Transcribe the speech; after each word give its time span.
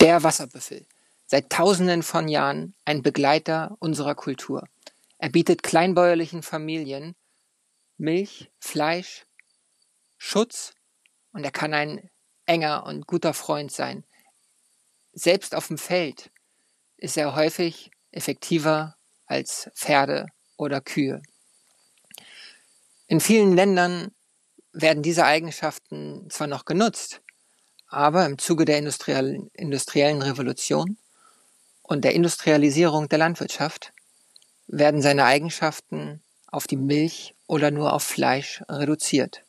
Der 0.00 0.22
Wasserbüffel. 0.22 0.86
Seit 1.26 1.50
tausenden 1.50 2.02
von 2.02 2.26
Jahren 2.26 2.74
ein 2.86 3.02
Begleiter 3.02 3.76
unserer 3.80 4.14
Kultur. 4.14 4.66
Er 5.18 5.28
bietet 5.28 5.62
kleinbäuerlichen 5.62 6.42
Familien 6.42 7.14
Milch, 7.98 8.50
Fleisch, 8.60 9.26
Schutz 10.16 10.72
und 11.32 11.44
er 11.44 11.50
kann 11.50 11.74
ein 11.74 12.08
enger 12.46 12.86
und 12.86 13.06
guter 13.06 13.34
Freund 13.34 13.72
sein. 13.72 14.04
Selbst 15.12 15.54
auf 15.54 15.66
dem 15.66 15.76
Feld 15.76 16.30
ist 16.96 17.18
er 17.18 17.34
häufig 17.34 17.90
effektiver 18.10 18.96
als 19.26 19.70
Pferde 19.74 20.28
oder 20.56 20.80
Kühe. 20.80 21.20
In 23.06 23.20
vielen 23.20 23.54
Ländern 23.54 24.12
werden 24.72 25.02
diese 25.02 25.26
Eigenschaften 25.26 26.30
zwar 26.30 26.46
noch 26.46 26.64
genutzt, 26.64 27.20
aber 27.90 28.24
im 28.24 28.38
Zuge 28.38 28.64
der 28.64 28.78
industriellen, 28.78 30.22
Revolution 30.22 30.96
und 31.82 32.04
der 32.04 32.14
Industrialisierung 32.14 33.08
der 33.08 33.18
Landwirtschaft 33.18 33.92
werden 34.68 35.02
seine 35.02 35.24
Eigenschaften 35.24 36.22
auf 36.46 36.68
die 36.68 36.76
Milch 36.76 37.34
oder 37.48 37.72
nur 37.72 37.92
auf 37.92 38.04
Fleisch 38.04 38.62
reduziert. 38.68 39.44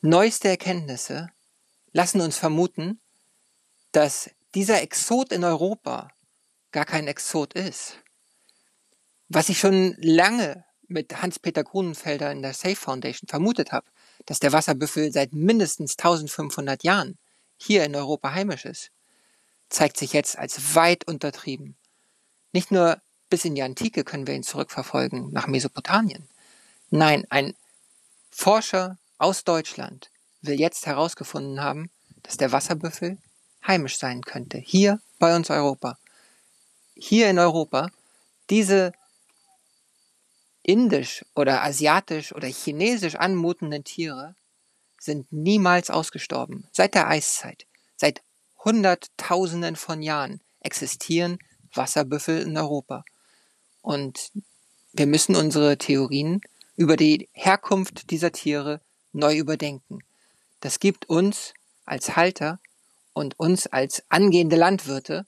Neueste 0.00 0.48
Erkenntnisse 0.48 1.28
lassen 1.92 2.20
uns 2.20 2.38
vermuten, 2.38 3.00
dass 3.90 4.30
dieser 4.54 4.80
Exot 4.80 5.32
in 5.32 5.42
Europa 5.42 6.08
gar 6.70 6.84
kein 6.84 7.08
Exot 7.08 7.54
ist. 7.54 7.96
Was 9.28 9.48
ich 9.48 9.58
schon 9.58 9.96
lange 9.98 10.64
mit 10.86 11.20
Hans-Peter 11.20 11.64
Grunenfelder 11.64 12.30
in 12.30 12.42
der 12.42 12.54
Safe 12.54 12.76
Foundation 12.76 13.28
vermutet 13.28 13.72
habe, 13.72 13.86
dass 14.26 14.40
der 14.40 14.52
Wasserbüffel 14.52 15.12
seit 15.12 15.32
mindestens 15.32 15.98
1500 15.98 16.84
Jahren 16.84 17.18
hier 17.56 17.84
in 17.84 17.94
Europa 17.94 18.32
heimisch 18.32 18.64
ist, 18.64 18.90
zeigt 19.68 19.96
sich 19.96 20.12
jetzt 20.12 20.38
als 20.38 20.74
weit 20.74 21.06
untertrieben. 21.06 21.76
Nicht 22.52 22.70
nur 22.70 23.00
bis 23.30 23.44
in 23.44 23.54
die 23.54 23.62
Antike 23.62 24.04
können 24.04 24.26
wir 24.26 24.34
ihn 24.34 24.42
zurückverfolgen 24.42 25.32
nach 25.32 25.46
Mesopotamien. 25.46 26.28
Nein, 26.90 27.26
ein 27.28 27.54
Forscher 28.30 28.96
aus 29.18 29.44
Deutschland 29.44 30.10
will 30.40 30.58
jetzt 30.58 30.86
herausgefunden 30.86 31.60
haben, 31.60 31.90
dass 32.22 32.36
der 32.36 32.52
Wasserbüffel 32.52 33.18
heimisch 33.66 33.98
sein 33.98 34.22
könnte, 34.22 34.58
hier 34.58 35.00
bei 35.18 35.34
uns 35.34 35.50
Europa. 35.50 35.98
Hier 36.94 37.28
in 37.28 37.38
Europa 37.38 37.90
diese 38.50 38.92
indisch 40.68 41.24
oder 41.34 41.64
asiatisch 41.64 42.34
oder 42.34 42.46
chinesisch 42.46 43.14
anmutenden 43.14 43.84
Tiere 43.84 44.34
sind 45.00 45.32
niemals 45.32 45.88
ausgestorben. 45.88 46.68
Seit 46.72 46.94
der 46.94 47.08
Eiszeit, 47.08 47.66
seit 47.96 48.20
Hunderttausenden 48.62 49.76
von 49.76 50.02
Jahren 50.02 50.42
existieren 50.60 51.38
Wasserbüffel 51.72 52.42
in 52.42 52.58
Europa. 52.58 53.02
Und 53.80 54.30
wir 54.92 55.06
müssen 55.06 55.36
unsere 55.36 55.78
Theorien 55.78 56.42
über 56.76 56.98
die 56.98 57.30
Herkunft 57.32 58.10
dieser 58.10 58.32
Tiere 58.32 58.82
neu 59.12 59.38
überdenken. 59.38 60.00
Das 60.60 60.80
gibt 60.80 61.08
uns 61.08 61.54
als 61.86 62.14
Halter 62.14 62.60
und 63.14 63.40
uns 63.40 63.68
als 63.68 64.02
angehende 64.10 64.56
Landwirte 64.56 65.24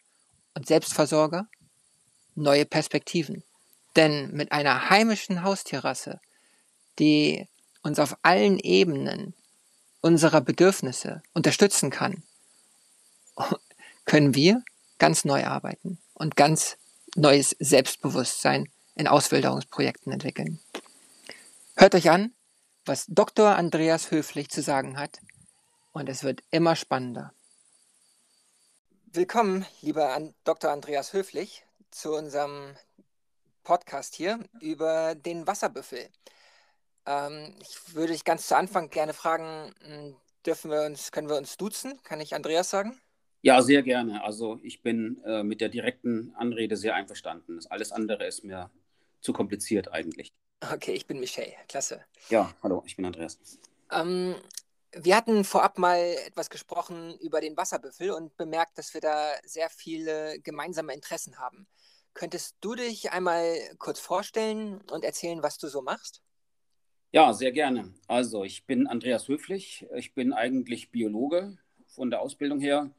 und 0.54 0.66
Selbstversorger 0.66 1.48
neue 2.34 2.66
Perspektiven. 2.66 3.42
Denn 3.96 4.30
mit 4.32 4.52
einer 4.52 4.90
heimischen 4.90 5.42
Haustierrasse, 5.42 6.20
die 6.98 7.48
uns 7.82 7.98
auf 7.98 8.16
allen 8.22 8.58
Ebenen 8.58 9.34
unserer 10.00 10.40
Bedürfnisse 10.40 11.22
unterstützen 11.34 11.90
kann, 11.90 12.22
können 14.04 14.34
wir 14.34 14.62
ganz 14.98 15.24
neu 15.24 15.44
arbeiten 15.44 15.98
und 16.14 16.36
ganz 16.36 16.76
neues 17.16 17.56
Selbstbewusstsein 17.58 18.68
in 18.94 19.08
Auswilderungsprojekten 19.08 20.12
entwickeln. 20.12 20.60
Hört 21.76 21.94
euch 21.94 22.10
an, 22.10 22.32
was 22.84 23.06
Dr. 23.08 23.56
Andreas 23.56 24.10
Höflich 24.10 24.50
zu 24.50 24.62
sagen 24.62 24.98
hat, 24.98 25.20
und 25.92 26.08
es 26.08 26.22
wird 26.22 26.42
immer 26.50 26.76
spannender. 26.76 27.32
Willkommen, 29.12 29.66
lieber 29.80 30.16
Dr. 30.44 30.70
Andreas 30.70 31.12
Höflich, 31.12 31.64
zu 31.90 32.12
unserem 32.14 32.76
Podcast 33.70 34.16
hier 34.16 34.40
über 34.60 35.14
den 35.14 35.46
Wasserbüffel. 35.46 36.08
Ähm, 37.06 37.54
ich 37.60 37.94
würde 37.94 38.12
dich 38.12 38.24
ganz 38.24 38.48
zu 38.48 38.56
Anfang 38.56 38.90
gerne 38.90 39.12
fragen, 39.12 39.72
hm, 39.84 40.16
dürfen 40.44 40.72
wir 40.72 40.82
uns, 40.82 41.12
können 41.12 41.28
wir 41.28 41.36
uns 41.36 41.56
duzen? 41.56 42.02
Kann 42.02 42.20
ich 42.20 42.34
Andreas 42.34 42.68
sagen? 42.68 43.00
Ja, 43.42 43.62
sehr 43.62 43.84
gerne. 43.84 44.24
Also 44.24 44.58
ich 44.64 44.82
bin 44.82 45.22
äh, 45.24 45.44
mit 45.44 45.60
der 45.60 45.68
direkten 45.68 46.34
Anrede 46.34 46.76
sehr 46.76 46.96
einverstanden. 46.96 47.54
Das 47.54 47.68
alles 47.68 47.92
andere 47.92 48.26
ist 48.26 48.42
mir 48.42 48.72
zu 49.20 49.32
kompliziert 49.32 49.92
eigentlich. 49.92 50.32
Okay, 50.68 50.94
ich 50.94 51.06
bin 51.06 51.20
Michelle. 51.20 51.54
Klasse. 51.68 52.04
Ja, 52.28 52.52
hallo, 52.64 52.82
ich 52.86 52.96
bin 52.96 53.04
Andreas. 53.04 53.38
Ähm, 53.92 54.34
wir 54.90 55.14
hatten 55.14 55.44
vorab 55.44 55.78
mal 55.78 56.16
etwas 56.26 56.50
gesprochen 56.50 57.16
über 57.20 57.40
den 57.40 57.56
Wasserbüffel 57.56 58.10
und 58.10 58.36
bemerkt, 58.36 58.78
dass 58.78 58.92
wir 58.94 59.00
da 59.00 59.34
sehr 59.44 59.70
viele 59.70 60.40
gemeinsame 60.40 60.92
Interessen 60.92 61.38
haben. 61.38 61.68
Könntest 62.14 62.56
du 62.60 62.74
dich 62.74 63.12
einmal 63.12 63.56
kurz 63.78 64.00
vorstellen 64.00 64.80
und 64.90 65.04
erzählen, 65.04 65.42
was 65.42 65.58
du 65.58 65.68
so 65.68 65.82
machst? 65.82 66.22
Ja, 67.12 67.32
sehr 67.32 67.52
gerne. 67.52 67.92
Also, 68.06 68.44
ich 68.44 68.66
bin 68.66 68.86
Andreas 68.86 69.28
Höflich. 69.28 69.86
Ich 69.96 70.14
bin 70.14 70.32
eigentlich 70.32 70.90
Biologe 70.90 71.58
von 71.88 72.10
der 72.10 72.20
Ausbildung 72.20 72.60
her 72.60 72.90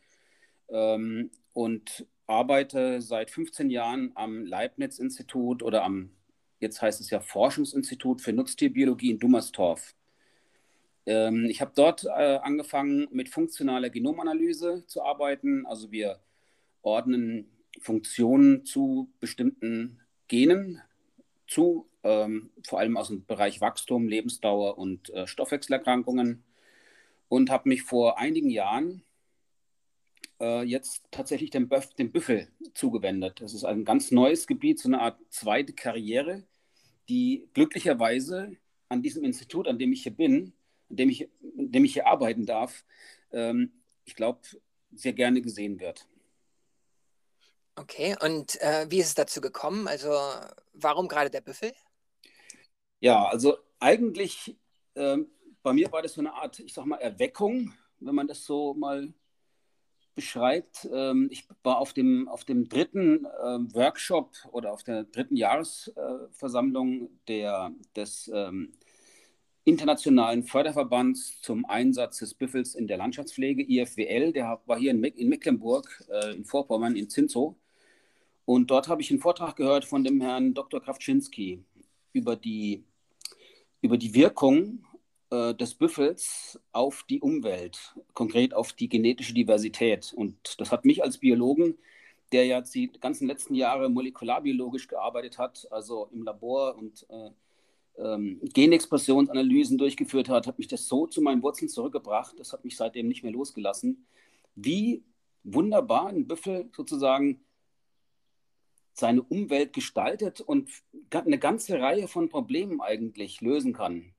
ähm, 0.69 1.31
und 1.53 2.05
arbeite 2.27 3.01
seit 3.01 3.31
15 3.31 3.69
Jahren 3.69 4.11
am 4.16 4.45
Leibniz-Institut 4.45 5.63
oder 5.63 5.83
am, 5.83 6.11
jetzt 6.59 6.81
heißt 6.81 6.99
es 7.01 7.09
ja 7.09 7.19
Forschungsinstitut 7.19 8.22
für 8.22 8.33
Nutztierbiologie 8.33 9.11
in 9.11 9.19
Dummerstorf. 9.19 9.95
Ähm, 11.05 11.45
ich 11.45 11.61
habe 11.61 11.72
dort 11.75 12.05
äh, 12.05 12.39
angefangen 12.41 13.07
mit 13.11 13.29
funktionaler 13.29 13.89
Genomanalyse 13.89 14.85
zu 14.88 15.03
arbeiten. 15.03 15.66
Also 15.66 15.91
wir 15.91 16.19
ordnen 16.81 17.49
Funktionen 17.81 18.66
zu 18.66 19.12
bestimmten 19.19 20.00
Genen 20.28 20.81
zu, 21.47 21.90
ähm, 22.03 22.52
vor 22.66 22.80
allem 22.80 22.96
aus 22.96 23.09
dem 23.09 23.25
Bereich 23.25 23.59
Wachstum, 23.59 24.08
Lebensdauer 24.08 24.78
und 24.78 25.09
äh, 25.09 25.28
Stoffwechselerkrankungen. 25.28 26.44
Und 27.28 27.50
habe 27.50 27.70
mich 27.70 27.84
vor 27.84 28.18
einigen 28.20 28.50
Jahren 28.50 29.03
äh, 30.41 30.64
jetzt 30.64 31.03
tatsächlich 31.12 31.50
dem, 31.50 31.70
Böf, 31.70 31.94
dem 31.94 32.12
Büffel 32.12 32.47
zugewendet. 32.74 33.41
Das 33.41 33.53
ist 33.53 33.64
ein 33.64 33.86
ganz 33.86 34.12
neues 34.12 34.47
Gebiet, 34.47 34.80
so 34.80 34.90
eine 34.90 35.00
Art 35.00 35.18
zweite 35.30 35.74
Karriere, 35.74 36.44
die 37.08 37.47
glücklicherweise 37.53 38.58
an 38.90 39.02
diesem 39.02 39.24
Institut, 39.24 39.68
an 39.68 39.80
dem 39.80 39.94
ich 39.94 40.03
hier 40.03 40.14
bin, 40.14 40.53
an 40.90 40.97
dem 40.97 41.09
ich, 41.09 41.30
an 41.58 41.72
dem 41.72 41.86
ich 41.86 41.94
hier 41.94 42.08
arbeiten 42.08 42.46
darf, 42.46 42.84
ähm, 43.31 43.72
ich 44.03 44.16
glaube, 44.16 44.41
sehr 44.94 45.14
gerne 45.14 45.41
gesehen 45.41 45.80
wird. 45.80 46.08
Okay, 47.81 48.16
und 48.22 48.62
äh, 48.62 48.86
wie 48.90 49.00
ist 49.00 49.08
es 49.08 49.16
dazu 49.16 49.42
gekommen? 49.42 49.88
Also, 49.88 50.12
warum 50.74 51.08
gerade 51.08 51.31
der 51.31 51.42
Büffel? 51.42 51.74
Ja, 53.00 53.25
also 53.25 53.58
eigentlich 53.80 54.56
äh, 54.94 55.18
bei 55.64 55.74
mir 55.74 55.91
war 55.91 56.03
das 56.03 56.14
so 56.14 56.22
eine 56.22 56.34
Art, 56.34 56.59
ich 56.59 56.74
sag 56.74 56.86
mal, 56.86 56.97
Erweckung, 56.97 57.74
wenn 58.00 58.14
man 58.14 58.28
das 58.28 58.46
so 58.46 58.75
mal 58.75 59.12
beschreibt. 60.14 60.88
Ähm, 60.94 61.30
ich 61.31 61.47
war 61.64 61.80
auf 61.80 61.94
dem, 61.94 62.28
auf 62.28 62.46
dem 62.46 62.70
dritten 62.70 63.25
äh, 63.25 63.74
Workshop 63.74 64.31
oder 64.52 64.74
auf 64.74 64.84
der 64.84 65.06
dritten 65.06 65.36
Jahresversammlung 65.36 67.09
der, 67.28 67.72
des 67.96 68.30
ähm, 68.31 68.74
Internationalen 69.64 70.44
Förderverbands 70.44 71.41
zum 71.41 71.66
Einsatz 71.66 72.20
des 72.20 72.36
Büffels 72.36 72.75
in 72.75 72.88
der 72.88 72.97
Landschaftspflege, 72.97 73.64
IFWL. 73.64 74.34
Der 74.34 74.62
war 74.68 74.78
hier 74.78 74.91
in, 74.91 75.00
Me 75.00 75.08
in 75.08 75.30
Mecklenburg, 75.30 76.03
äh, 76.12 76.36
in 76.36 76.46
Vorpommern, 76.46 76.96
in 76.96 77.09
Zinzow. 77.09 77.55
Und 78.52 78.70
dort 78.70 78.90
habe 78.90 79.02
ich 79.02 79.09
einen 79.09 79.22
Vortrag 79.22 79.56
gehört 79.56 79.86
von 79.86 80.03
dem 80.03 80.20
Herrn 80.20 80.53
Dr. 80.53 80.82
Krawczynski 80.82 81.64
über 82.12 82.36
die, 82.36 82.84
über 83.82 83.98
die 83.98 84.14
Wirkung 84.14 84.86
äh, 85.30 85.56
des 85.56 85.74
Büffels 85.74 86.59
auf 86.74 87.06
die 87.09 87.22
Umwelt, 87.22 87.96
konkret 88.14 88.53
auf 88.53 88.74
die 88.74 88.90
genetische 88.90 89.34
Diversität. 89.34 90.12
Und 90.14 90.59
das 90.59 90.70
hat 90.74 90.84
mich 90.84 91.02
als 91.02 91.18
Biologen, 91.18 91.78
der 92.34 92.46
ja 92.46 92.59
die 92.59 92.92
ganzen 92.92 93.26
letzten 93.26 93.56
Jahre 93.56 93.88
molekularbiologisch 93.88 94.90
gearbeitet 94.90 95.38
hat, 95.38 95.66
also 95.72 96.09
im 96.12 96.24
Labor 96.24 96.76
und 96.76 97.06
äh, 97.09 97.30
ähm, 98.03 98.42
Genexpressionsanalysen 98.53 99.78
durchgeführt 99.78 100.28
hat, 100.28 100.46
hat 100.46 100.58
mich 100.58 100.68
das 100.68 100.90
so 100.90 101.08
zu 101.08 101.22
meinen 101.22 101.42
Wurzeln 101.42 101.70
zurückgebracht. 101.70 102.38
Das 102.38 102.52
hat 102.52 102.66
mich 102.66 102.76
seitdem 102.76 103.08
nicht 103.08 103.24
mehr 103.24 103.32
losgelassen. 103.32 104.06
Wie 104.56 105.06
wunderbar 105.46 106.08
ein 106.08 106.28
Büffel 106.28 106.70
sozusagen 106.76 107.40
seine 108.93 109.23
Umwelt 109.23 109.73
gestaltet 109.73 110.41
und 110.41 110.70
eine 111.11 111.40
ganze 111.40 111.79
Reihe 111.79 112.08
von 112.08 112.29
Problemen 112.29 112.82
eigentlich 112.82 113.41
lösen 113.41 113.73
kann. 113.73 114.14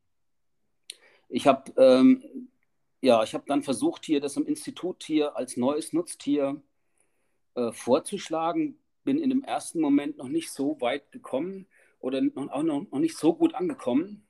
Ich 1.28 1.46
habe 1.46 1.72
ähm, 1.76 2.48
ja, 3.02 3.24
habe 3.26 3.44
dann 3.46 3.62
versucht, 3.62 4.04
hier 4.04 4.20
das 4.20 4.36
im 4.36 4.46
Institut 4.46 5.02
hier 5.02 5.36
als 5.36 5.56
neues 5.56 5.92
Nutztier 5.92 6.62
äh, 7.54 7.72
vorzuschlagen. 7.72 8.78
Bin 9.04 9.18
in 9.18 9.30
dem 9.30 9.42
ersten 9.42 9.80
Moment 9.80 10.18
noch 10.18 10.28
nicht 10.28 10.50
so 10.52 10.80
weit 10.80 11.10
gekommen 11.10 11.66
oder 11.98 12.22
auch 12.36 12.62
noch, 12.62 12.86
noch 12.90 12.98
nicht 13.00 13.18
so 13.18 13.34
gut 13.34 13.54
angekommen. 13.54 14.24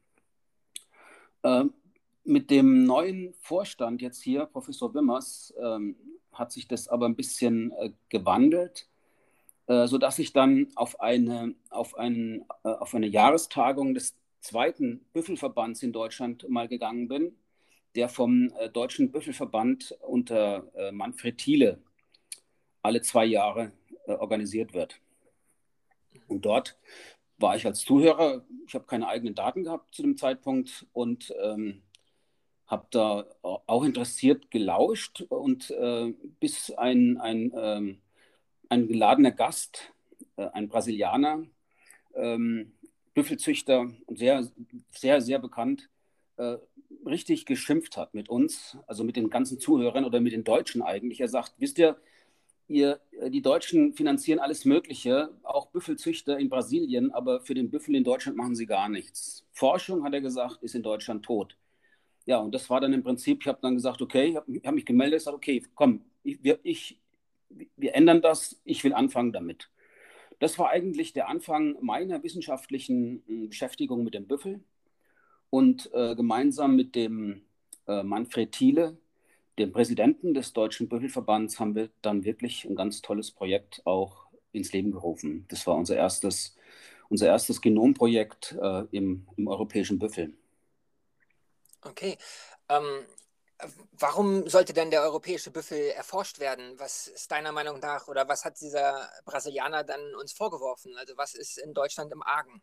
Äh, 1.43 1.65
mit 2.25 2.51
dem 2.51 2.85
neuen 2.85 3.35
Vorstand 3.35 4.01
jetzt 4.01 4.23
hier, 4.23 4.47
Professor 4.47 4.95
Wimmers, 4.95 5.53
ähm, 5.61 5.97
hat 6.33 6.51
sich 6.51 6.67
das 6.67 6.89
aber 6.89 7.07
ein 7.07 7.17
bisschen 7.17 7.73
äh, 7.73 7.91
gewandelt, 8.09 8.89
äh, 9.67 9.87
sodass 9.87 10.19
ich 10.19 10.33
dann 10.33 10.69
auf 10.75 11.01
eine, 11.01 11.55
auf, 11.71 11.97
einen, 11.97 12.45
äh, 12.65 12.69
auf 12.69 12.95
eine 12.95 13.07
Jahrestagung 13.07 13.95
des 13.95 14.17
zweiten 14.41 15.05
Büffelverbands 15.13 15.83
in 15.83 15.93
Deutschland 15.93 16.49
mal 16.49 16.69
gegangen 16.69 17.09
bin, 17.09 17.37
der 17.95 18.09
vom 18.09 18.53
äh, 18.59 18.69
Deutschen 18.69 19.13
Büffelverband 19.13 19.97
unter 20.01 20.71
Manfred 20.93 21.39
Thiele 21.39 21.79
alle 22.83 23.03
zwei 23.03 23.25
Jahre 23.25 23.73
organisiert 24.07 24.75
wird. 24.75 25.01
Und 26.27 26.45
dort 26.45 26.77
war 27.39 27.57
ich 27.57 27.67
als 27.67 27.81
Zuhörer, 27.81 28.45
ich 28.67 28.75
habe 28.75 28.87
keine 28.87 29.09
eigenen 29.09 29.35
Daten 29.35 29.65
gehabt 29.65 29.95
zu 29.95 30.03
dem 30.03 30.17
Zeitpunkt 30.17 30.87
und 30.93 31.33
ähm, 31.43 31.83
habe 32.67 32.87
da 32.91 33.27
auch 33.43 33.85
interessiert 33.85 34.51
gelauscht 34.51 35.21
und 35.29 35.71
äh, 35.71 36.13
bis 36.41 36.71
ein, 36.71 37.19
ein, 37.19 37.53
ähm, 37.55 38.02
ein 38.73 38.89
geladener 38.89 39.33
Gast, 39.33 39.93
äh, 40.37 40.49
ein 40.55 40.69
Brasilianer, 40.69 41.45
ähm, 42.15 42.73
Büffelzüchter 43.13 43.93
und 44.07 44.19
sehr, 44.19 44.49
sehr, 44.91 45.21
sehr 45.21 45.39
bekannt, 45.39 45.91
äh, 46.39 46.57
richtig 47.05 47.45
geschimpft 47.45 47.99
hat 47.99 48.15
mit 48.15 48.31
uns, 48.31 48.79
also 48.87 49.05
mit 49.05 49.17
den 49.17 49.29
ganzen 49.29 49.59
Zuhörern 49.59 50.07
oder 50.07 50.21
mit 50.21 50.33
den 50.33 50.45
Deutschen 50.45 50.81
eigentlich. 50.81 51.21
Er 51.21 51.29
sagt, 51.29 51.53
wisst 51.59 51.79
ihr, 51.79 52.01
ihr, 52.67 52.99
äh, 53.21 53.29
die 53.29 53.43
Deutschen 53.43 53.93
finanzieren 53.93 54.39
alles 54.39 54.65
Mögliche, 54.65 55.29
auch 55.43 55.67
Büffelzüchter 55.67 56.39
in 56.39 56.49
Brasilien, 56.49 57.13
aber 57.13 57.43
für 57.43 57.53
den 57.53 57.71
Büffel 57.71 57.95
in 57.95 58.05
Deutschland 58.05 58.39
machen 58.39 58.55
sie 58.55 58.67
gar 58.67 58.89
nichts. 58.89 59.45
Forschung, 59.53 60.03
hat 60.03 60.15
er 60.15 60.23
gesagt, 60.23 60.63
ist 60.63 60.75
in 60.75 60.83
Deutschland 60.83 61.27
tot. 61.27 61.59
Ja, 62.25 62.39
und 62.39 62.55
das 62.55 62.71
war 62.71 62.81
dann 62.81 62.95
im 62.95 63.03
Prinzip, 63.03 63.41
ich 63.43 63.49
habe 63.49 63.59
dann 63.61 63.75
gesagt, 63.75 64.01
okay, 64.01 64.29
ich 64.31 64.37
habe 64.37 64.61
hab 64.65 64.75
mich 64.75 64.87
gemeldet, 64.87 65.19
gesagt, 65.19 65.37
okay, 65.37 65.63
komm, 65.75 66.05
ich, 66.25 66.39
ich, 66.63 67.02
wir 67.77 67.95
ändern 67.95 68.23
das, 68.23 68.61
ich 68.65 68.83
will 68.85 68.93
anfangen 68.93 69.33
damit. 69.33 69.71
Das 70.39 70.59
war 70.59 70.71
eigentlich 70.71 71.13
der 71.13 71.29
Anfang 71.29 71.77
meiner 71.81 72.23
wissenschaftlichen 72.23 73.23
äh, 73.29 73.47
Beschäftigung 73.47 74.03
mit 74.03 74.15
dem 74.15 74.27
Büffel. 74.27 74.61
Und 75.51 75.91
äh, 75.93 76.17
gemeinsam 76.17 76.75
mit 76.75 76.95
dem 76.95 77.43
äh, 77.87 78.03
Manfred 78.03 78.53
Thiele, 78.53 78.97
dem 79.59 79.73
Präsidenten 79.73 80.35
des 80.35 80.53
Deutschen 80.53 80.89
Büffelverbands, 80.89 81.61
haben 81.61 81.75
wir 81.75 81.91
dann 82.01 82.25
wirklich 82.25 82.65
ein 82.65 82.75
ganz 82.75 83.03
tolles 83.03 83.31
Projekt 83.31 83.83
auch 83.85 84.27
ins 84.53 84.73
Leben 84.73 84.93
gerufen. 84.93 85.45
Das 85.49 85.67
war 85.67 85.77
unser 85.77 85.97
erstes, 85.97 86.57
unser 87.09 87.27
erstes 87.27 87.61
Genomprojekt 87.61 88.57
äh, 88.61 88.85
im, 88.93 89.29
im 89.37 89.47
europäischen 89.47 89.99
Büffel. 89.99 90.33
Okay. 91.83 92.17
Ähm, 92.69 93.05
warum 93.93 94.49
sollte 94.49 94.73
denn 94.73 94.91
der 94.91 95.03
europäische 95.03 95.51
Büffel 95.51 95.79
erforscht 95.91 96.41
werden? 96.41 96.75
Was 96.79 97.07
ist 97.07 97.31
deiner 97.31 97.53
Meinung 97.53 97.81
nach 97.81 98.09
oder 98.09 98.29
was 98.29 98.45
hat 98.45 98.61
dieser 98.61 99.09
Brasilianer 99.25 99.85
dann 99.85 100.15
uns 100.21 100.33
vorgeworfen? 100.33 100.97
Also 100.97 101.17
was 101.17 101.35
ist 101.35 101.59
in 101.59 101.75
Deutschland 101.75 102.13
im 102.13 102.23
Argen? 102.23 102.63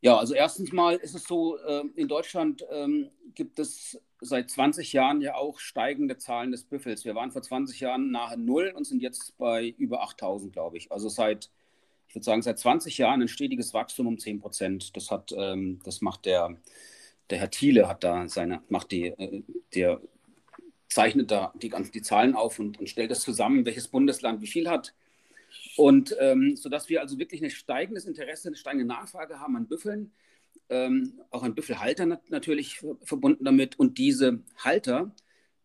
Ja, 0.00 0.18
also 0.18 0.34
erstens 0.34 0.72
mal 0.72 0.96
ist 0.96 1.14
es 1.14 1.24
so, 1.24 1.58
äh, 1.58 1.84
in 1.94 2.08
Deutschland 2.08 2.66
ähm, 2.70 3.10
gibt 3.34 3.60
es 3.60 4.00
seit 4.20 4.50
20 4.50 4.92
Jahren 4.92 5.20
ja 5.20 5.36
auch 5.36 5.60
steigende 5.60 6.18
Zahlen 6.18 6.50
des 6.50 6.64
Büffels. 6.64 7.04
Wir 7.04 7.14
waren 7.14 7.30
vor 7.30 7.42
20 7.42 7.78
Jahren 7.78 8.10
nahe 8.10 8.36
Null 8.36 8.72
und 8.74 8.84
sind 8.84 9.00
jetzt 9.00 9.38
bei 9.38 9.68
über 9.78 10.02
8000, 10.02 10.52
glaube 10.52 10.76
ich. 10.76 10.90
Also 10.90 11.08
seit, 11.08 11.50
ich 12.08 12.16
würde 12.16 12.24
sagen, 12.24 12.42
seit 12.42 12.58
20 12.58 12.98
Jahren 12.98 13.22
ein 13.22 13.28
stetiges 13.28 13.74
Wachstum 13.74 14.08
um 14.08 14.18
10 14.18 14.40
Prozent. 14.40 14.96
Das, 14.96 15.08
ähm, 15.36 15.80
das 15.84 16.00
macht 16.00 16.24
der, 16.26 16.56
der 17.30 17.38
Herr 17.38 17.50
Thiele 17.50 17.86
hat 17.86 18.02
da 18.02 18.26
seine, 18.28 18.60
macht 18.68 18.90
die, 18.90 19.06
äh, 19.06 19.44
der 19.74 20.00
zeichnet 20.94 21.30
da 21.30 21.52
die, 21.56 21.72
die 21.94 22.02
Zahlen 22.02 22.34
auf 22.34 22.58
und, 22.58 22.78
und 22.78 22.88
stellt 22.88 23.10
das 23.10 23.20
zusammen, 23.20 23.64
welches 23.64 23.88
Bundesland 23.88 24.40
wie 24.40 24.46
viel 24.46 24.68
hat. 24.68 24.94
Und 25.76 26.16
ähm, 26.20 26.56
sodass 26.56 26.88
wir 26.88 27.00
also 27.00 27.18
wirklich 27.18 27.42
ein 27.42 27.50
steigendes 27.50 28.04
Interesse, 28.04 28.48
eine 28.48 28.56
steigende 28.56 28.86
Nachfrage 28.86 29.40
haben 29.40 29.56
an 29.56 29.66
Büffeln, 29.66 30.12
ähm, 30.68 31.20
auch 31.30 31.42
an 31.42 31.54
Büffelhalter 31.54 32.06
nat 32.06 32.30
natürlich 32.30 32.80
verbunden 33.02 33.44
damit. 33.44 33.78
Und 33.78 33.98
diese 33.98 34.40
Halter 34.56 35.14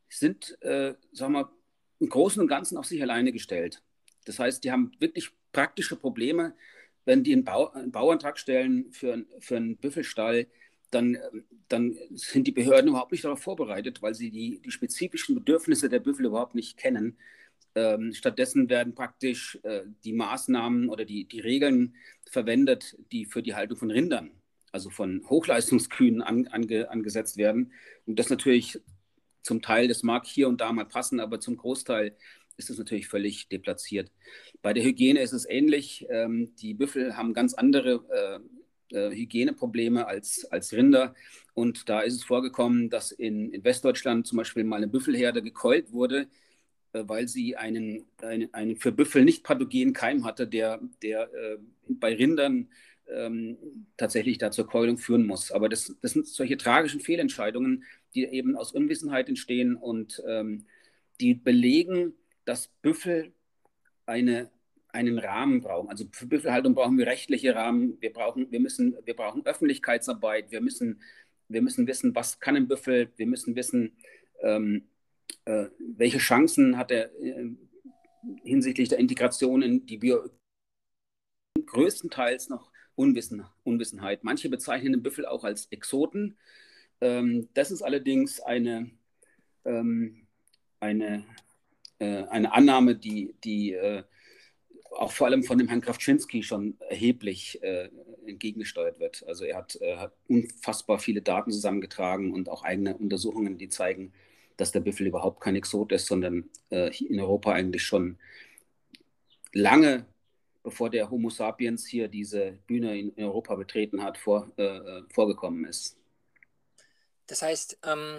sind, 0.10 0.62
äh, 0.62 0.94
sagen 1.12 1.34
wir, 1.34 1.52
im 2.00 2.10
Großen 2.10 2.42
und 2.42 2.48
Ganzen 2.48 2.78
auf 2.78 2.86
sich 2.86 3.02
alleine 3.02 3.32
gestellt. 3.32 3.82
Das 4.26 4.40
heißt, 4.40 4.64
die 4.64 4.72
haben 4.72 4.92
wirklich 5.00 5.32
praktische 5.52 5.96
Probleme, 5.96 6.54
wenn 7.06 7.24
die 7.24 7.34
einen, 7.34 7.44
Bau 7.44 7.72
einen 7.72 7.92
Bauantrag 7.92 8.38
stellen 8.38 8.92
für, 8.92 9.26
für 9.40 9.58
einen 9.58 9.78
Büffelstall 9.78 10.48
dann, 10.92 11.18
dann 11.68 11.98
sind 12.12 12.48
die 12.48 12.52
Behörden 12.52 12.90
überhaupt 12.90 13.12
nicht 13.12 13.26
darauf 13.26 13.42
vorbereitet, 13.42 14.02
weil 14.02 14.16
sie 14.16 14.32
die, 14.32 14.62
die 14.62 14.72
spezifischen 14.72 15.36
Bedürfnisse 15.36 15.90
der 15.90 16.00
Büffel 16.00 16.26
überhaupt 16.26 16.56
nicht 16.56 16.78
kennen. 16.78 17.18
Ähm, 17.76 18.14
stattdessen 18.14 18.70
werden 18.70 18.96
praktisch 18.96 19.60
äh, 19.64 19.82
die 20.04 20.14
Maßnahmen 20.14 20.90
oder 20.90 21.06
die, 21.06 21.26
die 21.26 21.42
Regeln 21.42 21.96
verwendet, 22.30 22.98
die 23.12 23.26
für 23.26 23.44
die 23.44 23.54
Haltung 23.54 23.78
von 23.78 23.92
Rindern, 23.92 24.32
also 24.72 24.90
von 24.90 25.24
Hochleistungskühen 25.30 26.22
an, 26.22 26.48
ange, 26.48 26.90
angesetzt 26.90 27.38
werden. 27.38 27.74
Und 28.06 28.18
das 28.18 28.30
natürlich 28.30 28.80
zum 29.44 29.62
Teil, 29.62 29.88
das 29.88 30.04
mag 30.04 30.26
hier 30.26 30.48
und 30.48 30.62
da 30.62 30.72
mal 30.72 30.86
passen, 30.86 31.20
aber 31.20 31.40
zum 31.40 31.58
Großteil 31.58 32.16
ist 32.58 32.70
es 32.70 32.78
natürlich 32.78 33.08
völlig 33.08 33.48
deplatziert. 33.50 34.12
Bei 34.62 34.74
der 34.74 34.84
Hygiene 34.84 35.22
ist 35.22 35.34
es 35.34 35.48
ähnlich. 35.48 36.08
Ähm, 36.10 36.56
die 36.56 36.74
Büffel 36.74 37.16
haben 37.16 37.34
ganz 37.34 37.54
andere 37.54 38.04
äh, 38.10 38.40
äh, 38.92 39.10
Hygieneprobleme 39.12 40.08
als, 40.08 40.46
als 40.52 40.74
Rinder. 40.74 41.14
Und 41.54 41.90
da 41.90 42.02
ist 42.02 42.16
es 42.16 42.24
vorgekommen, 42.24 42.90
dass 42.90 43.12
in, 43.12 43.52
in 43.52 43.64
Westdeutschland 43.64 44.28
zum 44.28 44.38
Beispiel 44.38 44.64
mal 44.64 44.78
eine 44.78 44.88
Büffelherde 44.88 45.42
gekeult 45.42 45.92
wurde, 45.92 46.28
äh, 46.94 47.04
weil 47.08 47.28
sie 47.28 47.56
einen, 47.56 48.06
einen, 48.22 48.54
einen 48.54 48.76
für 48.78 48.92
Büffel 48.92 49.26
nicht 49.26 49.44
pathogenen 49.44 49.94
Keim 49.94 50.26
hatte, 50.26 50.48
der, 50.48 50.80
der 51.02 51.34
äh, 51.34 51.58
bei 51.88 52.16
Rindern 52.16 52.70
ähm, 53.10 53.58
tatsächlich 53.96 54.38
da 54.38 54.52
zur 54.52 54.68
Keulung 54.68 54.98
führen 54.98 55.26
muss. 55.26 55.52
Aber 55.52 55.70
das, 55.70 55.96
das 56.02 56.12
sind 56.12 56.28
solche 56.28 56.58
tragischen 56.58 57.00
Fehlentscheidungen, 57.00 57.84
die 58.14 58.26
eben 58.26 58.56
aus 58.56 58.72
Unwissenheit 58.72 59.30
entstehen 59.30 59.76
und 59.76 60.22
ähm, 60.28 60.66
die 61.20 61.34
belegen, 61.34 62.14
dass 62.46 62.68
Büffel 62.82 63.34
eine 64.06 64.50
einen 64.98 65.20
Rahmen 65.20 65.62
brauchen. 65.62 65.90
Also 65.90 66.06
für 66.12 66.26
Büffelhaltung 66.26 66.74
brauchen 66.76 66.98
wir 66.98 67.08
rechtliche 67.08 67.56
Rahmen, 67.56 67.98
wir 68.02 68.12
brauchen, 68.12 68.52
wir 68.52 68.60
müssen, 68.60 68.98
wir 69.06 69.16
brauchen 69.16 69.46
Öffentlichkeitsarbeit, 69.46 70.52
wir 70.52 70.62
müssen, 70.62 71.02
wir 71.48 71.62
müssen 71.62 71.88
wissen, 71.88 72.16
was 72.16 72.40
kann 72.40 72.56
ein 72.56 72.68
Büffel, 72.68 73.10
wir 73.16 73.28
müssen 73.28 73.56
wissen, 73.56 73.96
ähm, 74.42 74.88
äh, 75.46 75.68
welche 75.98 76.18
Chancen 76.18 76.78
hat 76.78 76.92
er 76.92 77.14
äh, 77.22 77.52
hinsichtlich 78.44 78.90
der 78.90 79.00
Integration 79.00 79.62
in 79.62 79.86
die 79.86 79.98
Bio 79.98 80.30
größtenteils 81.66 82.50
noch 82.50 82.72
Unwissen, 82.96 83.46
Unwissenheit. 83.64 84.24
Manche 84.24 84.50
bezeichnen 84.50 84.94
den 84.94 85.04
Büffel 85.04 85.26
auch 85.26 85.44
als 85.44 85.68
Exoten. 85.68 86.38
Ähm, 87.02 87.50
das 87.54 87.72
ist 87.72 87.84
allerdings 87.84 88.40
eine, 88.40 88.90
ähm, 89.66 90.26
eine, 90.80 91.24
äh, 92.00 92.24
eine 92.24 92.54
Annahme, 92.54 92.96
die, 92.96 93.36
die 93.44 93.74
äh, 93.74 94.04
auch 94.98 95.12
vor 95.12 95.28
allem 95.28 95.44
von 95.44 95.58
dem 95.58 95.68
Herrn 95.68 95.82
Krawczynski 95.82 96.44
schon 96.44 96.78
erheblich 96.90 97.62
äh, 97.62 97.90
entgegengesteuert 98.26 99.00
wird. 99.00 99.24
Also 99.28 99.46
er 99.46 99.58
hat, 99.58 99.78
äh, 99.82 99.98
hat, 99.98 100.14
unfassbar 100.28 101.00
viele 101.00 101.22
Daten 101.22 101.52
zusammengetragen 101.52 102.34
und 102.34 102.50
auch 102.50 102.64
eigene 102.64 102.98
Untersuchungen, 102.98 103.58
die 103.58 103.70
zeigen, 103.70 104.14
dass 104.58 104.72
der 104.72 104.80
Büffel 104.80 105.08
überhaupt 105.08 105.42
kein 105.42 105.56
Exot 105.56 105.92
ist, 105.92 106.08
sondern 106.08 106.50
äh, 106.72 106.92
in 107.06 107.20
Europa 107.20 107.52
eigentlich 107.54 107.84
schon 107.84 108.18
lange, 109.54 110.06
bevor 110.64 110.90
der 110.90 111.10
Homo 111.12 111.30
sapiens 111.30 111.86
hier 111.86 112.08
diese 112.08 112.58
Bühne 112.66 112.98
in, 112.98 113.14
Europa 113.18 113.56
betreten 113.56 114.04
hat, 114.04 114.18
vor, 114.18 114.52
äh, 114.58 115.02
vorgekommen 115.14 115.66
ist. 115.66 115.98
Das 117.28 117.42
heißt, 117.42 117.80
ähm, 117.84 118.18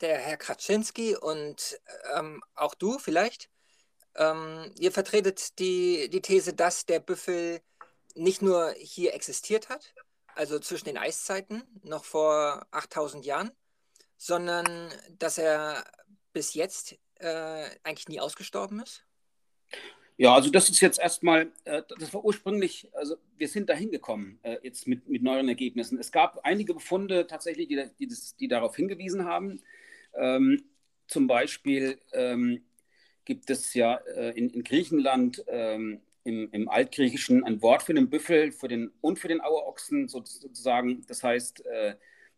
der 0.00 0.18
Herr 0.18 0.36
Kraczynski 0.36 1.16
und 1.16 1.80
ähm, 2.16 2.42
auch 2.54 2.74
du 2.74 2.98
vielleicht 2.98 3.48
ähm, 4.18 4.70
ihr 4.78 4.92
vertretet 4.92 5.58
die, 5.58 6.10
die 6.10 6.20
These, 6.20 6.52
dass 6.52 6.84
der 6.84 7.00
Büffel 7.00 7.60
nicht 8.14 8.42
nur 8.42 8.74
hier 8.76 9.14
existiert 9.14 9.68
hat, 9.68 9.94
also 10.34 10.58
zwischen 10.58 10.86
den 10.86 10.98
Eiszeiten, 10.98 11.62
noch 11.82 12.04
vor 12.04 12.66
8000 12.72 13.24
Jahren, 13.24 13.52
sondern 14.16 14.92
dass 15.18 15.38
er 15.38 15.84
bis 16.32 16.54
jetzt 16.54 16.98
äh, 17.20 17.64
eigentlich 17.84 18.08
nie 18.08 18.20
ausgestorben 18.20 18.80
ist? 18.80 19.04
Ja, 20.16 20.34
also 20.34 20.50
das 20.50 20.68
ist 20.68 20.80
jetzt 20.80 20.98
erstmal, 20.98 21.52
äh, 21.64 21.82
das 22.00 22.12
war 22.12 22.24
ursprünglich, 22.24 22.88
also 22.92 23.16
wir 23.36 23.46
sind 23.46 23.68
da 23.68 23.74
hingekommen 23.74 24.40
äh, 24.42 24.58
jetzt 24.64 24.88
mit, 24.88 25.08
mit 25.08 25.22
neuen 25.22 25.48
Ergebnissen. 25.48 25.96
Es 25.98 26.10
gab 26.10 26.40
einige 26.42 26.74
Befunde 26.74 27.28
tatsächlich, 27.28 27.68
die, 27.68 27.88
die, 28.00 28.08
das, 28.08 28.34
die 28.34 28.48
darauf 28.48 28.74
hingewiesen 28.74 29.24
haben. 29.24 29.62
Ähm, 30.14 30.64
zum 31.06 31.28
Beispiel 31.28 32.00
ähm, 32.12 32.64
gibt 33.28 33.50
es 33.50 33.74
ja 33.74 33.96
äh, 34.16 34.30
in, 34.30 34.48
in, 34.48 34.64
Griechenland 34.64 35.44
ähm, 35.48 36.00
im, 36.24 36.48
im, 36.50 36.68
Altgriechischen 36.70 37.44
ein 37.44 37.60
Wort 37.60 37.82
für 37.82 37.92
den 37.92 38.08
Büffel 38.08 38.52
für 38.52 38.68
den, 38.68 38.90
und 39.02 39.18
für 39.18 39.28
den 39.28 39.42
Auerochsen 39.42 40.08
sozusagen. 40.08 41.04
Das 41.06 41.22
heißt, 41.22 41.64
äh, 41.66 41.94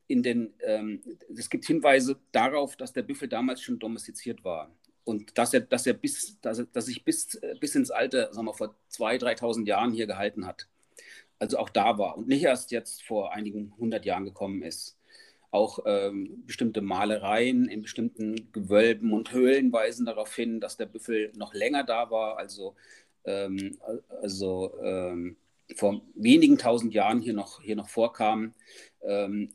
in 0.09 0.25
den, 0.25 0.53
ähm, 0.67 1.01
es 1.33 1.49
gibt 1.49 1.65
Hinweise 1.65 2.19
darauf, 2.33 2.75
dass 2.75 2.93
der 2.93 3.03
Büffel 3.03 3.29
damals 3.29 3.63
schon 3.63 3.79
domestiziert 3.79 4.43
war 4.43 4.69
und 5.05 5.39
dass 5.39 5.55
er, 5.55 5.61
dass 5.61 5.87
er 5.87 5.95
bis, 5.95 6.41
dass, 6.41 6.59
er, 6.59 6.65
dass 6.67 6.87
sich 6.87 7.05
bis, 7.05 7.37
äh, 7.37 7.55
bis 7.61 7.77
ins 7.77 7.93
Alter, 7.93 8.35
sagen 8.35 8.49
wir 8.49 8.55
vor 8.55 8.75
2.000, 8.91 9.39
3.000 9.39 9.67
Jahren 9.67 9.93
hier 9.93 10.09
gehalten 10.09 10.45
hat. 10.45 10.67
Also 11.39 11.57
auch 11.59 11.71
da 11.71 11.99
war 11.99 12.19
und 12.19 12.27
nicht 12.27 12.43
erst 12.43 12.73
jetzt 12.73 13.05
vor 13.05 13.33
einigen 13.33 13.73
hundert 13.79 14.05
Jahren 14.05 14.25
gekommen 14.25 14.65
ist. 14.65 14.99
Auch 15.51 15.81
ähm, 15.85 16.45
bestimmte 16.47 16.81
Malereien 16.81 17.69
in 17.69 17.83
bestimmten 17.83 18.53
Gewölben 18.53 19.13
und 19.13 19.33
Höhlen 19.33 19.73
weisen 19.73 20.07
darauf 20.07 20.35
hin, 20.35 20.61
dass 20.61 20.77
der 20.77 20.87
Büffel 20.87 21.33
noch 21.35 21.55
länger 21.55 21.85
da 21.85 22.11
war, 22.11 22.39
also, 22.39 22.77
ähm, 23.25 23.79
also 24.23 24.73
ähm, 24.83 25.37
vor 25.77 26.03
wenigen 26.15 26.59
tausend 26.59 26.95
Jahren 26.95 27.21
hier 27.21 27.35
noch, 27.35 27.63
hier 27.63 27.77
noch 27.77 27.89
vorkam. 27.89 28.55
Ähm, 29.03 29.55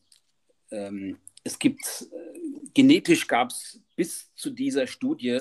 ähm, 0.72 1.18
es 1.44 1.60
gibt, 1.60 2.08
äh, 2.12 2.40
genetisch 2.74 3.28
gab 3.28 3.52
es 3.52 3.80
bis 3.96 4.34
zu 4.36 4.50
dieser 4.50 4.88
Studie 4.88 5.40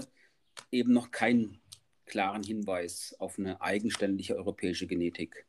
eben 0.71 0.93
noch 0.93 1.11
keinen 1.11 1.61
klaren 2.07 2.43
Hinweis 2.43 3.17
auf 3.19 3.39
eine 3.39 3.61
eigenständige 3.61 4.37
europäische 4.37 4.87
Genetik. 4.87 5.47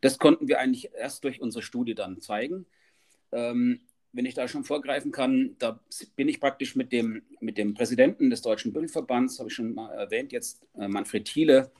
Das 0.00 0.18
konnten 0.18 0.48
wir 0.48 0.58
eigentlich 0.58 0.92
erst 0.94 1.24
durch 1.24 1.40
unsere 1.40 1.62
Studie 1.62 1.94
dann 1.94 2.20
zeigen. 2.20 2.66
Ähm, 3.30 3.80
wenn 4.12 4.26
ich 4.26 4.34
da 4.34 4.46
schon 4.46 4.64
vorgreifen 4.64 5.10
kann, 5.10 5.56
da 5.58 5.80
bin 6.16 6.28
ich 6.28 6.40
praktisch 6.40 6.76
mit 6.76 6.92
dem, 6.92 7.22
mit 7.40 7.56
dem 7.56 7.74
Präsidenten 7.74 8.30
des 8.30 8.42
Deutschen 8.42 8.72
Büffelverbands, 8.72 9.38
habe 9.38 9.48
ich 9.48 9.54
schon 9.54 9.74
mal 9.74 9.92
erwähnt, 9.94 10.32
jetzt 10.32 10.62
äh, 10.78 10.86
Manfred 10.86 11.24
Thiele, 11.24 11.72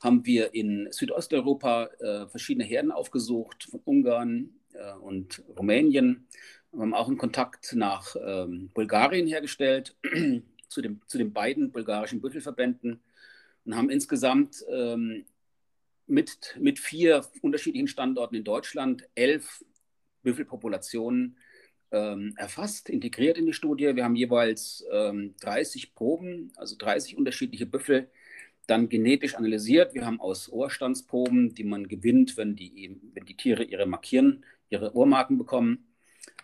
haben 0.00 0.26
wir 0.26 0.52
in 0.52 0.88
Südosteuropa 0.90 1.84
äh, 2.00 2.26
verschiedene 2.26 2.64
Herden 2.64 2.90
aufgesucht, 2.90 3.64
von 3.70 3.80
Ungarn 3.84 4.50
äh, 4.74 4.92
und 4.94 5.42
Rumänien. 5.56 6.26
Wir 6.72 6.82
haben 6.82 6.94
auch 6.94 7.08
einen 7.08 7.18
Kontakt 7.18 7.72
nach 7.74 8.16
ähm, 8.20 8.70
Bulgarien 8.74 9.26
hergestellt, 9.26 9.96
zu, 10.68 10.82
dem, 10.82 11.00
zu 11.06 11.18
den 11.18 11.32
beiden 11.32 11.70
bulgarischen 11.70 12.20
Büffelverbänden 12.20 13.00
und 13.64 13.76
haben 13.76 13.90
insgesamt 13.90 14.64
ähm, 14.68 15.24
mit, 16.08 16.56
mit 16.60 16.78
vier 16.78 17.24
unterschiedlichen 17.42 17.88
Standorten 17.88 18.34
in 18.34 18.44
Deutschland 18.44 19.08
elf 19.14 19.64
Büffelpopulationen 20.22 21.36
ähm, 21.92 22.34
erfasst, 22.36 22.88
integriert 22.88 23.38
in 23.38 23.46
die 23.46 23.52
Studie. 23.52 23.94
Wir 23.94 24.04
haben 24.04 24.16
jeweils 24.16 24.84
ähm, 24.92 25.34
30 25.40 25.94
Proben, 25.94 26.52
also 26.56 26.76
30 26.76 27.16
unterschiedliche 27.16 27.66
Büffel, 27.66 28.10
dann 28.66 28.88
genetisch 28.88 29.36
analysiert. 29.36 29.94
Wir 29.94 30.04
haben 30.04 30.20
aus 30.20 30.50
Ohrstandsproben, 30.50 31.54
die 31.54 31.64
man 31.64 31.88
gewinnt, 31.88 32.36
wenn 32.36 32.56
die, 32.56 32.98
wenn 33.14 33.24
die 33.24 33.36
Tiere 33.36 33.62
ihre 33.62 33.86
Markieren, 33.86 34.44
ihre 34.68 34.94
Ohrmarken 34.96 35.38
bekommen, 35.38 35.86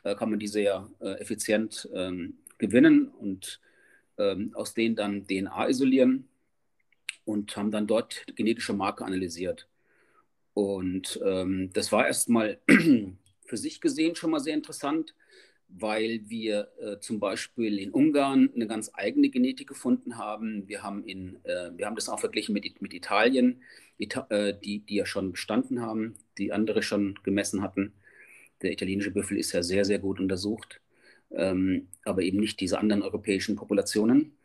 äh, 0.05 0.15
kann 0.15 0.31
man 0.31 0.39
die 0.39 0.49
sehr 0.49 0.89
äh, 1.01 1.21
effizient 1.21 1.89
ähm, 1.95 2.39
gewinnen 2.59 3.09
und 3.09 3.61
ähm, 4.19 4.53
aus 4.55 4.75
denen 4.75 4.95
dann 4.95 5.27
DNA 5.27 5.69
isolieren 5.69 6.29
und 7.25 7.57
haben 7.57 7.71
dann 7.71 7.87
dort 7.87 8.25
genetische 8.37 8.73
Marker 8.73 9.05
analysiert. 9.05 9.69
Und 10.55 11.21
ähm, 11.25 11.71
das 11.73 11.91
war 11.93 12.07
erstmal 12.07 12.61
für 13.47 13.57
sich 13.57 13.81
gesehen 13.81 14.15
schon 14.15 14.31
mal 14.31 14.41
sehr 14.41 14.55
interessant 14.55 15.15
weil 15.79 16.21
wir 16.29 16.69
äh, 16.81 16.99
zum 17.01 17.19
Beispiel 17.19 17.79
in 17.79 17.91
Ungarn 17.91 18.51
eine 18.55 18.67
ganz 18.67 18.91
eigene 18.93 19.31
Genetik 19.31 19.69
gefunden 19.69 20.19
haben. 20.19 20.69
Wir 20.69 20.83
haben, 20.83 21.05
in, 21.05 21.37
äh, 21.45 21.71
wir 21.77 21.87
haben 21.87 21.97
das 21.97 22.09
auch 22.09 22.21
verglichen 22.21 22.53
mit, 22.53 22.81
mit 22.83 22.93
Italien, 22.93 23.63
Ita 23.99 24.27
äh, 24.31 24.55
die, 24.59 24.81
die 24.81 24.97
ja 24.97 25.07
schon 25.07 25.33
bestanden 25.33 25.81
haben, 25.81 26.15
die 26.37 26.53
andere 26.53 26.83
schon 26.83 27.19
gemessen 27.23 27.63
hatten. 27.63 27.95
Der 28.61 28.73
italienische 28.73 29.13
Büffel 29.13 29.39
ist 29.39 29.53
ja 29.53 29.63
sehr, 29.63 29.85
sehr 29.85 29.99
gut 29.99 30.21
untersucht, 30.21 30.81
ähm, 31.31 31.89
aber 32.05 32.23
eben 32.23 32.39
nicht 32.39 32.61
diese 32.61 32.79
anderen 32.79 33.03
europäischen 33.03 33.57
Populationen. 33.57 34.37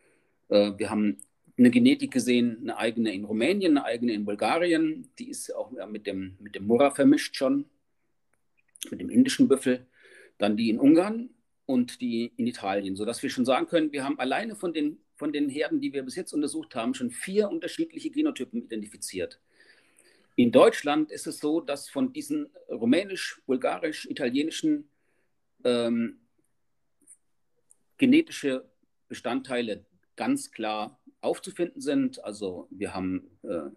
Äh, 0.48 0.72
wir 0.78 0.90
haben 0.90 1.18
eine 1.58 1.72
Genetik 1.72 2.12
gesehen, 2.12 2.60
eine 2.62 2.78
eigene 2.78 3.14
in 3.14 3.26
Rumänien, 3.26 3.78
eine 3.78 3.86
eigene 3.86 4.14
in 4.14 4.26
Bulgarien. 4.26 5.10
Die 5.20 5.30
ist 5.30 5.54
auch 5.54 5.72
mit 5.88 6.08
dem, 6.08 6.38
mit 6.40 6.56
dem 6.56 6.68
Murra 6.68 6.92
vermischt 6.92 7.36
schon, 7.36 7.66
mit 8.92 9.02
dem 9.02 9.10
indischen 9.10 9.48
Büffel 9.48 9.88
dann 10.38 10.58
die 10.58 10.70
in 10.70 10.80
Ungarn 10.80 11.30
und 11.66 12.02
die 12.02 12.32
in 12.38 12.48
Italien, 12.48 12.96
sodass 12.96 13.22
wir 13.22 13.30
schon 13.30 13.46
sagen 13.46 13.68
können, 13.68 13.92
wir 13.92 14.04
haben 14.04 14.20
alleine 14.20 14.56
von 14.56 14.74
den, 14.74 15.00
von 15.16 15.34
den 15.34 15.50
Herden, 15.50 15.82
die 15.82 15.94
wir 15.94 16.04
bis 16.04 16.16
jetzt 16.16 16.34
untersucht 16.34 16.76
haben, 16.76 16.94
schon 16.94 17.12
vier 17.12 17.50
unterschiedliche 17.50 18.10
Genotypen 18.10 18.64
identifiziert. 18.64 19.40
In 20.36 20.52
Deutschland 20.52 21.12
ist 21.12 21.28
es 21.28 21.40
so, 21.40 21.62
dass 21.62 21.90
von 21.90 22.14
diesen 22.14 22.50
rumänisch, 22.70 23.42
bulgarisch, 23.48 24.06
italienischen 24.06 24.88
ähm, 25.64 26.20
genetische 27.98 28.70
Bestandteile 29.08 29.86
ganz 30.16 30.52
klar 30.52 31.00
aufzufinden 31.22 31.82
sind. 31.82 32.24
Also 32.24 32.68
wir 32.70 32.94
haben 32.94 33.32
äh, 33.44 33.70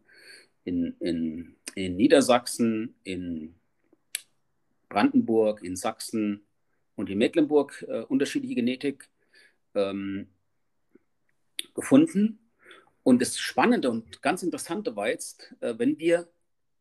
in, 0.65 0.95
in, 1.01 1.57
in 1.75 1.97
Niedersachsen, 1.97 2.95
in 3.05 3.55
Brandenburg, 4.89 5.63
in 5.63 5.77
Sachsen, 5.77 6.47
und 7.01 7.11
in 7.11 7.19
Mecklenburg 7.19 7.85
äh, 7.89 8.03
unterschiedliche 8.03 8.55
Genetik 8.55 9.09
ähm, 9.75 10.29
gefunden. 11.75 12.39
Und 13.03 13.23
das 13.23 13.39
Spannende 13.39 13.91
und 13.91 14.23
ganz 14.23 14.43
Interessante 14.43 14.95
war 14.97 15.09
jetzt, 15.09 15.55
äh, 15.61 15.75
wenn 15.79 15.99
wir 15.99 16.29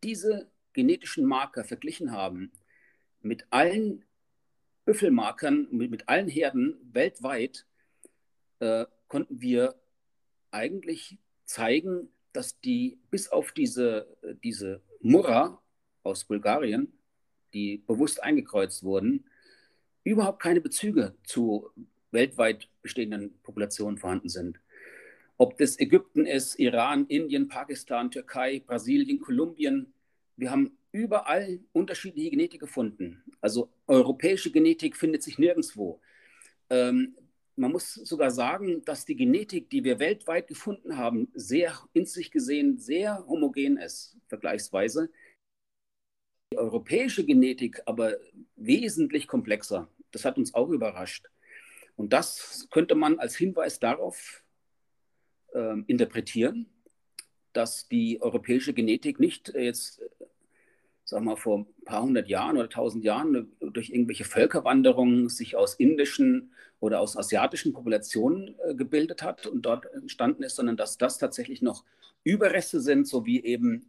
diese 0.04 0.52
genetischen 0.74 1.26
Marker 1.26 1.64
verglichen 1.64 2.12
haben 2.12 2.52
mit 3.22 3.46
allen 3.50 4.04
Büffelmarkern, 4.86 5.68
mit, 5.72 5.90
mit 5.90 6.10
allen 6.10 6.28
Herden 6.28 6.78
weltweit, 6.92 7.66
äh, 8.60 8.86
konnten 9.08 9.42
wir 9.42 9.76
eigentlich 10.52 11.18
zeigen, 11.46 12.10
dass 12.34 12.60
die 12.60 13.00
bis 13.10 13.30
auf 13.30 13.52
diese, 13.54 14.18
diese 14.44 14.82
Murra 15.02 15.62
aus 16.04 16.26
Bulgarien, 16.26 16.94
die 17.54 17.78
bewusst 17.88 18.22
eingekreuzt 18.22 18.84
wurden, 18.84 19.29
überhaupt 20.04 20.42
keine 20.42 20.62
Bezüge 20.62 21.16
zu 21.24 21.70
weltweit 22.12 22.70
bestehenden 22.82 23.40
Populationen 23.44 23.98
vorhanden 23.98 24.30
sind. 24.30 24.60
Ob 25.38 25.58
das 25.58 25.80
Ägypten 25.80 26.26
ist, 26.26 26.60
Iran, 26.60 27.06
Indien, 27.08 27.48
Pakistan, 27.48 28.12
Türkei, 28.12 28.62
Brasilien, 28.66 29.22
Kolumbien, 29.22 29.94
wir 30.36 30.52
haben 30.52 30.78
überall 30.92 31.60
unterschiedliche 31.72 32.32
Genetik 32.32 32.60
gefunden. 32.60 33.24
Also 33.42 33.70
europäische 33.88 34.52
Genetik 34.52 34.98
findet 34.98 35.24
sich 35.24 35.38
nirgendwo. 35.38 36.02
Ähm, 36.70 37.16
man 37.56 37.72
muss 37.72 37.94
sogar 37.94 38.32
sagen, 38.32 38.84
dass 38.86 39.06
die 39.06 39.16
Genetik, 39.16 39.70
die 39.70 39.84
wir 39.84 40.00
weltweit 40.00 40.48
gefunden 40.48 40.98
haben, 40.98 41.30
sehr 41.34 41.78
in 41.94 42.06
sich 42.06 42.32
gesehen 42.32 42.78
sehr 42.78 43.26
homogen 43.28 43.78
ist, 43.78 44.18
vergleichsweise. 44.28 45.10
Die 46.52 46.58
europäische 46.58 47.26
Genetik 47.26 47.82
aber 47.86 48.18
wesentlich 48.56 49.28
komplexer. 49.28 49.88
Das 50.12 50.26
hat 50.26 50.38
uns 50.38 50.56
auch 50.56 50.70
überrascht. 50.70 51.30
Und 51.96 52.12
das 52.14 52.68
könnte 52.72 52.96
man 52.96 53.20
als 53.20 53.36
Hinweis 53.36 53.80
darauf 53.80 54.44
äh, 55.54 55.76
interpretieren, 55.86 56.68
dass 57.54 57.88
die 57.88 58.22
europäische 58.22 58.74
Genetik 58.74 59.20
nicht 59.20 59.50
äh, 59.50 59.66
jetzt, 59.66 60.02
sagen 61.04 61.26
wir 61.26 61.32
mal, 61.32 61.36
vor 61.36 61.60
ein 61.60 61.84
paar 61.86 62.02
hundert 62.02 62.30
Jahren 62.30 62.58
oder 62.58 62.70
tausend 62.70 63.04
Jahren 63.04 63.36
äh, 63.36 63.70
durch 63.72 63.92
irgendwelche 63.92 64.24
Völkerwanderungen 64.24 65.30
sich 65.30 65.56
aus 65.56 65.76
indischen 65.76 66.54
oder 66.80 67.00
aus 67.00 67.16
asiatischen 67.16 67.74
Populationen 67.74 68.56
äh, 68.66 68.74
gebildet 68.74 69.22
hat 69.22 69.46
und 69.46 69.64
dort 69.64 69.86
entstanden 69.94 70.42
ist, 70.42 70.56
sondern 70.56 70.78
dass 70.78 70.98
das 70.98 71.20
tatsächlich 71.20 71.62
noch 71.62 71.84
Überreste 72.24 72.80
sind, 72.80 73.08
so 73.08 73.26
wie 73.26 73.44
eben 73.44 73.86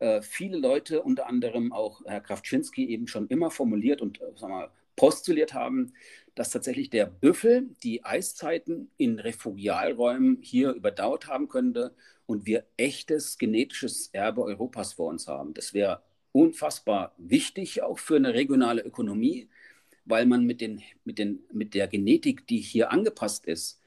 äh, 0.00 0.22
viele 0.22 0.58
Leute, 0.58 1.02
unter 1.02 1.26
anderem 1.26 1.72
auch 1.72 2.02
Herr 2.06 2.20
Kraftschinski, 2.20 2.86
eben 2.88 3.06
schon 3.06 3.28
immer 3.28 3.50
formuliert 3.50 4.00
und 4.00 4.20
äh, 4.20 4.36
sagen 4.36 4.52
wir, 4.52 4.70
postuliert 4.96 5.54
haben, 5.54 5.94
dass 6.34 6.50
tatsächlich 6.50 6.90
der 6.90 7.06
Büffel 7.06 7.70
die 7.82 8.04
Eiszeiten 8.04 8.90
in 8.96 9.18
Refugialräumen 9.18 10.38
hier 10.42 10.72
überdauert 10.72 11.26
haben 11.26 11.48
könnte 11.48 11.94
und 12.26 12.46
wir 12.46 12.64
echtes 12.76 13.38
genetisches 13.38 14.08
Erbe 14.12 14.42
Europas 14.42 14.94
vor 14.94 15.08
uns 15.08 15.26
haben. 15.26 15.54
Das 15.54 15.74
wäre 15.74 16.02
unfassbar 16.32 17.14
wichtig 17.18 17.82
auch 17.82 17.98
für 17.98 18.16
eine 18.16 18.34
regionale 18.34 18.82
Ökonomie, 18.82 19.48
weil 20.04 20.26
man 20.26 20.44
mit, 20.44 20.60
den, 20.60 20.82
mit, 21.04 21.18
den, 21.18 21.40
mit 21.52 21.74
der 21.74 21.88
Genetik, 21.88 22.46
die 22.46 22.58
hier 22.58 22.90
angepasst 22.90 23.46
ist, 23.46 23.80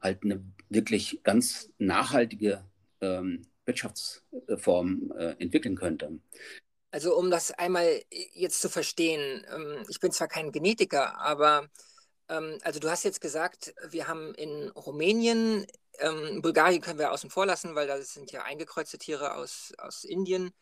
halt 0.00 0.22
eine 0.24 0.42
wirklich 0.68 1.20
ganz 1.24 1.72
nachhaltige 1.78 2.64
ähm, 3.00 3.46
Wirtschaftsform 3.68 5.12
äh, 5.16 5.36
entwickeln 5.38 5.76
könnte. 5.76 6.18
Also 6.90 7.16
um 7.16 7.30
das 7.30 7.52
einmal 7.52 8.02
jetzt 8.10 8.60
zu 8.60 8.68
verstehen, 8.68 9.46
ähm, 9.54 9.84
ich 9.88 10.00
bin 10.00 10.10
zwar 10.10 10.26
kein 10.26 10.50
Genetiker, 10.50 11.20
aber 11.20 11.68
Ähm, 12.30 12.58
also 12.62 12.78
du 12.78 12.90
hast 12.90 13.04
jetzt 13.04 13.22
gesagt, 13.22 13.74
wir 13.88 14.06
haben 14.06 14.34
in 14.34 14.68
Rumänien, 14.70 15.66
ähm, 15.98 16.42
Bulgarien 16.42 16.82
können 16.82 16.98
wir 16.98 17.10
außen 17.10 17.30
vor 17.30 17.46
lassen, 17.46 17.74
weil 17.74 17.86
da 17.86 18.00
sind 18.02 18.32
ja 18.32 18.42
eingekreuzte 18.42 18.98
Tiere 18.98 19.34
aus, 19.34 19.72
aus 19.78 20.04
Indien. 20.04 20.52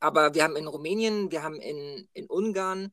Aber 0.00 0.34
wir 0.34 0.42
haben 0.42 0.56
in 0.56 0.66
Rumänien, 0.66 1.30
wir 1.30 1.42
haben 1.42 1.60
in, 1.60 2.08
in 2.14 2.26
Ungarn 2.26 2.90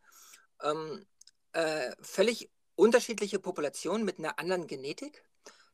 äh, 1.54 1.92
völlig 2.02 2.52
unterschiedliche 2.76 3.40
Populationen 3.40 4.06
mit 4.06 4.20
einer 4.20 4.38
anderen 4.40 4.68
Genetik. 4.68 5.24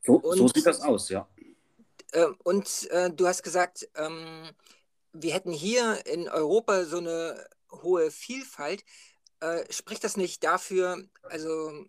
So, 0.02 0.14
und, 0.14 0.38
so 0.38 0.48
sieht 0.48 0.64
das 0.64 0.80
aus, 0.80 1.08
ja. 1.08 1.28
Äh, 2.12 2.26
und 2.44 2.88
äh, 2.90 3.10
du 3.10 3.26
hast 3.26 3.42
gesagt, 3.42 3.88
ähm, 3.96 4.50
wir 5.12 5.34
hätten 5.34 5.52
hier 5.52 6.04
in 6.06 6.28
Europa 6.28 6.84
so 6.84 6.98
eine 6.98 7.44
hohe 7.70 8.10
Vielfalt. 8.10 8.84
Äh, 9.40 9.64
spricht 9.72 10.04
das 10.04 10.16
nicht 10.16 10.44
dafür, 10.44 11.04
also, 11.22 11.86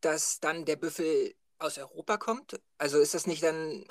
dass 0.00 0.40
dann 0.40 0.64
der 0.64 0.76
Büffel 0.76 1.34
aus 1.58 1.78
Europa 1.78 2.16
kommt? 2.16 2.60
Also 2.78 2.98
ist 2.98 3.14
das 3.14 3.26
nicht 3.26 3.42
dann 3.42 3.84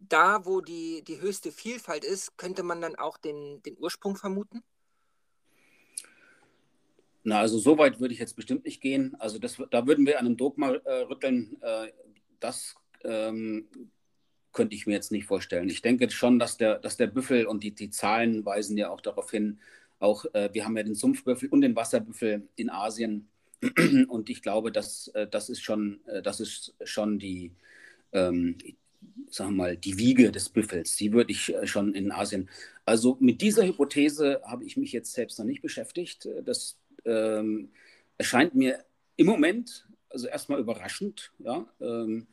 da, 0.00 0.44
wo 0.44 0.60
die, 0.60 1.02
die 1.02 1.20
höchste 1.20 1.52
Vielfalt 1.52 2.04
ist, 2.04 2.36
könnte 2.36 2.62
man 2.62 2.80
dann 2.80 2.96
auch 2.96 3.18
den, 3.18 3.62
den 3.62 3.76
Ursprung 3.78 4.16
vermuten? 4.16 4.62
Na, 7.24 7.40
also 7.40 7.58
so 7.58 7.76
weit 7.76 8.00
würde 8.00 8.14
ich 8.14 8.20
jetzt 8.20 8.36
bestimmt 8.36 8.64
nicht 8.64 8.80
gehen. 8.80 9.16
Also 9.18 9.38
das, 9.38 9.56
da 9.70 9.86
würden 9.86 10.06
wir 10.06 10.18
an 10.18 10.26
einem 10.26 10.36
Dogma 10.36 10.70
äh, 10.70 11.02
rütteln. 11.02 11.60
Äh, 11.60 11.92
das 12.40 12.74
ähm, 13.04 13.68
könnte 14.52 14.74
ich 14.74 14.86
mir 14.86 14.94
jetzt 14.94 15.12
nicht 15.12 15.26
vorstellen. 15.26 15.68
Ich 15.68 15.82
denke 15.82 16.10
schon, 16.10 16.38
dass 16.38 16.56
der, 16.56 16.78
dass 16.78 16.96
der 16.96 17.06
Büffel 17.06 17.46
und 17.46 17.62
die, 17.62 17.74
die 17.74 17.90
Zahlen 17.90 18.44
weisen 18.44 18.76
ja 18.76 18.90
auch 18.90 19.00
darauf 19.00 19.30
hin, 19.30 19.60
auch 19.98 20.24
äh, 20.32 20.50
wir 20.52 20.64
haben 20.64 20.76
ja 20.76 20.82
den 20.82 20.94
Sumpfbüffel 20.94 21.48
und 21.48 21.60
den 21.60 21.76
Wasserbüffel 21.76 22.48
in 22.56 22.70
Asien. 22.70 23.28
Und 24.08 24.30
ich 24.30 24.42
glaube, 24.42 24.70
dass, 24.70 25.08
äh, 25.08 25.26
das, 25.26 25.48
ist 25.48 25.62
schon, 25.62 25.98
äh, 26.06 26.22
das 26.22 26.38
ist 26.38 26.74
schon 26.84 27.18
die, 27.18 27.50
ähm, 28.12 28.56
sagen 29.30 29.56
mal, 29.56 29.76
die 29.76 29.98
Wiege 29.98 30.30
des 30.30 30.48
Büffels. 30.48 30.94
Die 30.94 31.12
würde 31.12 31.32
ich 31.32 31.52
äh, 31.52 31.66
schon 31.66 31.92
in 31.94 32.12
Asien. 32.12 32.48
Also 32.84 33.16
mit 33.18 33.42
dieser 33.42 33.66
Hypothese 33.66 34.40
habe 34.44 34.64
ich 34.64 34.76
mich 34.76 34.92
jetzt 34.92 35.12
selbst 35.12 35.40
noch 35.40 35.46
nicht 35.46 35.60
beschäftigt. 35.60 36.28
Das 36.44 36.78
ähm, 37.04 37.72
erscheint 38.16 38.54
mir 38.54 38.84
im 39.16 39.26
Moment 39.26 39.88
also 40.10 40.26
erstmal 40.26 40.60
überraschend, 40.60 41.32
ja, 41.38 41.66
ähm, 41.80 42.26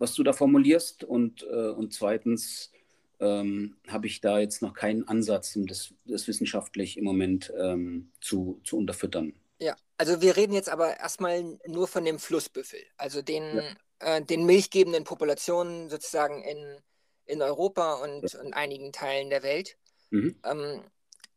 was 0.00 0.14
du 0.14 0.24
da 0.24 0.32
formulierst. 0.32 1.04
Und, 1.04 1.44
äh, 1.44 1.68
und 1.68 1.94
zweitens 1.94 2.72
ähm, 3.20 3.76
habe 3.86 4.06
ich 4.08 4.20
da 4.20 4.40
jetzt 4.40 4.62
noch 4.62 4.74
keinen 4.74 5.06
Ansatz, 5.06 5.54
um 5.54 5.66
das, 5.66 5.94
das 6.06 6.26
wissenschaftlich 6.26 6.96
im 6.96 7.04
Moment 7.04 7.52
ähm, 7.56 8.10
zu, 8.20 8.60
zu 8.64 8.76
unterfüttern. 8.78 9.34
Ja, 9.58 9.76
also 9.98 10.22
wir 10.22 10.36
reden 10.36 10.54
jetzt 10.54 10.70
aber 10.70 10.98
erstmal 10.98 11.58
nur 11.66 11.86
von 11.86 12.04
dem 12.04 12.18
Flussbüffel, 12.18 12.80
also 12.96 13.20
den, 13.20 13.56
ja. 13.56 14.16
äh, 14.16 14.24
den 14.24 14.46
milchgebenden 14.46 15.04
Populationen 15.04 15.90
sozusagen 15.90 16.42
in, 16.42 16.78
in 17.26 17.42
Europa 17.42 17.94
und 17.94 18.32
ja. 18.32 18.40
in 18.40 18.54
einigen 18.54 18.92
Teilen 18.92 19.28
der 19.28 19.42
Welt. 19.42 19.76
Mhm. 20.08 20.40
Ähm, 20.44 20.82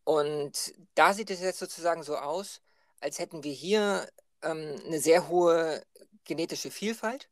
und 0.05 0.73
da 0.95 1.13
sieht 1.13 1.29
es 1.31 1.41
jetzt 1.41 1.59
sozusagen 1.59 2.03
so 2.03 2.15
aus, 2.15 2.61
als 3.01 3.19
hätten 3.19 3.43
wir 3.43 3.51
hier 3.51 4.07
ähm, 4.41 4.75
eine 4.85 4.99
sehr 4.99 5.27
hohe 5.27 5.83
genetische 6.23 6.71
Vielfalt, 6.71 7.29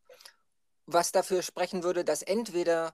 was 0.94 1.12
dafür 1.12 1.42
sprechen 1.42 1.84
würde, 1.84 2.04
dass 2.04 2.22
entweder 2.22 2.94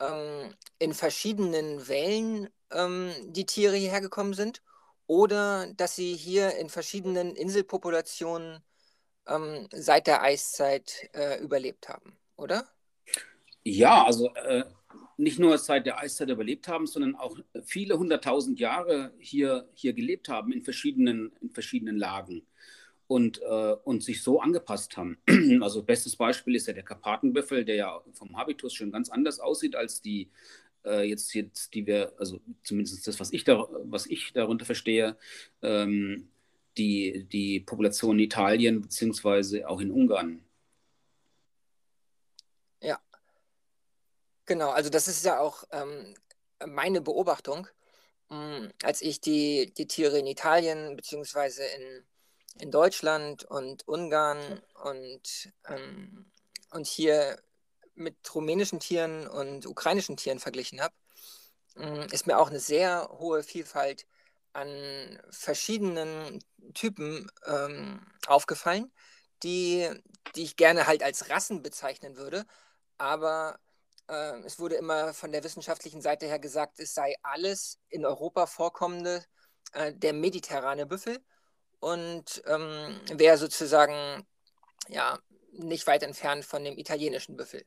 ähm, 0.00 0.54
in 0.78 0.94
verschiedenen 0.94 1.88
Wellen 1.88 2.48
ähm, 2.70 3.12
die 3.26 3.46
Tiere 3.46 3.76
hierher 3.76 4.00
gekommen 4.00 4.34
sind 4.34 4.62
oder 5.06 5.72
dass 5.74 5.96
sie 5.96 6.14
hier 6.14 6.56
in 6.56 6.68
verschiedenen 6.68 7.34
Inselpopulationen 7.34 8.62
ähm, 9.26 9.68
seit 9.72 10.06
der 10.06 10.22
Eiszeit 10.22 11.10
äh, 11.12 11.40
überlebt 11.42 11.88
haben, 11.88 12.16
oder? 12.36 12.66
Ja, 13.62 14.04
also 14.04 14.32
äh, 14.34 14.64
nicht 15.16 15.38
nur 15.38 15.58
seit 15.58 15.86
der 15.86 15.98
Eiszeit 15.98 16.30
überlebt 16.30 16.66
haben, 16.68 16.86
sondern 16.86 17.14
auch 17.14 17.36
viele 17.64 17.98
hunderttausend 17.98 18.58
Jahre 18.58 19.12
hier, 19.18 19.68
hier 19.74 19.92
gelebt 19.92 20.28
haben 20.28 20.52
in 20.52 20.62
verschiedenen, 20.62 21.32
in 21.40 21.50
verschiedenen 21.50 21.96
Lagen 21.96 22.46
und, 23.10 23.42
äh, 23.42 23.74
und 23.82 24.04
sich 24.04 24.22
so 24.22 24.40
angepasst 24.40 24.96
haben. 24.96 25.18
Also 25.62 25.82
bestes 25.82 26.14
Beispiel 26.14 26.54
ist 26.54 26.68
ja 26.68 26.72
der 26.72 26.84
Karpatenbüffel, 26.84 27.64
der 27.64 27.74
ja 27.74 28.00
vom 28.12 28.36
Habitus 28.36 28.72
schon 28.72 28.92
ganz 28.92 29.10
anders 29.10 29.40
aussieht 29.40 29.74
als 29.74 30.00
die 30.00 30.30
äh, 30.84 31.02
jetzt, 31.08 31.34
jetzt, 31.34 31.74
die 31.74 31.84
wir, 31.88 32.12
also 32.18 32.40
zumindest 32.62 33.04
das, 33.08 33.18
was 33.18 33.32
ich, 33.32 33.42
da, 33.42 33.66
was 33.82 34.06
ich 34.06 34.32
darunter 34.32 34.64
verstehe, 34.64 35.16
ähm, 35.60 36.30
die, 36.78 37.24
die 37.24 37.58
Population 37.58 38.16
in 38.16 38.26
Italien 38.26 38.80
beziehungsweise 38.80 39.68
auch 39.68 39.80
in 39.80 39.90
Ungarn. 39.90 40.44
Ja, 42.80 43.00
genau, 44.46 44.70
also 44.70 44.88
das 44.88 45.08
ist 45.08 45.24
ja 45.24 45.40
auch 45.40 45.64
ähm, 45.72 46.14
meine 46.64 47.00
Beobachtung, 47.00 47.66
ähm, 48.30 48.70
als 48.84 49.02
ich 49.02 49.20
die, 49.20 49.74
die 49.76 49.88
Tiere 49.88 50.20
in 50.20 50.28
Italien 50.28 50.94
beziehungsweise 50.94 51.64
in 51.64 52.04
in 52.58 52.70
Deutschland 52.70 53.44
und 53.44 53.86
Ungarn 53.86 54.62
und, 54.82 55.52
ähm, 55.66 56.30
und 56.70 56.86
hier 56.86 57.40
mit 57.94 58.34
rumänischen 58.34 58.80
Tieren 58.80 59.26
und 59.26 59.66
ukrainischen 59.66 60.16
Tieren 60.16 60.38
verglichen 60.38 60.80
habe, 60.80 60.94
ähm, 61.76 62.06
ist 62.10 62.26
mir 62.26 62.38
auch 62.38 62.48
eine 62.48 62.60
sehr 62.60 63.08
hohe 63.18 63.42
Vielfalt 63.42 64.06
an 64.52 65.20
verschiedenen 65.30 66.42
Typen 66.74 67.30
ähm, 67.46 68.06
aufgefallen, 68.26 68.92
die, 69.42 69.88
die 70.34 70.42
ich 70.42 70.56
gerne 70.56 70.86
halt 70.86 71.02
als 71.02 71.30
Rassen 71.30 71.62
bezeichnen 71.62 72.16
würde. 72.16 72.46
Aber 72.98 73.58
äh, 74.08 74.40
es 74.40 74.58
wurde 74.58 74.74
immer 74.74 75.14
von 75.14 75.32
der 75.32 75.44
wissenschaftlichen 75.44 76.02
Seite 76.02 76.26
her 76.26 76.38
gesagt, 76.38 76.80
es 76.80 76.94
sei 76.94 77.14
alles 77.22 77.78
in 77.88 78.04
Europa 78.04 78.46
vorkommende 78.46 79.24
äh, 79.72 79.94
der 79.94 80.12
mediterrane 80.12 80.86
Büffel 80.86 81.22
und 81.80 82.42
ähm, 82.46 83.00
wäre 83.12 83.38
sozusagen 83.38 84.26
ja 84.88 85.18
nicht 85.52 85.86
weit 85.86 86.02
entfernt 86.02 86.44
von 86.44 86.64
dem 86.64 86.78
italienischen 86.78 87.36
Büffel. 87.36 87.64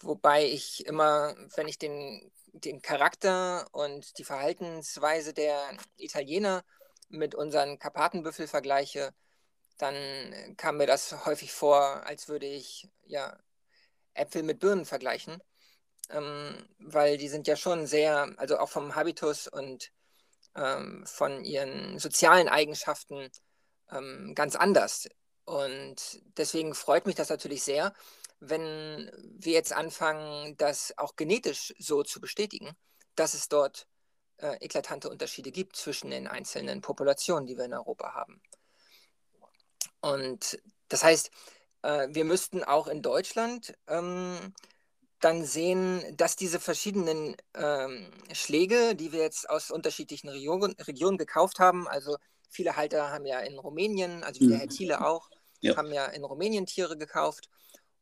Wobei 0.00 0.44
ich 0.44 0.86
immer, 0.86 1.34
wenn 1.56 1.66
ich 1.68 1.78
den, 1.78 2.30
den 2.52 2.82
Charakter 2.82 3.66
und 3.72 4.18
die 4.18 4.24
Verhaltensweise 4.24 5.34
der 5.34 5.60
Italiener 5.96 6.64
mit 7.08 7.34
unseren 7.34 7.78
Karpatenbüffel 7.78 8.46
vergleiche, 8.46 9.12
dann 9.78 10.54
kam 10.56 10.76
mir 10.76 10.86
das 10.86 11.24
häufig 11.26 11.52
vor, 11.52 11.80
als 12.06 12.28
würde 12.28 12.46
ich 12.46 12.88
ja 13.06 13.38
Äpfel 14.14 14.42
mit 14.42 14.60
Birnen 14.60 14.84
vergleichen, 14.84 15.42
ähm, 16.10 16.68
weil 16.78 17.16
die 17.16 17.28
sind 17.28 17.46
ja 17.46 17.56
schon 17.56 17.86
sehr, 17.86 18.32
also 18.36 18.58
auch 18.58 18.68
vom 18.68 18.94
Habitus 18.94 19.48
und 19.48 19.92
ähm, 20.54 21.04
von 21.06 21.44
ihren 21.44 21.98
sozialen 21.98 22.48
Eigenschaften 22.48 23.30
ähm, 23.90 24.32
ganz 24.34 24.56
anders. 24.56 25.08
Und 25.44 26.20
deswegen 26.36 26.74
freut 26.74 27.06
mich 27.06 27.14
das 27.14 27.30
natürlich 27.30 27.62
sehr, 27.62 27.94
wenn 28.40 29.10
wir 29.38 29.52
jetzt 29.52 29.72
anfangen, 29.72 30.56
das 30.56 30.96
auch 30.96 31.16
genetisch 31.16 31.74
so 31.78 32.02
zu 32.02 32.20
bestätigen, 32.20 32.76
dass 33.14 33.34
es 33.34 33.48
dort 33.48 33.86
äh, 34.38 34.56
eklatante 34.60 35.10
Unterschiede 35.10 35.50
gibt 35.50 35.76
zwischen 35.76 36.10
den 36.10 36.28
einzelnen 36.28 36.80
Populationen, 36.80 37.46
die 37.46 37.56
wir 37.56 37.64
in 37.64 37.74
Europa 37.74 38.14
haben. 38.14 38.40
Und 40.00 40.58
das 40.88 41.02
heißt, 41.02 41.30
äh, 41.82 42.08
wir 42.10 42.24
müssten 42.24 42.62
auch 42.62 42.86
in 42.86 43.02
Deutschland 43.02 43.74
ähm, 43.88 44.54
dann 45.20 45.44
sehen, 45.44 46.04
dass 46.16 46.36
diese 46.36 46.60
verschiedenen 46.60 47.36
ähm, 47.54 48.10
Schläge, 48.32 48.94
die 48.94 49.12
wir 49.12 49.20
jetzt 49.20 49.50
aus 49.50 49.70
unterschiedlichen 49.70 50.28
Regionen, 50.28 50.74
Regionen 50.80 51.18
gekauft 51.18 51.58
haben, 51.58 51.88
also 51.88 52.16
viele 52.48 52.76
Halter 52.76 53.10
haben 53.10 53.26
ja 53.26 53.40
in 53.40 53.58
Rumänien, 53.58 54.22
also 54.24 54.40
wie 54.40 54.48
der 54.48 54.58
Herr 54.58 54.66
mhm. 54.66 54.70
Thiele 54.70 55.04
auch, 55.06 55.28
ja. 55.60 55.76
haben 55.76 55.92
ja 55.92 56.06
in 56.06 56.24
Rumänien 56.24 56.66
Tiere 56.66 56.96
gekauft 56.96 57.48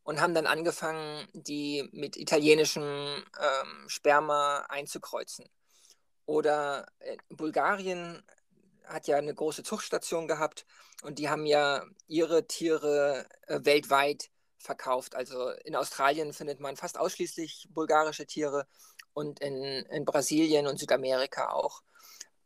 und 0.02 0.20
haben 0.20 0.35
dann 0.35 0.46
angefangen, 0.46 1.26
die 1.33 1.88
mit 1.92 2.16
italienischem 2.16 2.83
ähm, 2.85 3.88
Sperma 3.88 4.66
einzukreuzen. 4.68 5.46
Oder 6.26 6.87
äh, 7.00 7.16
Bulgarien 7.29 8.22
hat 8.85 9.09
ja 9.09 9.16
eine 9.16 9.35
große 9.35 9.62
Zuchtstation 9.62 10.29
gehabt 10.29 10.66
und 11.02 11.18
die 11.18 11.29
haben 11.29 11.46
ja 11.46 11.85
ihre 12.07 12.46
Tiere 12.46 13.26
äh, 13.46 13.61
weltweit 13.64 14.31
verkauft. 14.59 15.14
Also 15.14 15.51
in 15.64 15.77
Australien 15.77 16.33
findet 16.33 16.61
man 16.61 16.77
fast 16.77 16.99
ausschließlich 16.99 17.69
bulgarische 17.71 18.27
Tiere 18.27 18.66
und 19.12 19.40
in, 19.40 19.55
in 19.87 20.05
Brasilien 20.05 20.66
und 20.66 20.79
Südamerika 20.79 21.51
auch. 21.51 21.83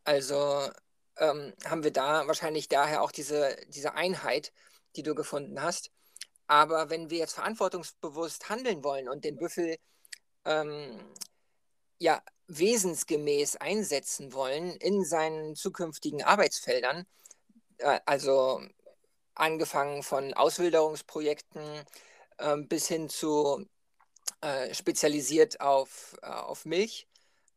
Also 0.04 0.70
ähm, 1.18 1.52
haben 1.64 1.84
wir 1.84 1.92
da 1.92 2.26
wahrscheinlich 2.26 2.68
daher 2.68 3.02
auch 3.02 3.12
diese, 3.12 3.56
diese 3.68 3.94
Einheit, 3.94 4.52
die 4.96 5.02
du 5.02 5.14
gefunden 5.14 5.62
hast. 5.62 5.90
Aber 6.46 6.90
wenn 6.90 7.10
wir 7.10 7.18
jetzt 7.18 7.34
verantwortungsbewusst 7.34 8.48
handeln 8.48 8.82
wollen 8.82 9.08
und 9.08 9.24
den 9.24 9.36
Büffel 9.36 9.76
ähm, 10.44 10.98
ja 11.98 12.22
wesensgemäß 12.48 13.56
einsetzen 13.56 14.32
wollen 14.32 14.72
in 14.76 15.04
seinen 15.04 15.54
zukünftigen 15.54 16.22
Arbeitsfeldern, 16.24 17.06
äh, 17.78 18.00
also 18.06 18.62
angefangen 19.34 20.02
von 20.02 20.34
Auswilderungsprojekten 20.34 21.62
äh, 22.38 22.56
bis 22.58 22.88
hin 22.88 23.08
zu 23.08 23.66
äh, 24.40 24.74
spezialisiert 24.74 25.60
auf, 25.60 26.16
äh, 26.22 26.26
auf 26.26 26.64
Milch. 26.64 27.08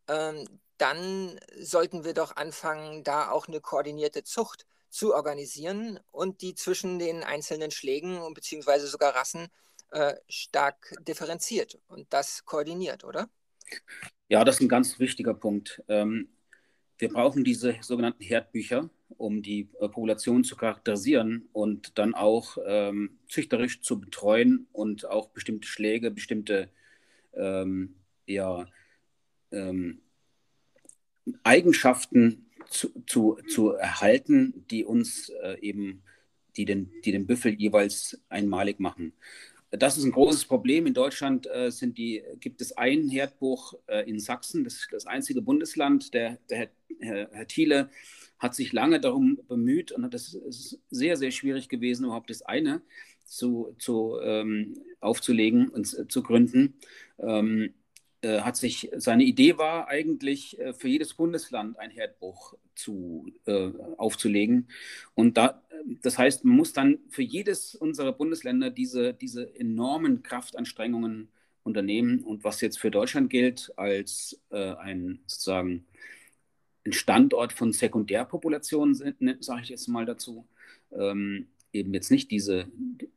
Ähm, 0.07 0.47
dann 0.77 1.39
sollten 1.59 2.03
wir 2.03 2.13
doch 2.13 2.36
anfangen, 2.36 3.03
da 3.03 3.29
auch 3.29 3.47
eine 3.47 3.62
koordinierte 3.62 4.23
Zucht 4.23 4.65
zu 4.89 5.13
organisieren 5.13 5.99
und 6.12 6.41
die 6.41 6.55
zwischen 6.55 6.99
den 6.99 7.23
einzelnen 7.23 7.71
Schlägen 7.71 8.19
bzw. 8.33 8.79
sogar 8.88 9.15
Rassen 9.15 9.47
äh, 9.91 10.15
stark 10.27 10.93
differenziert 11.07 11.79
und 11.88 12.12
das 12.12 12.45
koordiniert, 12.45 13.03
oder? 13.03 13.29
Ja, 14.27 14.43
das 14.43 14.55
ist 14.55 14.62
ein 14.62 14.69
ganz 14.69 14.99
wichtiger 14.99 15.33
Punkt. 15.33 15.81
Ähm, 15.88 16.36
wir 16.97 17.09
brauchen 17.09 17.43
diese 17.43 17.77
sogenannten 17.81 18.23
Herdbücher, 18.23 18.89
um 19.17 19.41
die 19.41 19.69
äh, 19.80 19.88
Population 19.89 20.43
zu 20.43 20.56
charakterisieren 20.56 21.49
und 21.54 21.97
dann 21.97 22.13
auch 22.13 22.58
ähm, 22.65 23.19
züchterisch 23.28 23.82
zu 23.82 23.99
betreuen 23.99 24.67
und 24.71 25.06
auch 25.06 25.30
bestimmte 25.30 25.67
Schläge, 25.67 26.12
bestimmte 26.12 26.69
ähm, 27.36 27.95
ja, 28.26 28.67
ähm, 29.52 30.02
Eigenschaften 31.43 32.49
zu, 32.69 32.89
zu, 33.06 33.38
zu 33.47 33.71
erhalten, 33.71 34.65
die 34.69 34.84
uns 34.84 35.30
äh, 35.30 35.60
eben, 35.62 36.04
die 36.56 36.65
den, 36.65 36.91
die 37.04 37.12
den 37.12 37.28
Büffel 37.28 37.54
jeweils 37.54 38.19
einmalig 38.30 38.80
machen. 38.80 39.13
Das 39.71 39.97
ist 39.97 40.04
ein 40.04 40.12
großes 40.12 40.45
Problem. 40.45 40.86
In 40.86 40.93
Deutschland 40.93 41.47
äh, 41.52 41.71
sind 41.71 41.97
die, 41.97 42.23
gibt 42.39 42.62
es 42.62 42.78
ein 42.78 43.10
Herdbuch 43.10 43.73
äh, 43.88 44.08
in 44.08 44.19
Sachsen, 44.19 44.63
das 44.63 44.76
ist 44.76 44.88
das 44.91 45.08
einzige 45.08 45.41
Bundesland. 45.41 46.13
Der, 46.13 46.38
der 46.49 46.69
Herr, 46.99 47.30
Herr, 47.32 47.47
Thiele 47.47 47.89
hat 48.39 48.56
sich 48.56 48.74
lange 48.74 49.00
darum 49.00 49.39
bemüht 49.48 49.91
und 49.91 50.13
das 50.13 50.34
ist 50.34 50.80
sehr, 50.89 51.17
sehr 51.17 51.32
schwierig 51.32 51.69
gewesen, 51.69 52.06
überhaupt 52.06 52.30
das 52.30 52.41
eine 52.41 52.82
zu, 53.26 53.76
zu, 53.80 54.19
ähm, 54.22 54.78
aufzulegen 55.00 55.69
und 55.69 55.93
äh, 55.98 56.08
zu 56.08 56.24
gründen. 56.24 56.76
Ähm, 57.19 57.74
äh, 58.22 58.41
hat 58.41 58.56
sich, 58.56 58.89
seine 58.96 59.24
Idee 59.24 59.58
war 59.58 59.88
eigentlich 59.88 60.60
äh, 60.60 60.74
für 60.74 60.88
jedes 60.88 61.13
Bundesland 61.13 61.78
ein 61.78 61.91
Herdbuch 61.91 62.56
zu, 62.76 63.28
äh, 63.46 63.72
aufzulegen. 63.98 64.69
Und 65.13 65.38
da, 65.38 65.62
das 66.02 66.17
heißt, 66.17 66.46
man 66.46 66.56
muss 66.56 66.74
dann 66.74 67.00
für 67.10 67.22
jedes 67.22 67.76
unserer 67.76 68.13
Bundesländer 68.13 68.69
diese, 68.69 69.13
diese 69.13 69.54
enormen 69.60 70.24
Kraftanstrengungen 70.24 71.30
unternehmen. 71.63 72.24
Und 72.24 72.43
was 72.43 72.62
jetzt 72.62 72.80
für 72.80 72.91
Deutschland 72.91 73.30
gilt 73.30 73.74
als 73.78 74.39
äh, 74.52 74.74
ein 74.76 75.19
sozusagen 75.28 75.86
ein 76.86 76.93
Standort 76.93 77.54
von 77.54 77.72
Sekundärpopulationen, 77.72 78.96
sage 79.39 79.62
ich 79.62 79.69
jetzt 79.69 79.88
mal 79.88 80.06
dazu, 80.06 80.46
ähm, 80.91 81.48
eben 81.72 81.93
jetzt 81.93 82.12
nicht 82.12 82.30
diese 82.30 82.67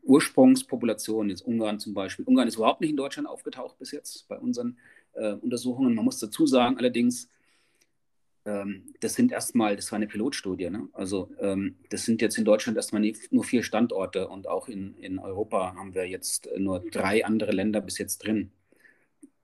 Ursprungspopulation, 0.02 1.28
jetzt 1.28 1.42
Ungarn 1.42 1.78
zum 1.78 1.94
Beispiel. 1.94 2.24
Ungarn 2.24 2.48
ist 2.48 2.56
überhaupt 2.56 2.80
nicht 2.80 2.90
in 2.90 2.96
Deutschland 2.96 3.28
aufgetaucht 3.28 3.78
bis 3.78 3.90
jetzt 3.90 4.26
bei 4.28 4.38
unseren 4.38 4.78
äh, 5.12 5.32
Untersuchungen. 5.32 5.94
Man 5.94 6.04
muss 6.04 6.18
dazu 6.18 6.46
sagen, 6.46 6.78
allerdings, 6.78 7.28
ähm, 8.46 8.94
das 9.00 9.14
sind 9.14 9.30
erstmal, 9.32 9.76
das 9.76 9.92
war 9.92 9.96
eine 9.96 10.06
Pilotstudie. 10.06 10.70
Ne? 10.70 10.88
Also 10.92 11.30
ähm, 11.38 11.76
das 11.90 12.04
sind 12.04 12.22
jetzt 12.22 12.38
in 12.38 12.44
Deutschland 12.44 12.76
erstmal 12.76 13.02
nur 13.30 13.44
vier 13.44 13.62
Standorte 13.62 14.28
und 14.28 14.48
auch 14.48 14.68
in, 14.68 14.96
in 14.98 15.18
Europa 15.18 15.74
haben 15.74 15.94
wir 15.94 16.08
jetzt 16.08 16.48
nur 16.56 16.80
drei 16.80 17.24
andere 17.24 17.52
Länder 17.52 17.80
bis 17.80 17.98
jetzt 17.98 18.18
drin 18.18 18.52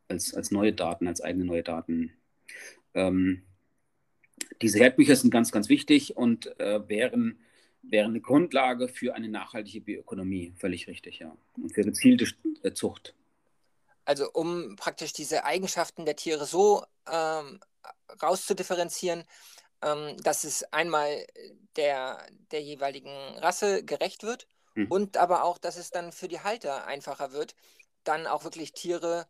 als, 0.09 0.33
als 0.35 0.51
neue 0.51 0.73
Daten, 0.73 1.07
als 1.07 1.21
eigene 1.21 1.45
neue 1.45 1.63
Daten. 1.63 2.13
Ähm, 2.95 3.43
diese 4.63 4.79
Herdbücher 4.79 5.17
sind 5.17 5.31
ganz, 5.31 5.53
ganz 5.53 5.69
wichtig 5.69 6.17
und 6.17 6.59
äh, 6.61 6.89
wären, 6.89 7.39
wären 7.83 8.13
eine 8.13 8.21
Grundlage 8.21 8.89
für 8.89 9.15
eine 9.15 9.29
nachhaltige 9.29 9.81
Bioökonomie, 9.81 10.55
völlig 10.57 10.87
richtig, 10.87 11.19
ja. 11.19 11.37
Und 11.61 11.75
für 11.75 11.83
gezielte 11.83 12.27
äh, 12.63 12.73
Zucht. 12.73 13.15
Also 14.05 14.31
um 14.33 14.77
praktisch 14.77 15.13
diese 15.13 15.45
Eigenschaften 15.45 16.05
der 16.05 16.17
Tiere 16.17 16.45
so 16.45 16.85
ähm, 17.11 17.61
rauszudifferenzieren, 18.23 19.25
ähm, 19.83 20.17
dass 20.23 20.45
es 20.45 20.65
einmal 20.73 21.25
der, 21.77 22.25
der 22.51 22.63
jeweiligen 22.63 23.11
Rasse 23.39 23.85
gerecht 23.85 24.23
wird 24.23 24.47
mhm. 24.75 24.87
und 24.89 25.17
aber 25.17 25.45
auch, 25.45 25.59
dass 25.59 25.77
es 25.77 25.91
dann 25.91 26.13
für 26.13 26.29
die 26.29 26.41
Halter 26.41 26.87
einfacher 26.87 27.33
wird, 27.33 27.55
dann 28.05 28.27
auch 28.27 28.45
wirklich 28.45 28.73
Tiere 28.73 29.27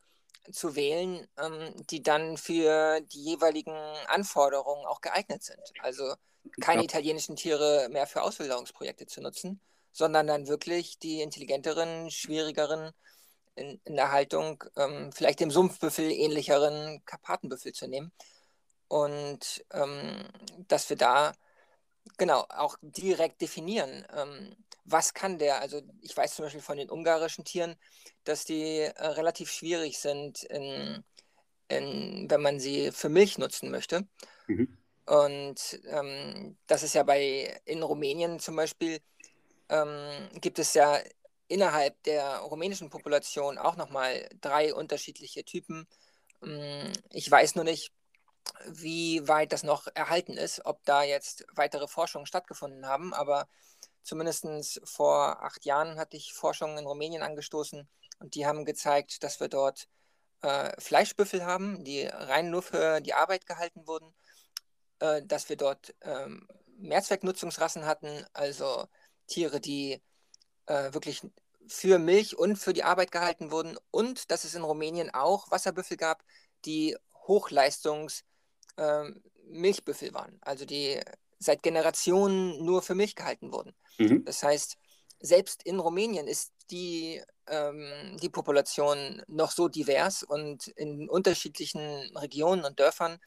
zu 0.50 0.74
wählen, 0.74 1.26
ähm, 1.38 1.74
die 1.90 2.02
dann 2.02 2.36
für 2.36 3.00
die 3.00 3.22
jeweiligen 3.22 3.76
Anforderungen 4.08 4.86
auch 4.86 5.00
geeignet 5.00 5.42
sind. 5.42 5.60
Also 5.80 6.14
keine 6.60 6.84
italienischen 6.84 7.36
Tiere 7.36 7.88
mehr 7.90 8.06
für 8.06 8.22
Auswilderungsprojekte 8.22 9.06
zu 9.06 9.20
nutzen, 9.20 9.60
sondern 9.92 10.26
dann 10.26 10.48
wirklich 10.48 10.98
die 10.98 11.20
intelligenteren, 11.20 12.10
schwierigeren 12.10 12.92
in, 13.54 13.80
in 13.84 13.96
der 13.96 14.12
Haltung 14.12 14.64
ähm, 14.76 15.12
vielleicht 15.12 15.40
dem 15.40 15.50
Sumpfbüffel 15.50 16.10
ähnlicheren 16.10 17.02
Karpatenbüffel 17.04 17.72
zu 17.72 17.86
nehmen. 17.86 18.12
Und 18.88 19.64
ähm, 19.72 20.28
dass 20.68 20.88
wir 20.90 20.96
da 20.96 21.32
genau 22.18 22.44
auch 22.48 22.76
direkt 22.82 23.40
definieren, 23.40 24.06
ähm, 24.14 24.56
was 24.84 25.14
kann 25.14 25.38
der, 25.38 25.60
also 25.60 25.82
ich 26.00 26.16
weiß 26.16 26.34
zum 26.34 26.44
Beispiel 26.44 26.60
von 26.60 26.76
den 26.76 26.90
ungarischen 26.90 27.44
Tieren, 27.44 27.76
dass 28.24 28.44
die 28.44 28.80
äh, 28.80 29.06
relativ 29.06 29.50
schwierig 29.50 29.98
sind, 29.98 30.42
in, 30.44 31.04
in, 31.68 32.26
wenn 32.28 32.42
man 32.42 32.60
sie 32.60 32.90
für 32.92 33.08
Milch 33.08 33.38
nutzen 33.38 33.70
möchte. 33.70 34.06
Mhm. 34.46 34.76
Und 35.06 35.80
ähm, 35.86 36.56
das 36.66 36.82
ist 36.82 36.94
ja 36.94 37.02
bei 37.02 37.60
in 37.64 37.82
Rumänien 37.82 38.38
zum 38.38 38.56
Beispiel 38.56 39.00
ähm, 39.68 40.28
gibt 40.40 40.58
es 40.58 40.74
ja 40.74 40.98
innerhalb 41.48 42.00
der 42.04 42.38
rumänischen 42.38 42.90
Population 42.90 43.58
auch 43.58 43.76
nochmal 43.76 44.28
drei 44.40 44.74
unterschiedliche 44.74 45.44
Typen. 45.44 45.86
Mm, 46.40 46.92
ich 47.10 47.30
weiß 47.30 47.56
nur 47.56 47.64
nicht, 47.64 47.92
wie 48.66 49.26
weit 49.28 49.52
das 49.52 49.62
noch 49.62 49.86
erhalten 49.94 50.36
ist, 50.36 50.64
ob 50.64 50.84
da 50.84 51.02
jetzt 51.02 51.44
weitere 51.52 51.88
Forschungen 51.88 52.26
stattgefunden 52.26 52.86
haben, 52.86 53.12
aber 53.12 53.48
zumindest 54.02 54.80
vor 54.84 55.42
acht 55.42 55.64
Jahren 55.64 55.98
hatte 55.98 56.16
ich 56.16 56.32
Forschungen 56.34 56.78
in 56.78 56.86
Rumänien 56.86 57.22
angestoßen 57.22 57.88
und 58.20 58.34
die 58.34 58.46
haben 58.46 58.64
gezeigt, 58.64 59.22
dass 59.22 59.40
wir 59.40 59.48
dort 59.48 59.88
äh, 60.42 60.72
Fleischbüffel 60.80 61.44
haben, 61.44 61.84
die 61.84 62.04
rein 62.04 62.50
nur 62.50 62.62
für 62.62 63.00
die 63.00 63.14
Arbeit 63.14 63.46
gehalten 63.46 63.86
wurden, 63.86 64.14
äh, 65.00 65.22
dass 65.24 65.48
wir 65.48 65.56
dort 65.56 65.94
ähm, 66.02 66.46
Mehrzwecknutzungsrassen 66.78 67.86
hatten, 67.86 68.24
also 68.32 68.86
Tiere, 69.26 69.60
die 69.60 70.02
äh, 70.66 70.92
wirklich 70.92 71.22
für 71.68 71.98
Milch 71.98 72.36
und 72.36 72.56
für 72.56 72.72
die 72.72 72.84
Arbeit 72.84 73.12
gehalten 73.12 73.50
wurden 73.50 73.76
und 73.90 74.30
dass 74.30 74.44
es 74.44 74.54
in 74.54 74.62
Rumänien 74.62 75.10
auch 75.10 75.50
Wasserbüffel 75.50 75.96
gab, 75.96 76.22
die 76.64 76.96
Hochleistungs 77.26 78.24
ähm, 78.76 79.22
Milchbüffel 79.44 80.12
waren, 80.14 80.38
also 80.42 80.64
die 80.64 81.00
seit 81.42 81.62
Generationen 81.62 82.64
nur 82.64 82.82
für 82.82 82.94
Milch 82.94 83.14
gehalten 83.14 83.52
wurden. 83.52 83.74
Mhm. 83.98 84.24
Das 84.24 84.42
heißt, 84.42 84.76
selbst 85.20 85.62
in 85.64 85.78
Rumänien 85.78 86.26
ist 86.26 86.52
die, 86.70 87.22
ähm, 87.46 88.16
die 88.20 88.28
Population 88.28 89.22
noch 89.26 89.50
so 89.50 89.68
divers 89.68 90.22
und 90.22 90.68
in 90.68 91.08
unterschiedlichen 91.08 92.16
Regionen 92.16 92.64
und 92.64 92.78
Dörfern 92.78 93.18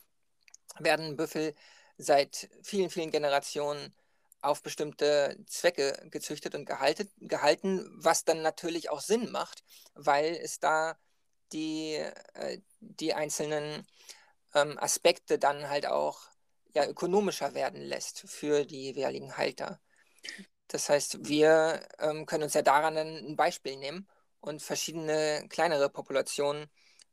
werden 0.79 1.15
Büffel 1.15 1.53
seit 1.97 2.49
vielen, 2.63 2.89
vielen 2.89 3.11
Generationen 3.11 3.93
auf 4.41 4.61
bestimmte 4.61 5.37
Zwecke 5.47 6.07
gezüchtet 6.11 6.55
und 6.55 6.65
gehalten, 6.65 7.09
gehalten, 7.17 7.89
was 7.95 8.25
dann 8.25 8.41
natürlich 8.41 8.89
auch 8.89 9.01
Sinn 9.01 9.31
macht, 9.31 9.63
weil 9.95 10.35
es 10.35 10.59
da 10.59 10.97
die, 11.51 11.95
äh, 12.33 12.59
die 12.79 13.13
einzelnen 13.13 13.87
ähm, 14.53 14.77
Aspekte 14.77 15.39
dann 15.39 15.69
halt 15.69 15.87
auch 15.87 16.29
ja, 16.75 16.87
ökonomischer 16.87 17.53
werden 17.53 17.81
lässt 17.81 18.29
für 18.29 18.65
die 18.65 18.83
jeweiligen 18.83 19.37
Halter. 19.37 19.79
Das 20.67 20.89
heißt, 20.89 21.27
wir 21.27 21.87
ähm, 21.99 22.25
können 22.25 22.43
uns 22.43 22.53
ja 22.53 22.61
daran 22.61 22.97
ein 22.97 23.35
Beispiel 23.35 23.77
nehmen 23.77 24.07
und 24.41 24.61
verschiedene 24.61 25.45
kleinere 25.49 25.89
Populationen 25.89 26.67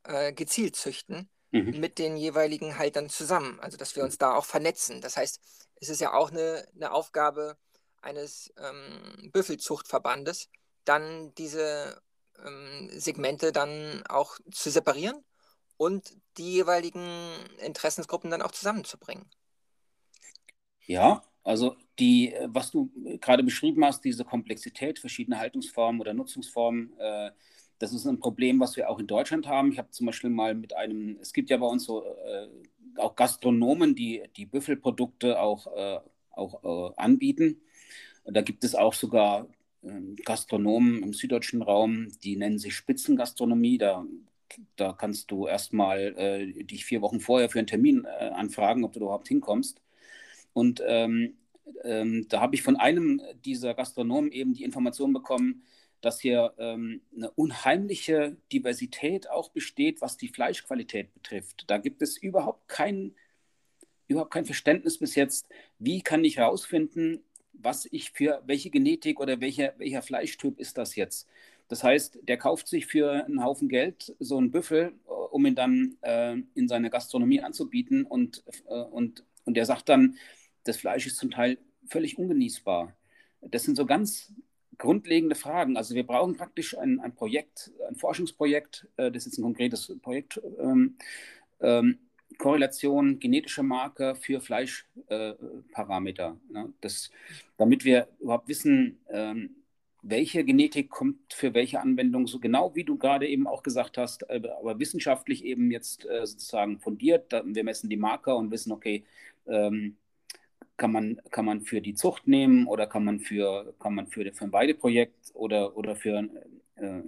äh, 0.04 0.32
gezielt 0.32 0.76
züchten 0.76 1.30
mhm. 1.52 1.78
mit 1.78 1.98
den 1.98 2.16
jeweiligen 2.16 2.78
Haltern 2.78 3.08
zusammen. 3.08 3.60
Also 3.60 3.76
dass 3.76 3.94
wir 3.94 4.02
uns 4.02 4.18
da 4.18 4.34
auch 4.34 4.44
vernetzen. 4.44 5.00
Das 5.00 5.16
heißt, 5.16 5.40
es 5.80 5.88
ist 5.88 6.00
ja 6.00 6.12
auch 6.12 6.30
eine, 6.30 6.66
eine 6.74 6.92
Aufgabe 6.92 7.56
eines 8.00 8.52
ähm, 8.58 9.30
Büffelzuchtverbandes, 9.32 10.48
dann 10.84 11.34
diese 11.34 12.02
ähm, 12.44 12.90
Segmente 12.92 13.52
dann 13.52 14.02
auch 14.08 14.38
zu 14.50 14.70
separieren 14.70 15.24
und 15.76 16.16
die 16.36 16.52
jeweiligen 16.52 17.32
Interessensgruppen 17.58 18.30
dann 18.30 18.42
auch 18.42 18.50
zusammenzubringen. 18.50 19.30
Ja, 20.86 21.22
also 21.44 21.76
die, 21.98 22.34
was 22.46 22.70
du 22.70 22.90
gerade 23.20 23.42
beschrieben 23.44 23.84
hast, 23.84 24.04
diese 24.04 24.24
Komplexität 24.24 24.98
verschiedener 24.98 25.38
Haltungsformen 25.38 26.00
oder 26.00 26.14
Nutzungsformen, 26.14 26.92
äh, 26.98 27.30
das 27.78 27.92
ist 27.92 28.06
ein 28.06 28.20
Problem, 28.20 28.60
was 28.60 28.76
wir 28.76 28.88
auch 28.90 28.98
in 29.00 29.06
Deutschland 29.08 29.46
haben. 29.48 29.72
Ich 29.72 29.78
habe 29.78 29.90
zum 29.90 30.06
Beispiel 30.06 30.30
mal 30.30 30.54
mit 30.54 30.74
einem, 30.76 31.18
es 31.20 31.32
gibt 31.32 31.50
ja 31.50 31.56
bei 31.56 31.66
uns 31.66 31.84
so 31.84 32.04
äh, 32.04 32.48
auch 32.96 33.16
Gastronomen, 33.16 33.94
die 33.94 34.22
die 34.36 34.46
Büffelprodukte 34.46 35.40
auch, 35.40 35.66
äh, 35.76 36.00
auch 36.32 36.92
äh, 36.92 36.94
anbieten. 36.96 37.60
Da 38.24 38.42
gibt 38.42 38.64
es 38.64 38.74
auch 38.76 38.94
sogar 38.94 39.48
ähm, 39.84 40.16
Gastronomen 40.24 41.02
im 41.04 41.14
süddeutschen 41.14 41.62
Raum, 41.62 42.08
die 42.24 42.36
nennen 42.36 42.58
sich 42.60 42.74
Spitzengastronomie. 42.76 43.78
Da, 43.78 44.06
da 44.76 44.94
kannst 44.94 45.30
du 45.32 45.48
erstmal 45.48 46.00
äh, 46.18 46.64
dich 46.64 46.86
vier 46.86 47.02
Wochen 47.02 47.20
vorher 47.20 47.50
für 47.50 47.58
einen 47.60 47.68
Termin 47.68 48.06
äh, 48.06 48.30
anfragen, 48.30 48.84
ob 48.84 48.94
du 48.94 49.00
überhaupt 49.00 49.28
hinkommst. 49.28 49.81
Und 50.52 50.82
ähm, 50.86 51.34
ähm, 51.84 52.26
da 52.28 52.40
habe 52.40 52.54
ich 52.54 52.62
von 52.62 52.76
einem 52.76 53.20
dieser 53.44 53.74
Gastronomen 53.74 54.32
eben 54.32 54.54
die 54.54 54.64
Information 54.64 55.12
bekommen, 55.12 55.62
dass 56.00 56.20
hier 56.20 56.52
ähm, 56.58 57.00
eine 57.16 57.30
unheimliche 57.30 58.36
Diversität 58.52 59.30
auch 59.30 59.50
besteht, 59.50 60.00
was 60.00 60.16
die 60.16 60.28
Fleischqualität 60.28 61.14
betrifft. 61.14 61.64
Da 61.68 61.78
gibt 61.78 62.02
es 62.02 62.16
überhaupt 62.16 62.68
kein, 62.68 63.14
überhaupt 64.08 64.32
kein 64.32 64.44
Verständnis 64.44 64.98
bis 64.98 65.14
jetzt, 65.14 65.48
wie 65.78 66.02
kann 66.02 66.24
ich 66.24 66.38
herausfinden, 66.38 67.20
was 67.52 67.86
ich 67.90 68.10
für 68.10 68.42
welche 68.46 68.70
Genetik 68.70 69.20
oder 69.20 69.40
welcher, 69.40 69.74
welcher 69.78 70.02
Fleischtyp 70.02 70.58
ist 70.58 70.76
das 70.76 70.96
jetzt. 70.96 71.28
Das 71.68 71.84
heißt, 71.84 72.18
der 72.22 72.36
kauft 72.36 72.66
sich 72.66 72.86
für 72.86 73.24
einen 73.24 73.42
Haufen 73.42 73.68
Geld 73.68 74.14
so 74.18 74.36
einen 74.36 74.50
Büffel, 74.50 74.92
um 75.30 75.46
ihn 75.46 75.54
dann 75.54 75.96
äh, 76.02 76.36
in 76.54 76.68
seine 76.68 76.90
Gastronomie 76.90 77.40
anzubieten 77.40 78.04
und, 78.04 78.42
äh, 78.68 78.74
und, 78.74 79.24
und 79.44 79.56
der 79.56 79.66
sagt 79.66 79.88
dann, 79.88 80.18
das 80.64 80.76
Fleisch 80.76 81.06
ist 81.06 81.16
zum 81.16 81.30
Teil 81.30 81.58
völlig 81.86 82.18
ungenießbar. 82.18 82.94
Das 83.40 83.64
sind 83.64 83.76
so 83.76 83.86
ganz 83.86 84.32
grundlegende 84.78 85.34
Fragen. 85.34 85.76
Also 85.76 85.94
wir 85.94 86.06
brauchen 86.06 86.36
praktisch 86.36 86.76
ein, 86.76 87.00
ein 87.00 87.14
Projekt, 87.14 87.70
ein 87.88 87.96
Forschungsprojekt, 87.96 88.88
äh, 88.96 89.10
das 89.10 89.26
ist 89.26 89.38
ein 89.38 89.42
konkretes 89.42 89.96
Projekt, 90.00 90.40
ähm, 90.60 90.96
ähm, 91.60 91.98
Korrelation 92.38 93.18
genetische 93.18 93.62
Marker 93.62 94.16
für 94.16 94.40
Fleischparameter. 94.40 96.36
Äh, 96.50 96.52
ne? 96.52 96.72
damit 97.58 97.84
wir 97.84 98.08
überhaupt 98.20 98.48
wissen, 98.48 98.98
ähm, 99.10 99.56
welche 100.02 100.44
Genetik 100.44 100.90
kommt 100.90 101.32
für 101.32 101.54
welche 101.54 101.80
Anwendung, 101.80 102.26
so 102.26 102.40
genau 102.40 102.74
wie 102.74 102.82
du 102.82 102.98
gerade 102.98 103.28
eben 103.28 103.46
auch 103.46 103.62
gesagt 103.62 103.98
hast, 103.98 104.28
äh, 104.28 104.42
aber 104.58 104.78
wissenschaftlich 104.78 105.44
eben 105.44 105.70
jetzt 105.70 106.04
äh, 106.06 106.26
sozusagen 106.26 106.80
fundiert. 106.80 107.32
Wir 107.44 107.62
messen 107.62 107.88
die 107.88 107.96
Marker 107.96 108.36
und 108.36 108.50
wissen, 108.50 108.72
okay, 108.72 109.04
ähm, 109.46 109.96
kann 110.76 110.92
man, 110.92 111.20
kann 111.30 111.44
man 111.44 111.62
für 111.62 111.80
die 111.80 111.94
Zucht 111.94 112.26
nehmen 112.26 112.66
oder 112.66 112.86
kann 112.86 113.04
man 113.04 113.20
für, 113.20 113.74
kann 113.78 113.94
man 113.94 114.06
für, 114.06 114.32
für 114.32 114.44
ein 114.44 114.52
Weideprojekt 114.52 115.32
oder, 115.34 115.76
oder 115.76 115.96
für 115.96 116.28
äh, 116.76 117.02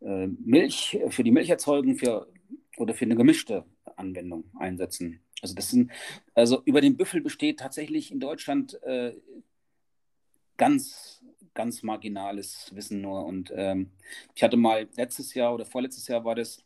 äh, 0.00 0.26
Milch, 0.26 0.98
für 1.10 1.24
die 1.24 1.30
Milcherzeugung 1.30 1.96
für, 1.96 2.26
oder 2.76 2.94
für 2.94 3.04
eine 3.04 3.16
gemischte 3.16 3.64
Anwendung 3.96 4.44
einsetzen. 4.58 5.20
Also 5.42 5.54
das 5.54 5.70
sind, 5.70 5.90
also 6.34 6.62
über 6.64 6.80
den 6.80 6.96
Büffel 6.96 7.20
besteht 7.20 7.60
tatsächlich 7.60 8.10
in 8.10 8.20
Deutschland 8.20 8.82
äh, 8.82 9.14
ganz, 10.56 11.22
ganz 11.54 11.82
marginales 11.82 12.70
Wissen 12.74 13.00
nur. 13.00 13.24
Und 13.24 13.52
ähm, 13.54 13.90
ich 14.34 14.42
hatte 14.42 14.56
mal 14.56 14.88
letztes 14.96 15.34
Jahr 15.34 15.54
oder 15.54 15.66
vorletztes 15.66 16.08
Jahr 16.08 16.24
war 16.24 16.34
das 16.34 16.65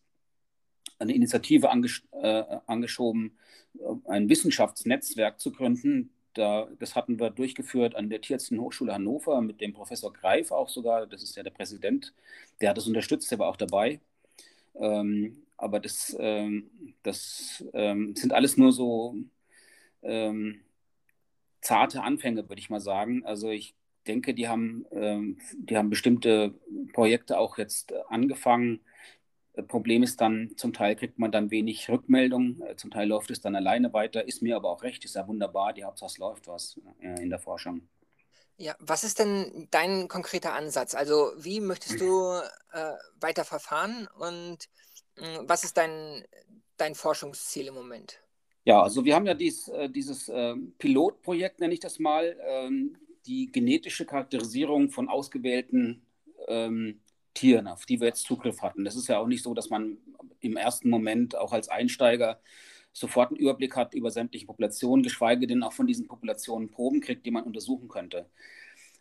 eine 1.00 1.14
Initiative 1.14 1.70
angesch 1.70 2.04
äh, 2.12 2.44
angeschoben, 2.66 3.36
äh, 3.78 4.10
ein 4.10 4.28
Wissenschaftsnetzwerk 4.28 5.40
zu 5.40 5.52
gründen. 5.52 6.10
Da, 6.34 6.68
das 6.78 6.94
hatten 6.94 7.18
wir 7.18 7.30
durchgeführt 7.30 7.96
an 7.96 8.08
der 8.08 8.20
Tierärztlichen 8.20 8.62
Hochschule 8.62 8.94
Hannover 8.94 9.40
mit 9.40 9.60
dem 9.60 9.72
Professor 9.72 10.12
Greif 10.12 10.52
auch 10.52 10.68
sogar. 10.68 11.06
Das 11.06 11.22
ist 11.22 11.36
ja 11.36 11.42
der 11.42 11.50
Präsident. 11.50 12.14
Der 12.60 12.70
hat 12.70 12.76
das 12.76 12.86
unterstützt, 12.86 13.30
der 13.30 13.40
war 13.40 13.48
auch 13.48 13.56
dabei. 13.56 14.00
Ähm, 14.76 15.42
aber 15.56 15.80
das, 15.80 16.16
ähm, 16.18 16.70
das 17.02 17.64
ähm, 17.74 18.14
sind 18.16 18.32
alles 18.32 18.56
nur 18.56 18.72
so 18.72 19.16
ähm, 20.02 20.60
zarte 21.60 22.02
Anfänge, 22.02 22.48
würde 22.48 22.60
ich 22.60 22.70
mal 22.70 22.80
sagen. 22.80 23.24
Also 23.24 23.50
ich 23.50 23.74
denke, 24.06 24.34
die 24.34 24.48
haben, 24.48 24.86
ähm, 24.92 25.38
die 25.58 25.76
haben 25.76 25.90
bestimmte 25.90 26.54
Projekte 26.92 27.38
auch 27.38 27.58
jetzt 27.58 27.92
angefangen. 28.08 28.80
Problem 29.62 30.02
ist 30.02 30.20
dann, 30.20 30.52
zum 30.56 30.72
Teil 30.72 30.96
kriegt 30.96 31.18
man 31.18 31.32
dann 31.32 31.50
wenig 31.50 31.88
Rückmeldung, 31.88 32.60
äh, 32.62 32.76
zum 32.76 32.90
Teil 32.90 33.08
läuft 33.08 33.30
es 33.30 33.40
dann 33.40 33.56
alleine 33.56 33.92
weiter, 33.92 34.26
ist 34.26 34.42
mir 34.42 34.56
aber 34.56 34.70
auch 34.70 34.82
recht, 34.82 35.04
ist 35.04 35.14
ja 35.14 35.26
wunderbar, 35.26 35.72
die 35.72 35.84
Hauptsache 35.84 36.10
es 36.10 36.18
läuft 36.18 36.48
was 36.48 36.80
in 37.00 37.30
der 37.30 37.38
Forschung. 37.38 37.88
Ja, 38.56 38.76
was 38.78 39.04
ist 39.04 39.18
denn 39.18 39.68
dein 39.70 40.06
konkreter 40.08 40.52
Ansatz? 40.52 40.94
Also 40.94 41.32
wie 41.38 41.60
möchtest 41.60 41.98
du 41.98 42.34
äh, 42.72 42.92
weiter 43.18 43.46
verfahren 43.46 44.06
und 44.18 44.68
hm, 45.16 45.48
was 45.48 45.64
ist 45.64 45.78
dein, 45.78 46.24
dein 46.76 46.94
Forschungsziel 46.94 47.68
im 47.68 47.74
Moment? 47.74 48.20
Ja, 48.64 48.82
also 48.82 49.04
wir 49.06 49.14
haben 49.14 49.26
ja 49.26 49.32
dies, 49.32 49.68
äh, 49.68 49.88
dieses 49.88 50.28
äh, 50.28 50.54
Pilotprojekt, 50.78 51.60
nenne 51.60 51.72
ich 51.72 51.80
das 51.80 51.98
mal, 51.98 52.36
ähm, 52.46 52.98
die 53.26 53.50
genetische 53.50 54.04
Charakterisierung 54.04 54.90
von 54.90 55.08
ausgewählten 55.08 56.02
ähm, 56.46 57.00
Tieren, 57.34 57.66
auf 57.66 57.86
die 57.86 58.00
wir 58.00 58.08
jetzt 58.08 58.24
Zugriff 58.24 58.62
hatten. 58.62 58.84
Das 58.84 58.96
ist 58.96 59.08
ja 59.08 59.18
auch 59.18 59.26
nicht 59.26 59.42
so, 59.42 59.54
dass 59.54 59.70
man 59.70 59.98
im 60.40 60.56
ersten 60.56 60.90
Moment 60.90 61.36
auch 61.36 61.52
als 61.52 61.68
Einsteiger 61.68 62.40
sofort 62.92 63.30
einen 63.30 63.38
Überblick 63.38 63.76
hat 63.76 63.94
über 63.94 64.10
sämtliche 64.10 64.46
Populationen, 64.46 65.02
geschweige 65.02 65.46
denn 65.46 65.62
auch 65.62 65.72
von 65.72 65.86
diesen 65.86 66.08
Populationen 66.08 66.70
Proben 66.70 67.00
kriegt, 67.00 67.24
die 67.24 67.30
man 67.30 67.44
untersuchen 67.44 67.88
könnte. 67.88 68.26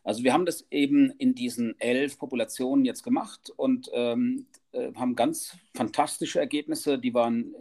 Also 0.03 0.23
wir 0.23 0.33
haben 0.33 0.45
das 0.45 0.65
eben 0.71 1.11
in 1.17 1.35
diesen 1.35 1.79
elf 1.79 2.17
Populationen 2.17 2.85
jetzt 2.85 3.03
gemacht 3.03 3.51
und 3.55 3.89
ähm, 3.93 4.47
äh, 4.71 4.93
haben 4.95 5.15
ganz 5.15 5.57
fantastische 5.75 6.39
Ergebnisse, 6.39 6.97
die 6.97 7.13
waren 7.13 7.53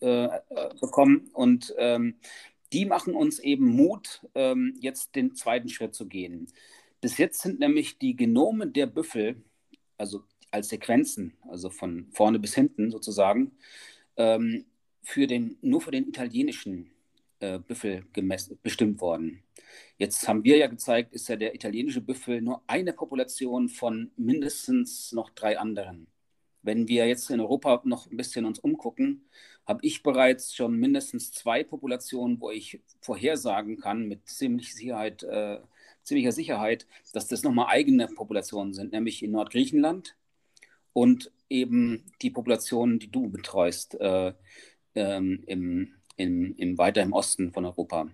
äh, 0.00 0.24
äh, 0.24 0.30
bekommen 0.80 1.30
und 1.32 1.74
ähm, 1.78 2.16
die 2.72 2.84
machen 2.84 3.14
uns 3.14 3.40
eben 3.40 3.66
Mut, 3.66 4.26
ähm, 4.34 4.76
jetzt 4.80 5.16
den 5.16 5.34
zweiten 5.34 5.68
Schritt 5.68 5.94
zu 5.94 6.06
gehen. 6.06 6.46
Bis 7.00 7.18
jetzt 7.18 7.40
sind 7.40 7.58
nämlich 7.58 7.98
die 7.98 8.14
Genome 8.14 8.68
der 8.68 8.86
Büffel, 8.86 9.42
also 10.00 10.24
als 10.50 10.68
Sequenzen, 10.70 11.34
also 11.48 11.70
von 11.70 12.08
vorne 12.10 12.38
bis 12.38 12.54
hinten 12.54 12.90
sozusagen, 12.90 13.52
ähm, 14.16 14.64
für 15.02 15.26
den, 15.26 15.58
nur 15.62 15.80
für 15.80 15.92
den 15.92 16.08
italienischen 16.08 16.90
äh, 17.40 17.58
Büffel 17.58 18.04
bestimmt 18.62 19.00
worden. 19.00 19.42
Jetzt 19.98 20.26
haben 20.26 20.44
wir 20.44 20.56
ja 20.56 20.66
gezeigt, 20.66 21.12
ist 21.14 21.28
ja 21.28 21.36
der 21.36 21.54
italienische 21.54 22.00
Büffel 22.00 22.40
nur 22.40 22.62
eine 22.66 22.92
Population 22.92 23.68
von 23.68 24.10
mindestens 24.16 25.12
noch 25.12 25.30
drei 25.30 25.58
anderen. 25.58 26.06
Wenn 26.62 26.88
wir 26.88 27.06
jetzt 27.06 27.30
in 27.30 27.40
Europa 27.40 27.80
noch 27.84 28.10
ein 28.10 28.16
bisschen 28.16 28.44
uns 28.44 28.58
umgucken, 28.58 29.24
habe 29.66 29.80
ich 29.82 30.02
bereits 30.02 30.54
schon 30.54 30.76
mindestens 30.76 31.32
zwei 31.32 31.64
Populationen, 31.64 32.40
wo 32.40 32.50
ich 32.50 32.80
vorhersagen 33.00 33.78
kann 33.78 34.08
mit 34.08 34.28
ziemlich 34.28 34.74
Sicherheit, 34.74 35.22
äh, 35.22 35.60
ziemlicher 36.02 36.32
Sicherheit, 36.32 36.86
dass 37.12 37.28
das 37.28 37.42
nochmal 37.42 37.66
eigene 37.68 38.06
Populationen 38.08 38.74
sind, 38.74 38.92
nämlich 38.92 39.22
in 39.22 39.32
Nordgriechenland 39.32 40.16
und 40.92 41.32
eben 41.48 42.12
die 42.22 42.30
Populationen, 42.30 42.98
die 42.98 43.10
du 43.10 43.28
betreust 43.28 43.94
äh, 44.00 44.32
ähm, 44.94 45.42
im, 45.46 45.94
im, 46.16 46.54
im, 46.56 46.78
weiter 46.78 47.02
im 47.02 47.12
Osten 47.12 47.52
von 47.52 47.64
Europa. 47.64 48.08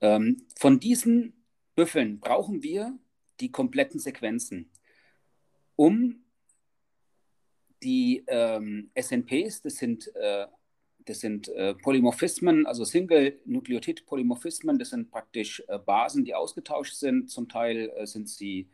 Ähm, 0.00 0.46
von 0.56 0.80
diesen 0.80 1.44
Büffeln 1.74 2.20
brauchen 2.20 2.62
wir 2.62 2.98
die 3.40 3.50
kompletten 3.50 4.00
Sequenzen, 4.00 4.70
um 5.76 6.24
die 7.82 8.22
ähm, 8.26 8.90
SNPs, 8.94 9.62
das 9.62 9.76
sind, 9.76 10.14
äh, 10.14 10.46
das 11.10 11.18
sind 11.18 11.48
äh, 11.48 11.74
Polymorphismen, 11.74 12.66
also 12.66 12.84
Single-Nukleotid-Polymorphismen, 12.84 14.78
das 14.78 14.90
sind 14.90 15.10
praktisch 15.10 15.60
äh, 15.66 15.76
Basen, 15.76 16.24
die 16.24 16.36
ausgetauscht 16.36 16.94
sind. 16.94 17.28
Zum 17.28 17.48
Teil 17.48 17.90
äh, 17.96 18.06
sind 18.06 18.28
sie 18.28 18.68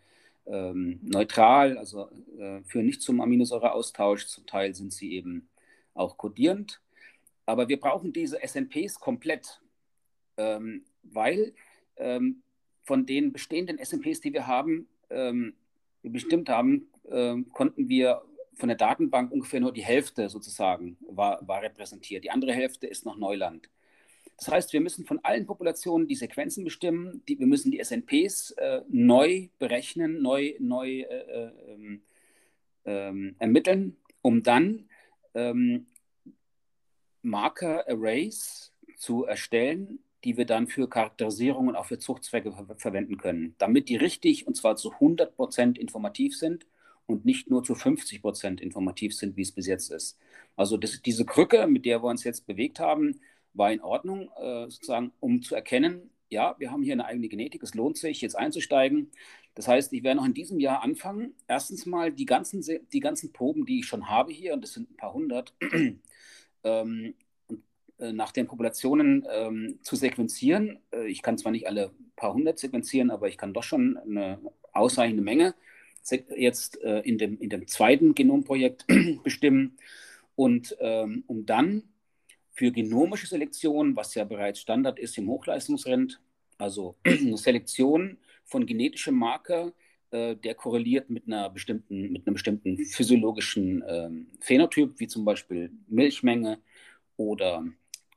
ähm, 0.46 1.01
neutral, 1.03 1.79
also 1.79 2.11
äh, 2.38 2.62
führen 2.64 2.85
nicht 2.85 3.01
zum 3.01 3.22
Aminosäureaustausch, 3.22 4.27
zum 4.27 4.44
Teil 4.44 4.75
sind 4.75 4.92
sie 4.92 5.14
eben 5.14 5.49
auch 5.94 6.18
kodierend. 6.18 6.83
Aber 7.46 7.70
wir 7.70 7.81
brauchen 7.81 8.12
diese 8.12 8.38
SNPs 8.46 9.01
komplett, 9.01 9.62
ähm, 10.37 10.85
weil 11.05 11.55
ähm, 11.96 12.42
von 12.83 13.07
den 13.07 13.33
bestehenden 13.33 13.79
SNPs, 13.79 14.20
die 14.20 14.35
wir 14.35 14.46
haben, 14.46 14.88
ähm, 15.09 15.55
bestimmt 16.03 16.51
haben, 16.51 16.88
äh, 17.05 17.37
konnten 17.55 17.88
wir 17.88 18.20
von 18.56 18.68
der 18.68 18.76
Datenbank 18.76 19.30
ungefähr 19.30 19.60
nur 19.60 19.72
die 19.72 19.84
Hälfte 19.84 20.28
sozusagen 20.28 20.96
war, 21.08 21.46
war 21.46 21.62
repräsentiert. 21.62 22.24
Die 22.24 22.30
andere 22.30 22.52
Hälfte 22.52 22.86
ist 22.86 23.04
noch 23.04 23.16
Neuland. 23.16 23.68
Das 24.38 24.48
heißt, 24.48 24.72
wir 24.72 24.80
müssen 24.80 25.06
von 25.06 25.20
allen 25.22 25.46
Populationen 25.46 26.08
die 26.08 26.14
Sequenzen 26.14 26.64
bestimmen, 26.64 27.22
die, 27.28 27.38
wir 27.38 27.46
müssen 27.46 27.70
die 27.70 27.82
SNPs 27.82 28.52
äh, 28.52 28.82
neu 28.88 29.48
berechnen, 29.58 30.20
neu, 30.20 30.54
neu 30.58 31.00
äh, 31.00 31.50
äh, 32.84 33.32
ermitteln, 33.38 33.96
um 34.22 34.42
dann 34.42 34.88
ähm, 35.34 35.86
Marker-Arrays 37.22 38.72
zu 38.96 39.24
erstellen, 39.24 40.00
die 40.24 40.36
wir 40.36 40.46
dann 40.46 40.66
für 40.66 40.88
Charakterisierung 40.88 41.68
und 41.68 41.76
auch 41.76 41.86
für 41.86 41.98
Zuchtzwecke 41.98 42.52
ver 42.52 42.76
verwenden 42.76 43.18
können, 43.18 43.54
damit 43.58 43.88
die 43.88 43.96
richtig 43.96 44.46
und 44.46 44.56
zwar 44.56 44.76
zu 44.76 44.92
100% 44.94 45.78
informativ 45.78 46.36
sind 46.36 46.66
und 47.06 47.24
nicht 47.24 47.48
nur 47.50 47.62
zu 47.62 47.74
50 47.74 48.20
Prozent 48.22 48.60
informativ 48.60 49.14
sind, 49.14 49.36
wie 49.36 49.42
es 49.42 49.52
bis 49.52 49.66
jetzt 49.66 49.90
ist. 49.90 50.18
Also 50.56 50.76
das, 50.76 51.00
diese 51.02 51.24
Krücke, 51.24 51.66
mit 51.66 51.84
der 51.86 52.02
wir 52.02 52.08
uns 52.08 52.24
jetzt 52.24 52.46
bewegt 52.46 52.80
haben, 52.80 53.20
war 53.54 53.72
in 53.72 53.80
Ordnung, 53.80 54.30
äh, 54.36 54.68
sozusagen, 54.68 55.12
um 55.20 55.42
zu 55.42 55.54
erkennen, 55.54 56.10
ja, 56.28 56.56
wir 56.58 56.72
haben 56.72 56.82
hier 56.82 56.94
eine 56.94 57.04
eigene 57.04 57.28
Genetik, 57.28 57.62
es 57.62 57.74
lohnt 57.74 57.96
sich, 57.96 58.20
jetzt 58.20 58.36
einzusteigen. 58.36 59.12
Das 59.54 59.68
heißt, 59.68 59.92
ich 59.92 60.02
werde 60.02 60.18
noch 60.18 60.26
in 60.26 60.34
diesem 60.34 60.58
Jahr 60.58 60.82
anfangen, 60.82 61.34
erstens 61.46 61.86
mal 61.86 62.12
die 62.12 62.26
ganzen, 62.26 62.64
die 62.92 63.00
ganzen 63.00 63.32
Proben, 63.32 63.64
die 63.64 63.80
ich 63.80 63.86
schon 63.86 64.08
habe 64.08 64.32
hier, 64.32 64.52
und 64.54 64.62
das 64.62 64.72
sind 64.72 64.90
ein 64.90 64.96
paar 64.96 65.14
hundert, 65.14 65.54
ähm, 66.64 67.14
äh, 67.98 68.12
nach 68.12 68.32
den 68.32 68.46
Populationen 68.46 69.26
ähm, 69.30 69.78
zu 69.82 69.96
sequenzieren. 69.96 70.80
Äh, 70.92 71.08
ich 71.08 71.22
kann 71.22 71.38
zwar 71.38 71.52
nicht 71.52 71.68
alle 71.68 71.92
paar 72.16 72.34
hundert 72.34 72.58
sequenzieren, 72.58 73.10
aber 73.10 73.28
ich 73.28 73.38
kann 73.38 73.54
doch 73.54 73.62
schon 73.62 73.96
eine 73.96 74.40
ausreichende 74.72 75.22
Menge 75.22 75.54
jetzt 76.10 76.82
äh, 76.82 77.00
in, 77.00 77.18
dem, 77.18 77.38
in 77.40 77.50
dem 77.50 77.66
zweiten 77.66 78.14
Genomprojekt 78.14 78.86
bestimmen. 79.24 79.76
Und 80.34 80.76
ähm, 80.80 81.24
um 81.26 81.46
dann 81.46 81.82
für 82.52 82.72
genomische 82.72 83.26
Selektion, 83.26 83.96
was 83.96 84.14
ja 84.14 84.24
bereits 84.24 84.60
Standard 84.60 84.98
ist 84.98 85.18
im 85.18 85.28
Hochleistungsrent, 85.28 86.20
also 86.58 86.96
eine 87.04 87.36
Selektion 87.36 88.18
von 88.44 88.66
genetischem 88.66 89.14
Marker, 89.14 89.72
äh, 90.10 90.36
der 90.36 90.54
korreliert 90.54 91.10
mit 91.10 91.26
einer 91.26 91.50
bestimmten, 91.50 92.12
mit 92.12 92.26
einem 92.26 92.34
bestimmten 92.34 92.78
physiologischen 92.78 93.82
äh, 93.82 94.10
Phänotyp, 94.40 94.98
wie 95.00 95.08
zum 95.08 95.24
Beispiel 95.24 95.70
Milchmenge 95.88 96.58
oder 97.16 97.66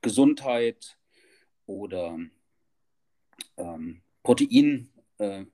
Gesundheit 0.00 0.96
oder 1.66 2.18
ähm, 3.56 4.00
Proteinmenge, 4.22 4.89
äh, 5.20 5.44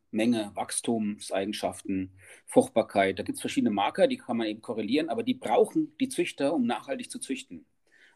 Wachstumseigenschaften, 0.54 2.12
Fruchtbarkeit. 2.46 3.18
Da 3.18 3.22
gibt 3.22 3.36
es 3.36 3.40
verschiedene 3.40 3.70
Marker, 3.70 4.06
die 4.06 4.16
kann 4.16 4.36
man 4.36 4.46
eben 4.46 4.62
korrelieren, 4.62 5.08
aber 5.08 5.22
die 5.22 5.34
brauchen 5.34 5.96
die 6.00 6.08
Züchter, 6.08 6.54
um 6.54 6.66
nachhaltig 6.66 7.10
zu 7.10 7.18
züchten. 7.18 7.66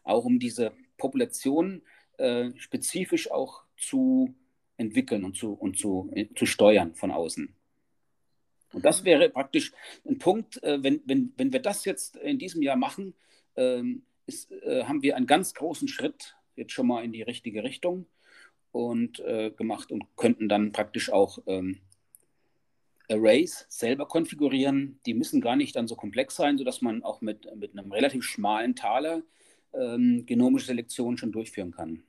Auch 0.03 0.25
um 0.25 0.39
diese 0.39 0.73
Population 0.97 1.83
äh, 2.17 2.49
spezifisch 2.57 3.29
auch 3.29 3.63
zu 3.77 4.33
entwickeln 4.77 5.23
und 5.23 5.35
zu, 5.35 5.53
und 5.53 5.77
zu, 5.77 6.09
äh, 6.13 6.27
zu 6.35 6.45
steuern 6.45 6.95
von 6.95 7.11
außen. 7.11 7.53
Und 8.73 8.85
das 8.85 9.03
wäre 9.03 9.29
praktisch 9.29 9.73
ein 10.07 10.17
Punkt, 10.17 10.63
äh, 10.63 10.81
wenn, 10.81 11.01
wenn, 11.05 11.33
wenn 11.37 11.53
wir 11.53 11.61
das 11.61 11.85
jetzt 11.85 12.15
in 12.15 12.39
diesem 12.39 12.61
Jahr 12.61 12.77
machen, 12.77 13.13
ähm, 13.55 14.03
ist, 14.25 14.51
äh, 14.51 14.85
haben 14.85 15.03
wir 15.03 15.17
einen 15.17 15.27
ganz 15.27 15.53
großen 15.53 15.87
Schritt 15.87 16.35
jetzt 16.55 16.71
schon 16.71 16.87
mal 16.87 17.03
in 17.03 17.11
die 17.11 17.21
richtige 17.21 17.63
Richtung 17.63 18.07
und 18.71 19.19
äh, 19.19 19.51
gemacht 19.51 19.91
und 19.91 20.15
könnten 20.15 20.49
dann 20.49 20.71
praktisch 20.71 21.11
auch 21.11 21.39
ähm, 21.45 21.81
Arrays 23.09 23.65
selber 23.69 24.07
konfigurieren. 24.07 24.99
Die 25.05 25.13
müssen 25.13 25.41
gar 25.41 25.55
nicht 25.55 25.75
dann 25.75 25.87
so 25.87 25.95
komplex 25.95 26.35
sein, 26.35 26.57
sodass 26.57 26.81
man 26.81 27.03
auch 27.03 27.21
mit, 27.21 27.53
mit 27.55 27.77
einem 27.77 27.91
relativ 27.91 28.23
schmalen 28.23 28.75
Taler 28.75 29.23
ähm, 29.73 30.25
genomische 30.25 30.67
Selektion 30.67 31.17
schon 31.17 31.31
durchführen 31.31 31.71
kann. 31.71 32.03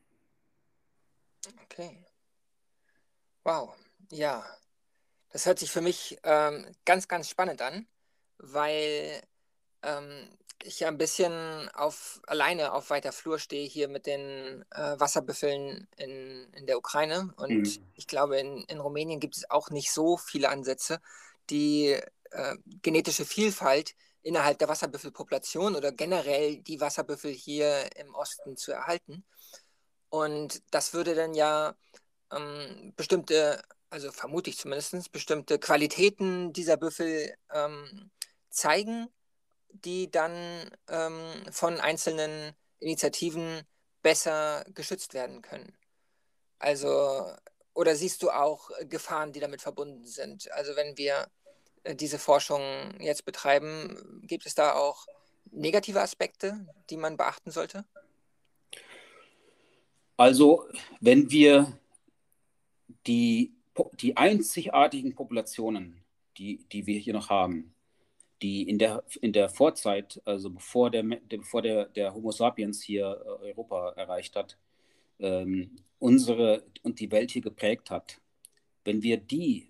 Okay. 1.65 2.05
Wow, 3.45 3.75
ja. 4.11 4.45
Das 5.31 5.47
hört 5.47 5.59
sich 5.59 5.71
für 5.71 5.81
mich 5.81 6.19
ähm, 6.25 6.67
ganz, 6.85 7.09
ganz 7.09 7.29
spannend 7.29 7.63
an, 7.63 7.87
weil 8.39 9.23
ähm, 9.83 10.29
ich 10.65 10.81
ja 10.81 10.89
ein 10.89 10.99
bisschen 10.99 11.69
auf, 11.71 12.21
alleine 12.27 12.73
auf 12.73 12.91
weiter 12.91 13.13
Flur 13.13 13.39
stehe 13.39 13.69
hier 13.69 13.89
mit 13.89 14.07
den 14.07 14.65
äh, 14.71 15.01
Wasserbüffeln 15.01 15.89
in, 15.97 16.53
in 16.53 16.67
der 16.67 16.79
Ukraine. 16.79 17.33
Und 17.37 17.51
mhm. 17.51 17.93
ich 17.95 18.07
glaube, 18.07 18.39
in, 18.39 18.65
in 18.65 18.81
Rumänien 18.81 19.21
gibt 19.21 19.37
es 19.37 19.51
auch 19.51 19.71
nicht 19.71 19.93
so 19.93 20.17
viele 20.17 20.49
Ansätze, 20.49 21.01
die 21.51 21.99
äh, 22.31 22.57
genetische 22.83 23.25
Vielfalt 23.25 23.95
innerhalb 24.23 24.59
der 24.59 24.69
Wasserbüffelpopulation 24.69 25.75
oder 25.75 25.93
generell 25.93 26.59
die 26.59 26.81
Wasserbüffel 26.81 27.33
hier 27.33 27.89
im 27.97 28.15
Osten 28.15 28.57
zu 28.57 28.73
erhalten. 28.73 29.25
Und 30.09 30.63
das 30.71 30.95
würde 30.95 31.15
dann 31.15 31.35
ja 31.35 31.75
ähm, 32.31 32.93
bestimmte, 32.97 33.63
also 33.91 34.13
vermute 34.13 34.51
ich 34.51 34.59
zumindest, 34.59 35.11
bestimmte 35.13 35.59
Qualitäten 35.59 36.53
dieser 36.53 36.77
Büffel 36.77 37.35
ähm, 37.53 38.11
zeigen, 38.51 39.09
die 39.73 40.11
dann 40.11 40.71
ähm, 40.89 41.21
von 41.51 41.81
einzelnen 41.81 42.53
Initiativen 42.79 43.63
besser 44.03 44.65
geschützt 44.75 45.15
werden 45.15 45.43
können. 45.43 45.73
Also, 46.59 47.33
oder 47.75 47.97
siehst 47.97 48.23
du 48.23 48.31
auch 48.31 48.71
Gefahren, 48.89 49.33
die 49.33 49.41
damit 49.41 49.63
verbunden 49.63 50.05
sind? 50.05 50.51
Also, 50.53 50.77
wenn 50.77 50.97
wir 50.97 51.29
äh, 51.85 51.95
diese 51.95 52.19
Forschung 52.19 52.61
jetzt 53.01 53.25
betreiben, 53.25 54.23
gibt 54.27 54.47
es 54.47 54.55
da 54.55 54.75
auch 54.75 55.07
negative 55.51 56.01
Aspekte, 56.01 56.67
die 56.91 56.97
man 56.97 57.17
beachten 57.17 57.51
sollte? 57.51 57.85
Also, 60.17 60.67
wenn 61.01 61.31
wir 61.31 61.79
die, 63.07 63.55
die 63.95 64.17
einzigartigen 64.17 65.15
Populationen, 65.15 66.05
die, 66.39 66.65
die 66.71 66.87
wir 66.87 66.99
hier 66.99 67.13
noch 67.13 67.31
haben, 67.31 67.75
die 68.43 68.69
in 68.69 68.79
der, 68.79 69.05
in 69.21 69.33
der 69.33 69.49
Vorzeit, 69.49 70.21
also 70.25 70.51
bevor 70.51 70.91
der, 70.91 71.03
bevor 71.03 71.63
der, 71.63 71.87
der 71.87 72.15
Homo 72.15 72.33
sapiens 72.33 72.83
hier 72.83 73.23
äh, 73.25 73.47
Europa 73.51 73.93
erreicht 73.97 74.37
hat, 74.37 74.59
ähm, 75.21 75.71
unsere 75.99 76.65
und 76.83 76.99
die 77.01 77.11
Welt 77.13 77.31
hier 77.31 77.43
geprägt 77.43 77.91
hat, 77.91 78.21
wenn 78.85 79.03
wir 79.03 79.17
die 79.17 79.69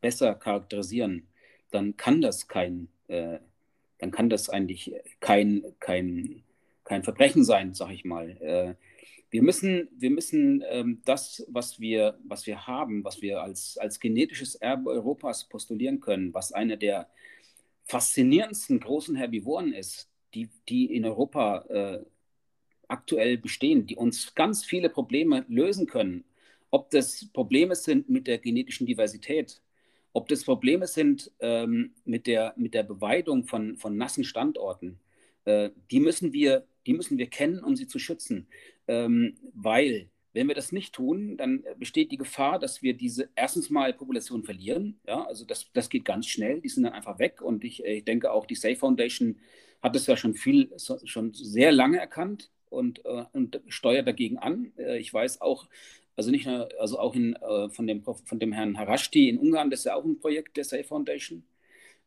besser 0.00 0.34
charakterisieren, 0.34 1.26
dann 1.70 1.96
kann 1.96 2.20
das 2.20 2.46
kein, 2.46 2.88
äh, 3.08 3.38
dann 3.98 4.10
kann 4.12 4.30
das 4.30 4.48
eigentlich 4.48 4.94
kein, 5.20 5.64
kein, 5.80 6.44
kein 6.84 7.02
Verbrechen 7.02 7.44
sein, 7.44 7.74
sag 7.74 7.90
ich 7.90 8.04
mal. 8.04 8.30
Äh, 8.40 8.74
wir 9.30 9.42
müssen, 9.42 9.88
wir 9.96 10.10
müssen 10.10 10.62
ähm, 10.68 11.02
das, 11.04 11.44
was 11.48 11.80
wir, 11.80 12.16
was 12.22 12.46
wir 12.46 12.68
haben, 12.68 13.02
was 13.02 13.20
wir 13.20 13.42
als, 13.42 13.76
als 13.78 13.98
genetisches 13.98 14.54
Erbe 14.54 14.90
Europas 14.90 15.48
postulieren 15.48 16.00
können, 16.00 16.32
was 16.32 16.52
eine 16.52 16.78
der 16.78 17.08
faszinierendsten 17.84 18.80
großen 18.80 19.14
Herbivoren 19.16 19.72
ist, 19.72 20.10
die, 20.34 20.48
die 20.68 20.94
in 20.94 21.04
Europa 21.04 21.64
äh, 21.68 22.04
aktuell 22.88 23.38
bestehen, 23.38 23.86
die 23.86 23.96
uns 23.96 24.34
ganz 24.34 24.64
viele 24.64 24.88
Probleme 24.88 25.44
lösen 25.48 25.86
können. 25.86 26.24
Ob 26.70 26.90
das 26.90 27.26
Probleme 27.32 27.74
sind 27.74 28.08
mit 28.08 28.26
der 28.26 28.38
genetischen 28.38 28.86
Diversität, 28.86 29.62
ob 30.12 30.28
das 30.28 30.44
Probleme 30.44 30.86
sind 30.86 31.30
ähm, 31.40 31.92
mit, 32.04 32.26
der, 32.26 32.54
mit 32.56 32.74
der 32.74 32.84
Beweidung 32.84 33.44
von, 33.44 33.76
von 33.76 33.96
nassen 33.96 34.24
Standorten, 34.24 34.98
äh, 35.44 35.70
die, 35.90 36.00
müssen 36.00 36.32
wir, 36.32 36.66
die 36.86 36.94
müssen 36.94 37.18
wir 37.18 37.28
kennen, 37.28 37.62
um 37.62 37.76
sie 37.76 37.86
zu 37.86 37.98
schützen. 37.98 38.46
Ähm, 38.86 39.36
weil 39.54 40.10
wenn 40.34 40.48
wir 40.48 40.54
das 40.54 40.72
nicht 40.72 40.92
tun, 40.92 41.36
dann 41.36 41.64
besteht 41.78 42.10
die 42.12 42.18
Gefahr, 42.18 42.58
dass 42.58 42.82
wir 42.82 42.94
diese 42.94 43.30
erstens 43.36 43.70
mal 43.70 43.94
Population 43.94 44.42
verlieren. 44.42 45.00
Ja, 45.06 45.24
also 45.24 45.44
das, 45.44 45.72
das 45.72 45.88
geht 45.88 46.04
ganz 46.04 46.26
schnell, 46.26 46.60
die 46.60 46.68
sind 46.68 46.82
dann 46.82 46.92
einfach 46.92 47.18
weg. 47.18 47.40
Und 47.40 47.64
ich, 47.64 47.82
ich 47.84 48.04
denke 48.04 48.32
auch, 48.32 48.44
die 48.44 48.56
Safe 48.56 48.76
Foundation 48.76 49.38
hat 49.80 49.94
es 49.96 50.06
ja 50.06 50.16
schon 50.16 50.34
viel, 50.34 50.70
schon 51.04 51.32
sehr 51.34 51.70
lange 51.70 51.98
erkannt 51.98 52.50
und, 52.68 53.04
äh, 53.04 53.24
und 53.32 53.60
steuert 53.68 54.08
dagegen 54.08 54.38
an. 54.38 54.72
Äh, 54.76 54.98
ich 54.98 55.14
weiß 55.14 55.40
auch, 55.40 55.68
also 56.16 56.30
nicht 56.30 56.46
nur, 56.46 56.68
also 56.80 56.98
auch 56.98 57.14
in, 57.14 57.34
äh, 57.36 57.68
von, 57.70 57.86
dem, 57.86 58.02
von 58.02 58.38
dem 58.38 58.52
Herrn 58.52 58.76
Harashti 58.78 59.28
in 59.28 59.38
Ungarn, 59.38 59.70
das 59.70 59.80
ist 59.80 59.86
ja 59.86 59.94
auch 59.94 60.04
ein 60.04 60.18
Projekt 60.18 60.56
der 60.56 60.64
Safe 60.64 60.84
Foundation 60.84 61.44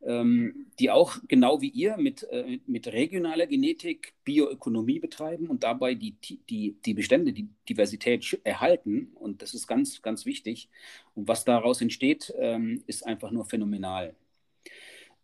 die 0.00 0.90
auch 0.90 1.18
genau 1.26 1.60
wie 1.60 1.70
ihr 1.70 1.96
mit, 1.96 2.22
äh, 2.30 2.60
mit 2.66 2.86
regionaler 2.86 3.46
Genetik 3.46 4.14
Bioökonomie 4.24 5.00
betreiben 5.00 5.48
und 5.48 5.64
dabei 5.64 5.94
die, 5.94 6.14
die, 6.48 6.76
die 6.84 6.94
Bestände, 6.94 7.32
die 7.32 7.48
Diversität 7.68 8.40
erhalten. 8.44 9.10
Und 9.14 9.42
das 9.42 9.54
ist 9.54 9.66
ganz, 9.66 10.00
ganz 10.00 10.24
wichtig. 10.24 10.68
Und 11.14 11.26
was 11.26 11.44
daraus 11.44 11.80
entsteht, 11.80 12.32
ähm, 12.38 12.82
ist 12.86 13.04
einfach 13.06 13.32
nur 13.32 13.44
phänomenal. 13.44 14.14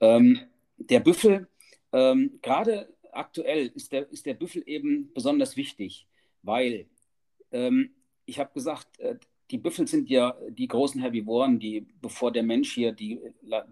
Ähm, 0.01 0.41
der 0.79 1.01
Büffel, 1.01 1.49
ähm, 1.93 2.39
gerade 2.43 2.93
aktuell 3.13 3.71
ist 3.75 3.93
der, 3.93 4.11
ist 4.11 4.27
der 4.27 4.35
Büffel 4.35 4.65
eben 4.67 5.13
besonders 5.15 5.57
wichtig, 5.57 6.09
weil 6.43 6.87
ähm, 7.53 7.91
ich 8.27 8.41
habe 8.41 8.53
gesagt, 8.53 8.99
äh, 8.99 9.17
die 9.55 9.59
Büffel 9.59 9.87
sind 9.87 10.11
ja 10.11 10.37
die 10.49 10.67
großen 10.67 11.01
Herbivoren, 11.01 11.61
die, 11.61 11.87
bevor 12.03 12.33
der 12.33 12.43
Mensch 12.43 12.75
hier 12.75 12.91
die, 12.91 13.21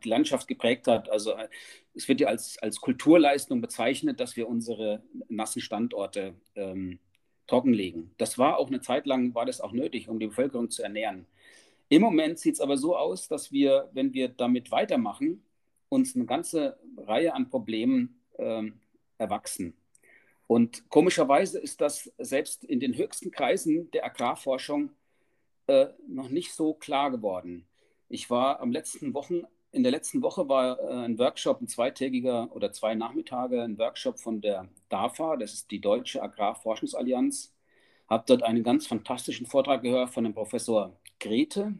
die, 0.04 0.08
Landschaft 0.08 0.46
geprägt 0.46 0.86
hat, 0.86 1.10
also 1.10 1.32
äh, 1.32 1.48
es 1.92 2.06
wird 2.06 2.20
ja 2.20 2.28
als, 2.28 2.56
als 2.58 2.80
Kulturleistung 2.80 3.60
bezeichnet, 3.60 4.20
dass 4.20 4.36
wir 4.36 4.48
unsere 4.48 5.02
nassen 5.28 5.60
Standorte 5.60 6.36
ähm, 6.54 7.00
trockenlegen. 7.48 8.12
Das 8.16 8.38
war 8.38 8.58
auch 8.58 8.68
eine 8.68 8.80
Zeit 8.80 9.06
lang, 9.06 9.34
war 9.34 9.44
das 9.44 9.60
auch 9.60 9.72
nötig, 9.72 10.08
um 10.08 10.20
die 10.20 10.28
Bevölkerung 10.28 10.70
zu 10.70 10.84
ernähren. 10.84 11.26
Im 11.88 12.02
Moment 12.02 12.38
sieht 12.38 12.54
es 12.54 12.60
aber 12.60 12.76
so 12.76 12.96
aus, 12.96 13.26
dass 13.26 13.50
wir, 13.50 13.90
wenn 13.92 14.14
wir 14.14 14.28
damit 14.28 14.70
weitermachen, 14.70 15.42
uns 15.88 16.14
eine 16.14 16.26
ganze 16.26 16.78
Reihe 16.96 17.34
an 17.34 17.50
Problemen 17.50 18.20
ähm, 18.38 18.74
erwachsen. 19.18 19.74
Und 20.46 20.88
komischerweise 20.90 21.58
ist 21.58 21.80
das 21.80 22.12
selbst 22.18 22.62
in 22.62 22.78
den 22.78 22.96
höchsten 22.96 23.32
Kreisen 23.32 23.90
der 23.90 24.04
Agrarforschung 24.04 24.90
äh, 25.66 25.86
noch 26.08 26.28
nicht 26.28 26.54
so 26.54 26.74
klar 26.74 27.10
geworden. 27.10 27.66
Ich 28.08 28.30
war 28.30 28.60
am 28.60 28.72
letzten 28.72 29.14
Wochen, 29.14 29.42
in 29.70 29.82
der 29.82 29.92
letzten 29.92 30.22
Woche 30.22 30.48
war 30.48 30.78
äh, 30.80 31.04
ein 31.04 31.18
Workshop, 31.18 31.60
ein 31.60 31.68
zweitägiger 31.68 32.54
oder 32.54 32.72
zwei 32.72 32.94
Nachmittage, 32.94 33.62
ein 33.62 33.78
Workshop 33.78 34.20
von 34.20 34.40
der 34.40 34.68
DAFA, 34.88 35.36
das 35.36 35.54
ist 35.54 35.70
die 35.70 35.80
Deutsche 35.80 36.22
Agrarforschungsallianz, 36.22 37.54
habe 38.08 38.24
dort 38.26 38.42
einen 38.42 38.62
ganz 38.62 38.86
fantastischen 38.86 39.46
Vortrag 39.46 39.82
gehört 39.82 40.10
von 40.10 40.24
dem 40.24 40.34
Professor 40.34 40.96
Grete 41.18 41.74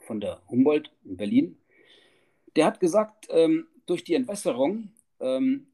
von 0.00 0.20
der 0.20 0.40
Humboldt 0.48 0.90
in 1.04 1.16
Berlin. 1.16 1.58
Der 2.56 2.66
hat 2.66 2.80
gesagt, 2.80 3.26
ähm, 3.30 3.66
durch 3.86 4.04
die 4.04 4.14
Entwässerung 4.14 4.92
ähm, 5.20 5.66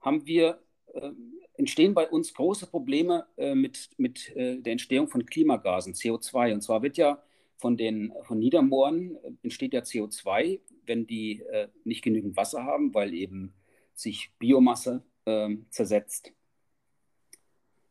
haben 0.00 0.26
wir, 0.26 0.60
äh, 0.94 1.10
entstehen 1.58 1.92
bei 1.92 2.08
uns 2.08 2.32
große 2.32 2.68
Probleme 2.68 3.26
äh, 3.36 3.54
mit, 3.54 3.90
mit 3.98 4.34
äh, 4.36 4.58
der 4.60 4.72
Entstehung 4.72 5.08
von 5.08 5.26
Klimagasen, 5.26 5.92
CO2. 5.92 6.54
Und 6.54 6.62
zwar 6.62 6.82
wird 6.82 6.96
ja 6.96 7.22
von 7.56 7.76
den 7.76 8.14
von 8.22 8.38
Niedermooren 8.38 9.16
äh, 9.16 9.32
entsteht 9.42 9.74
ja 9.74 9.80
CO2, 9.80 10.60
wenn 10.86 11.06
die 11.06 11.42
äh, 11.42 11.68
nicht 11.84 12.00
genügend 12.02 12.36
Wasser 12.36 12.64
haben, 12.64 12.94
weil 12.94 13.12
eben 13.12 13.52
sich 13.92 14.30
Biomasse 14.38 15.02
ähm, 15.26 15.66
zersetzt. 15.70 16.32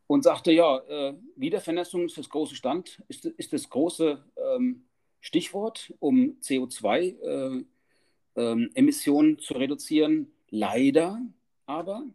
Und 0.08 0.24
sagte, 0.24 0.52
ja, 0.54 0.78
äh, 0.88 1.14
Wiedervernässung 1.36 2.06
ist 2.06 2.18
das 2.18 2.30
große 2.30 2.56
Stand, 2.56 3.04
ist, 3.10 3.26
ist 3.26 3.52
das 3.52 3.70
große 3.70 4.24
ähm, 4.56 4.86
Stichwort, 5.20 5.94
um 6.00 6.38
CO2-Emissionen 6.42 9.30
äh, 9.30 9.34
ähm, 9.34 9.40
zu 9.40 9.54
reduzieren. 9.56 10.32
Leider 10.50 11.22
aber 11.66 12.06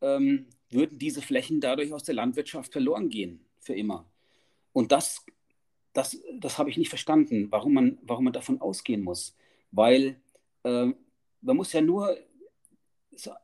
ähm, 0.00 0.46
würden 0.70 0.98
diese 0.98 1.22
Flächen 1.22 1.60
dadurch 1.60 1.92
aus 1.92 2.04
der 2.04 2.14
Landwirtschaft 2.14 2.72
verloren 2.72 3.08
gehen, 3.08 3.44
für 3.58 3.74
immer. 3.74 4.10
Und 4.72 4.92
das, 4.92 5.24
das, 5.92 6.20
das 6.38 6.58
habe 6.58 6.70
ich 6.70 6.76
nicht 6.76 6.88
verstanden, 6.88 7.48
warum 7.50 7.74
man, 7.74 7.98
warum 8.02 8.24
man 8.24 8.32
davon 8.32 8.60
ausgehen 8.60 9.02
muss. 9.02 9.36
Weil 9.72 10.20
äh, 10.62 10.86
man 11.40 11.56
muss 11.56 11.72
ja 11.72 11.80
nur 11.80 12.16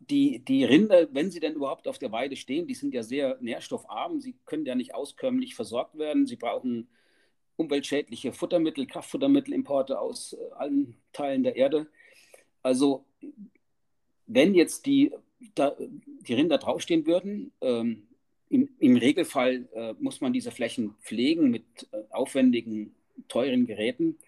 die, 0.00 0.44
die 0.44 0.64
Rinder, 0.64 1.08
wenn 1.12 1.30
sie 1.30 1.40
denn 1.40 1.54
überhaupt 1.54 1.88
auf 1.88 1.98
der 1.98 2.12
Weide 2.12 2.36
stehen, 2.36 2.66
die 2.66 2.74
sind 2.74 2.94
ja 2.94 3.02
sehr 3.02 3.36
nährstoffarm, 3.40 4.20
sie 4.20 4.36
können 4.46 4.64
ja 4.64 4.74
nicht 4.74 4.94
auskömmlich 4.94 5.54
versorgt 5.54 5.98
werden, 5.98 6.26
sie 6.26 6.36
brauchen 6.36 6.88
umweltschädliche 7.56 8.32
Futtermittel, 8.32 8.86
Kraftfuttermittelimporte 8.86 9.98
aus 9.98 10.34
äh, 10.34 10.52
allen 10.56 10.96
Teilen 11.12 11.42
der 11.42 11.56
Erde. 11.56 11.88
Also 12.62 13.04
wenn 14.26 14.54
jetzt 14.54 14.86
die, 14.86 15.12
da, 15.54 15.76
die 15.78 16.34
Rinder 16.34 16.58
draufstehen 16.58 17.06
würden, 17.06 17.52
ähm, 17.60 18.06
im, 18.48 18.68
im, 18.78 18.96
Regelfall 18.96 19.68
äh, 19.74 19.94
muss 19.98 20.20
man 20.20 20.32
diese 20.32 20.50
Flächen 20.50 20.94
pflegen 21.00 21.50
mit 21.50 21.64
äh, 21.90 22.02
aufwendigen, 22.10 22.94
teuren 23.28 23.66
Geräten. 23.66 24.18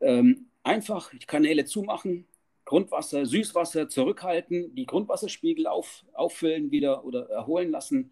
Ähm, 0.00 0.46
einfach 0.62 1.10
die 1.10 1.26
Kanäle 1.26 1.64
zumachen, 1.64 2.26
Grundwasser, 2.64 3.26
Süßwasser 3.26 3.88
zurückhalten, 3.88 4.74
die 4.74 4.86
Grundwasserspiegel 4.86 5.66
auf, 5.66 6.04
auffüllen 6.12 6.70
wieder 6.70 7.04
oder 7.04 7.28
erholen 7.30 7.70
lassen 7.70 8.10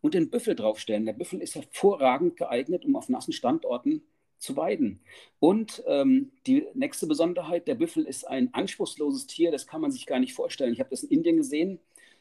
und 0.00 0.14
den 0.14 0.30
Büffel 0.30 0.54
draufstellen. 0.54 1.06
Der 1.06 1.14
Büffel 1.14 1.40
ist 1.40 1.54
hervorragend 1.54 2.36
geeignet, 2.36 2.84
um 2.84 2.96
auf 2.96 3.08
nassen 3.08 3.32
Standorten 3.32 4.02
zu 4.44 4.56
weiden. 4.56 5.00
Und 5.40 5.82
ähm, 5.86 6.30
die 6.46 6.66
nächste 6.74 7.06
Besonderheit, 7.06 7.66
der 7.66 7.74
Büffel 7.74 8.04
ist 8.04 8.28
ein 8.28 8.52
anspruchsloses 8.52 9.26
Tier, 9.26 9.50
das 9.50 9.66
kann 9.66 9.80
man 9.80 9.90
sich 9.90 10.06
gar 10.06 10.20
nicht 10.20 10.34
vorstellen. 10.34 10.72
Ich 10.72 10.80
habe 10.80 10.90
das 10.90 11.02
in 11.02 11.10
Indien 11.10 11.36
gesehen. 11.38 11.80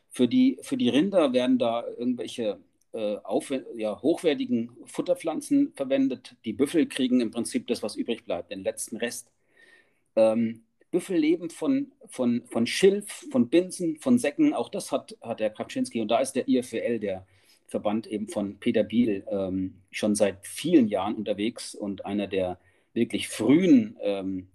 Für 0.10 0.28
die, 0.28 0.60
für 0.62 0.78
die 0.78 0.90
Rinder 0.90 1.34
werden 1.34 1.58
da 1.58 1.86
irgendwelche 1.98 2.60
äh, 2.94 3.18
auf, 3.24 3.52
ja, 3.76 4.02
hochwertigen 4.02 4.72
Futterpflanzen 4.86 5.74
verwendet. 5.76 6.36
Die 6.46 6.54
Büffel 6.54 6.88
kriegen 6.88 7.22
im 7.22 7.32
Prinzip 7.32 7.68
das, 7.68 7.84
was 7.84 7.96
übrig 7.96 8.24
bleibt, 8.26 8.52
den 8.52 8.64
letzten 8.64 8.98
Rest. 8.98 9.32
Ähm, 10.16 10.64
Büffel 10.92 11.18
leben 11.18 11.50
von, 11.50 11.92
von, 12.06 12.44
von 12.46 12.68
Schilf, 12.68 13.26
von 13.32 13.50
Binsen, 13.50 13.98
von 13.98 14.20
Säcken. 14.20 14.54
Auch 14.54 14.70
das 14.70 14.92
hat, 14.92 15.18
hat 15.22 15.40
der 15.40 15.50
Kapczynski. 15.50 16.02
Und 16.02 16.10
da 16.10 16.20
ist 16.20 16.34
der 16.34 16.48
IFWL, 16.48 17.00
der 17.00 17.26
Verband 17.68 18.08
eben 18.08 18.28
von 18.28 18.60
Peter 18.60 18.84
Biel, 18.84 19.26
ähm, 19.30 19.76
schon 19.92 20.16
seit 20.16 20.46
vielen 20.46 20.88
Jahren 20.88 21.16
unterwegs 21.16 21.76
und 21.76 22.06
einer 22.06 22.28
der 22.28 22.60
wirklich 22.94 23.28
frühen 23.28 23.98
ähm, 24.02 24.48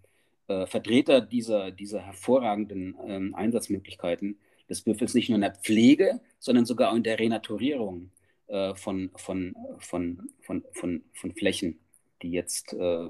äh, 0.46 0.66
Vertreter 0.66 1.20
dieser, 1.20 1.70
dieser 1.70 2.00
hervorragenden 2.00 2.96
ähm, 3.06 3.34
Einsatzmöglichkeiten 3.34 4.38
des 4.68 4.82
Büffels, 4.82 5.14
nicht 5.14 5.28
nur 5.28 5.36
in 5.36 5.42
der 5.42 5.54
Pflege, 5.54 6.20
sondern 6.38 6.66
sogar 6.66 6.92
auch 6.92 6.96
in 6.96 7.02
der 7.02 7.18
Renaturierung 7.18 8.10
äh, 8.48 8.74
von, 8.74 9.10
von, 9.16 9.54
von, 9.78 10.30
von, 10.40 10.64
von, 10.72 11.04
von 11.12 11.32
Flächen, 11.32 11.78
die 12.22 12.30
jetzt 12.30 12.72
äh, 12.72 13.08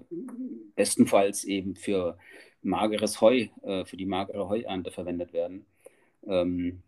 bestenfalls 0.74 1.44
eben 1.44 1.76
für 1.76 2.18
mageres 2.62 3.20
Heu, 3.20 3.48
äh, 3.62 3.84
für 3.84 3.96
die 3.96 4.06
magere 4.06 4.48
Heuernte 4.48 4.90
verwendet 4.90 5.32
werden. 5.32 5.66
Ähm, 6.26 6.82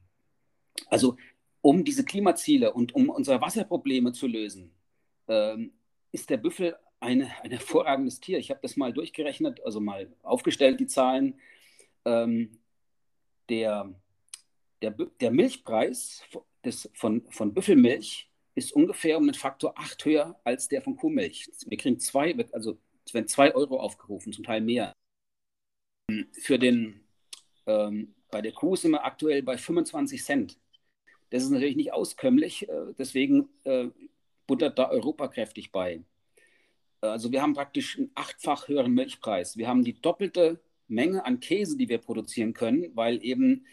also 0.89 1.17
um 1.63 1.85
diese 1.85 2.05
Klimaziele 2.05 2.73
und 2.73 2.95
um 2.95 3.11
unsere 3.11 3.41
Wasserprobleme 3.41 4.13
zu 4.13 4.27
lösen, 4.27 4.73
ähm, 5.29 5.73
ist 6.13 6.31
der 6.31 6.39
Büffel 6.39 6.77
eine, 7.01 7.31
ein 7.43 7.51
hervorragendes 7.51 8.21
Tier. 8.21 8.39
Ich 8.39 8.51
habe 8.51 8.61
das 8.63 8.77
mal 8.77 8.93
durchgerechnet, 8.93 9.61
also 9.65 9.81
mal 9.81 10.13
aufgestellt, 10.23 10.81
die 10.81 10.87
Zahlen. 10.87 11.39
Ähm, 12.05 12.59
der, 13.49 13.93
der, 14.81 14.93
der 14.93 15.31
Milchpreis 15.31 16.23
des, 16.65 16.91
von, 16.95 17.27
von 17.31 17.53
Büffelmilch 17.53 18.31
ist 18.55 18.73
ungefähr 18.73 19.17
um 19.17 19.25
einen 19.25 19.35
Faktor 19.35 19.75
8 19.77 20.05
höher 20.05 20.41
als 20.45 20.69
der 20.69 20.83
von 20.83 20.97
Kuhmilch. 20.97 21.51
Wir 21.67 21.79
kriegen 21.79 21.99
zwei, 21.99 22.35
also 22.53 22.79
es 23.05 23.15
werden 23.15 23.29
2 23.29 23.55
Euro 23.55 23.81
aufgerufen, 23.81 24.33
zum 24.33 24.45
Teil 24.45 24.61
mehr. 24.61 24.93
Für 26.33 26.59
den, 26.59 27.01
ähm, 27.67 28.15
bei 28.31 28.41
der 28.43 28.53
Kuh 28.53 28.77
sind 28.77 28.93
wir 28.93 29.05
aktuell 29.05 29.43
bei 29.43 29.57
25 29.57 30.23
Cent. 30.23 30.59
Das 31.31 31.43
ist 31.43 31.51
natürlich 31.51 31.77
nicht 31.77 31.93
auskömmlich, 31.93 32.69
äh, 32.69 32.93
deswegen 32.99 33.49
äh, 33.65 33.89
buttert 34.47 34.79
da 34.79 34.91
Europa 34.91 35.29
kräftig 35.29 35.73
bei. 35.73 36.03
Also 37.01 37.33
wir 37.33 37.41
haben 37.41 37.55
praktisch 37.55 37.97
einen 37.97 38.11
achtfach 38.15 38.69
höheren 38.69 38.93
Milchpreis. 38.93 39.57
Wir 39.57 39.69
haben 39.69 39.85
die 39.85 39.95
doppelte 39.95 40.61
Menge 40.87 41.25
an 41.25 41.41
Käse, 41.41 41.79
die 41.79 41.89
wir 41.89 41.99
produzieren 41.99 42.53
können, 42.53 42.91
weil 42.95 43.25
eben 43.25 43.65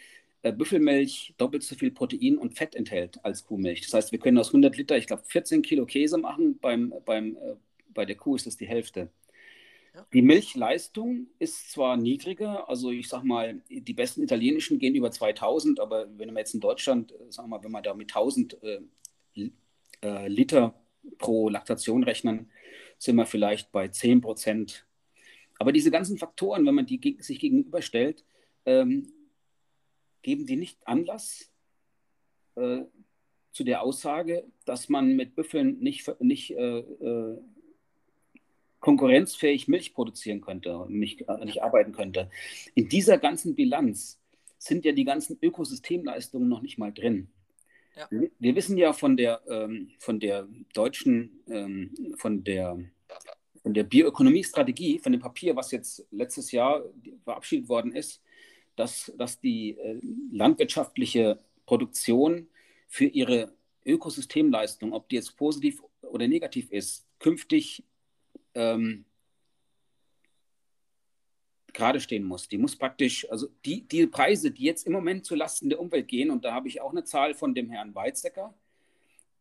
äh, 0.44 0.54
Büffelmilch 0.54 1.34
doppelt 1.38 1.64
so 1.64 1.76
viel 1.76 1.92
Protein 1.92 2.38
und 2.38 2.56
Fett 2.56 2.76
enthält 2.76 3.24
als 3.26 3.44
Kuhmilch. 3.44 3.82
Das 3.82 3.94
heißt, 3.94 4.12
wir 4.12 4.20
können 4.20 4.38
aus 4.38 4.50
100 4.50 4.78
Liter, 4.78 4.98
ich 4.98 5.08
glaube, 5.08 5.24
14 5.26 5.62
Kilo 5.62 5.86
Käse 5.86 6.18
machen. 6.18 6.58
Beim, 6.60 6.94
beim, 7.06 7.38
bei 7.94 8.06
der 8.06 8.16
Kuh 8.16 8.36
ist 8.36 8.46
das 8.46 8.56
die 8.56 8.68
Hälfte. 8.68 9.10
Die 10.14 10.22
Milchleistung 10.22 11.28
ist 11.40 11.72
zwar 11.72 11.98
niedriger, 11.98 12.70
also 12.70 12.92
ich 12.92 13.10
sag 13.10 13.24
mal, 13.24 13.62
die 13.70 13.94
besten 13.94 14.24
italienischen 14.24 14.80
gehen 14.80 14.96
über 14.96 15.12
2000, 15.12 15.80
aber 15.80 16.08
wenn 16.18 16.32
wir 16.34 16.40
jetzt 16.40 16.54
in 16.54 16.60
Deutschland, 16.60 17.12
äh, 17.12 17.32
sagen 17.32 17.50
wir 17.50 17.58
mal, 17.58 17.64
wenn 17.64 17.72
wir 17.72 17.82
da 17.82 17.94
mit 17.94 18.10
1000 18.10 18.62
äh, 18.64 18.80
äh, 20.02 20.28
Liter 20.28 20.80
pro 21.18 21.50
Laktation 21.50 22.04
rechnen, 22.04 22.52
sind 22.98 23.16
wir 23.16 23.26
vielleicht 23.26 23.72
bei 23.72 23.88
10 23.88 24.22
Prozent. 24.22 24.86
Aber 25.60 25.72
diese 25.72 25.92
ganzen 25.92 26.18
Faktoren, 26.18 26.66
wenn 26.66 26.76
man 26.76 26.86
die 26.86 27.18
sich 27.20 27.40
gegenüberstellt, 27.40 28.24
ähm, 28.66 29.12
geben 30.22 30.46
die 30.46 30.56
nicht 30.58 30.86
Anlass 30.86 31.52
äh, 32.56 32.82
zu 33.52 33.64
der 33.64 33.82
Aussage, 33.82 34.46
dass 34.66 34.90
man 34.90 35.16
mit 35.16 35.36
Büffeln 35.36 35.80
nicht, 35.80 36.08
nicht 36.22 36.52
äh, 36.52 36.80
äh 36.80 37.40
konkurrenzfähig 38.88 39.68
Milch 39.68 39.94
produzieren 39.94 40.40
könnte 40.40 40.78
und 40.78 40.92
nicht, 40.92 41.28
äh, 41.28 41.44
nicht 41.44 41.62
arbeiten 41.62 41.92
könnte. 41.92 42.30
In 42.74 42.88
dieser 42.88 43.18
ganzen 43.18 43.54
Bilanz 43.54 44.18
sind 44.58 44.86
ja 44.86 44.94
die 44.94 45.04
ganzen 45.04 45.38
Ökosystemleistungen 45.42 46.48
noch 46.48 46.62
nicht 46.62 46.78
mal 46.78 46.94
drin. 46.94 47.28
Ja. 47.98 48.08
Wir 48.40 48.56
wissen 48.56 48.78
ja 48.78 48.94
von 48.94 49.18
der, 49.18 49.42
ähm, 49.50 49.92
von 50.00 50.22
der 50.22 50.48
deutschen, 50.74 51.44
ähm, 51.50 52.16
von 52.16 52.46
der, 52.46 52.80
von 53.62 53.74
der 53.74 53.84
Bioökonomiestrategie, 53.84 55.00
von 55.00 55.12
dem 55.12 55.20
Papier, 55.20 55.54
was 55.58 55.72
jetzt 55.72 56.08
letztes 56.12 56.54
Jahr 56.54 56.86
verabschiedet 57.26 57.68
worden 57.68 57.92
ist, 57.92 58.24
dass, 58.78 59.12
dass 59.18 59.42
die 59.42 59.72
äh, 59.72 60.00
landwirtschaftliche 60.32 61.40
Produktion 61.66 62.48
für 62.88 63.08
ihre 63.08 63.52
Ökosystemleistung, 63.86 64.94
ob 64.94 65.10
die 65.10 65.18
jetzt 65.18 65.36
positiv 65.36 65.84
oder 66.04 66.26
negativ 66.30 66.72
ist, 66.72 67.06
künftig 67.20 67.84
ähm, 68.58 69.06
gerade 71.74 72.00
stehen 72.00 72.24
muss. 72.24 72.50
Die 72.50 72.58
muss 72.58 72.76
praktisch, 72.76 73.30
also 73.30 73.48
die, 73.64 73.88
die 73.88 74.08
Preise, 74.08 74.52
die 74.52 74.64
jetzt 74.64 74.88
im 74.88 74.94
Moment 74.94 75.26
zulasten 75.26 75.70
der 75.70 75.80
Umwelt 75.80 76.08
gehen, 76.08 76.32
und 76.32 76.44
da 76.44 76.54
habe 76.54 76.68
ich 76.68 76.82
auch 76.82 76.92
eine 76.92 77.04
Zahl 77.04 77.36
von 77.36 77.54
dem 77.54 77.70
Herrn 77.70 77.94
Weizsäcker, 77.94 78.54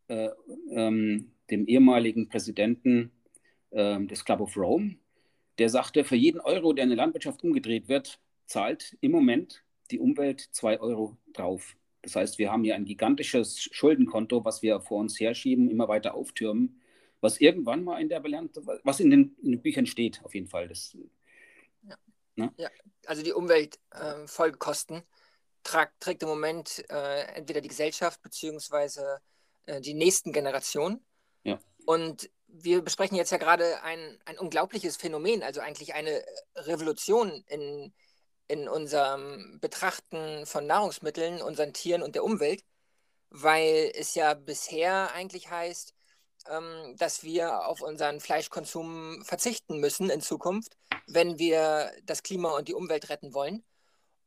äh, 0.09 0.29
ähm, 0.71 1.33
dem 1.51 1.67
ehemaligen 1.67 2.29
Präsidenten 2.29 3.11
äh, 3.71 4.05
des 4.05 4.25
Club 4.25 4.41
of 4.41 4.57
Rome, 4.57 4.97
der 5.59 5.71
sagte, 5.71 6.05
für 6.05 6.17
jeden 6.17 6.41
Euro, 6.41 6.75
der 6.75 6.85
in 6.85 6.91
der 6.91 6.99
Landwirtschaft 6.99 7.43
umgedreht 7.43 7.89
wird, 7.89 8.21
zahlt 8.45 8.99
im 9.01 9.13
Moment 9.13 9.65
die 9.91 9.99
Umwelt 9.99 10.41
zwei 10.53 10.79
Euro 10.79 11.17
drauf. 11.33 11.75
Das 12.03 12.15
heißt, 12.17 12.39
wir 12.39 12.53
haben 12.53 12.65
hier 12.65 12.75
ein 12.75 12.85
gigantisches 12.85 13.63
Schuldenkonto, 13.73 14.45
was 14.45 14.61
wir 14.61 14.81
vor 14.81 14.99
uns 14.99 15.19
herschieben, 15.19 15.71
immer 15.71 15.89
weiter 15.89 16.15
auftürmen 16.15 16.81
was 17.21 17.41
irgendwann 17.41 17.85
mal 17.85 18.01
in 18.01 18.09
der 18.09 18.21
Bilanz, 18.21 18.61
was 18.85 19.01
in 19.01 19.11
den, 19.11 19.37
in 19.43 19.53
den 19.53 19.63
Büchern 19.63 19.87
steht, 19.87 20.23
auf 20.25 20.35
jeden 20.35 20.49
Fall. 20.49 20.69
Das, 20.69 20.97
ja. 21.83 21.97
Ne? 22.37 22.53
ja. 22.57 22.71
also 23.07 23.23
die 23.23 23.33
Umweltfolgekosten 23.33 24.97
ähm, 24.97 25.03
äh, 25.03 25.07
trägt, 25.63 26.01
trägt 26.01 26.23
im 26.23 26.29
Moment 26.29 26.85
äh, 26.91 27.23
entweder 27.35 27.61
die 27.61 27.69
Gesellschaft 27.69 28.23
beziehungsweise 28.23 29.21
äh, 29.67 29.81
die 29.81 29.95
nächsten 29.95 30.33
Generationen. 30.33 31.05
Und 31.87 32.29
wir 32.49 32.83
besprechen 32.83 33.17
jetzt 33.17 33.31
ja 33.31 33.39
gerade 33.39 33.83
ein, 33.83 34.19
ein 34.25 34.39
unglaubliches 34.39 34.97
Phänomen, 34.97 35.43
also 35.43 35.61
eigentlich 35.61 35.95
eine 35.95 36.23
Revolution 36.57 37.45
in, 37.47 37.93
in 38.49 38.69
unserem 38.69 39.59
Betrachten 39.61 40.45
von 40.47 40.67
Nahrungsmitteln, 40.67 41.41
unseren 41.43 41.73
Tieren 41.73 42.03
und 42.03 42.15
der 42.15 42.25
Umwelt, 42.25 42.65
weil 43.31 43.93
es 43.95 44.15
ja 44.15 44.35
bisher 44.35 45.13
eigentlich 45.13 45.51
heißt, 45.51 45.95
ähm, 46.51 46.97
dass 46.97 47.23
wir 47.23 47.67
auf 47.67 47.81
unseren 47.81 48.21
Fleischkonsum 48.21 49.23
verzichten 49.25 49.79
müssen 49.81 50.11
in 50.11 50.21
Zukunft, 50.21 50.77
wenn 51.07 51.39
wir 51.39 51.93
das 52.05 52.23
Klima 52.23 52.51
und 52.57 52.69
die 52.69 52.75
Umwelt 52.75 53.09
retten 53.09 53.35
wollen. 53.35 53.65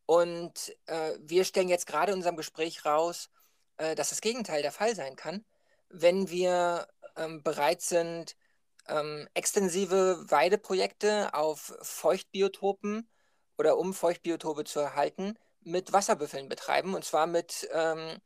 Und 0.06 0.76
äh, 0.88 1.14
wir 1.20 1.46
stellen 1.46 1.70
jetzt 1.70 1.86
gerade 1.86 2.12
in 2.12 2.18
unserem 2.18 2.38
Gespräch 2.38 2.86
raus, 2.86 3.30
äh, 3.78 3.96
dass 3.96 4.10
das 4.10 4.22
Gegenteil 4.22 4.62
der 4.62 4.72
Fall 4.72 4.96
sein 4.96 5.16
kann, 5.16 5.46
wenn 5.90 6.30
wir 6.30 6.88
ähm, 7.16 7.44
bereit 7.44 7.82
sind, 7.82 8.36
ähm, 8.88 9.28
extensive 9.34 10.26
Weideprojekte 10.30 11.34
auf 11.34 11.78
Feuchtbiotopen 11.82 13.08
oder 13.58 13.78
um 13.78 13.94
Feuchtbiotope 13.94 14.64
zu 14.64 14.80
erhalten, 14.80 15.38
mit 15.62 15.94
Wasserbüffeln 15.94 16.50
betreiben. 16.50 16.96
Und 16.96 17.06
zwar 17.06 17.28
mit, 17.28 17.70
ähm, 17.74 18.18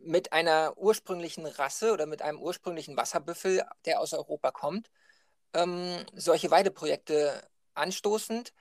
mit 0.00 0.32
einer 0.32 0.76
ursprünglichen 0.76 1.46
Rasse 1.46 1.92
oder 1.92 2.06
mit 2.06 2.22
einem 2.22 2.40
ursprünglichen 2.40 2.96
Wasserbüffel, 2.96 3.64
der 3.84 4.00
aus 4.00 4.12
Europa 4.12 4.50
kommt, 4.50 4.90
ähm, 5.54 6.04
solche 6.14 6.50
Weideprojekte 6.50 7.42
anstoßend, 7.74 8.52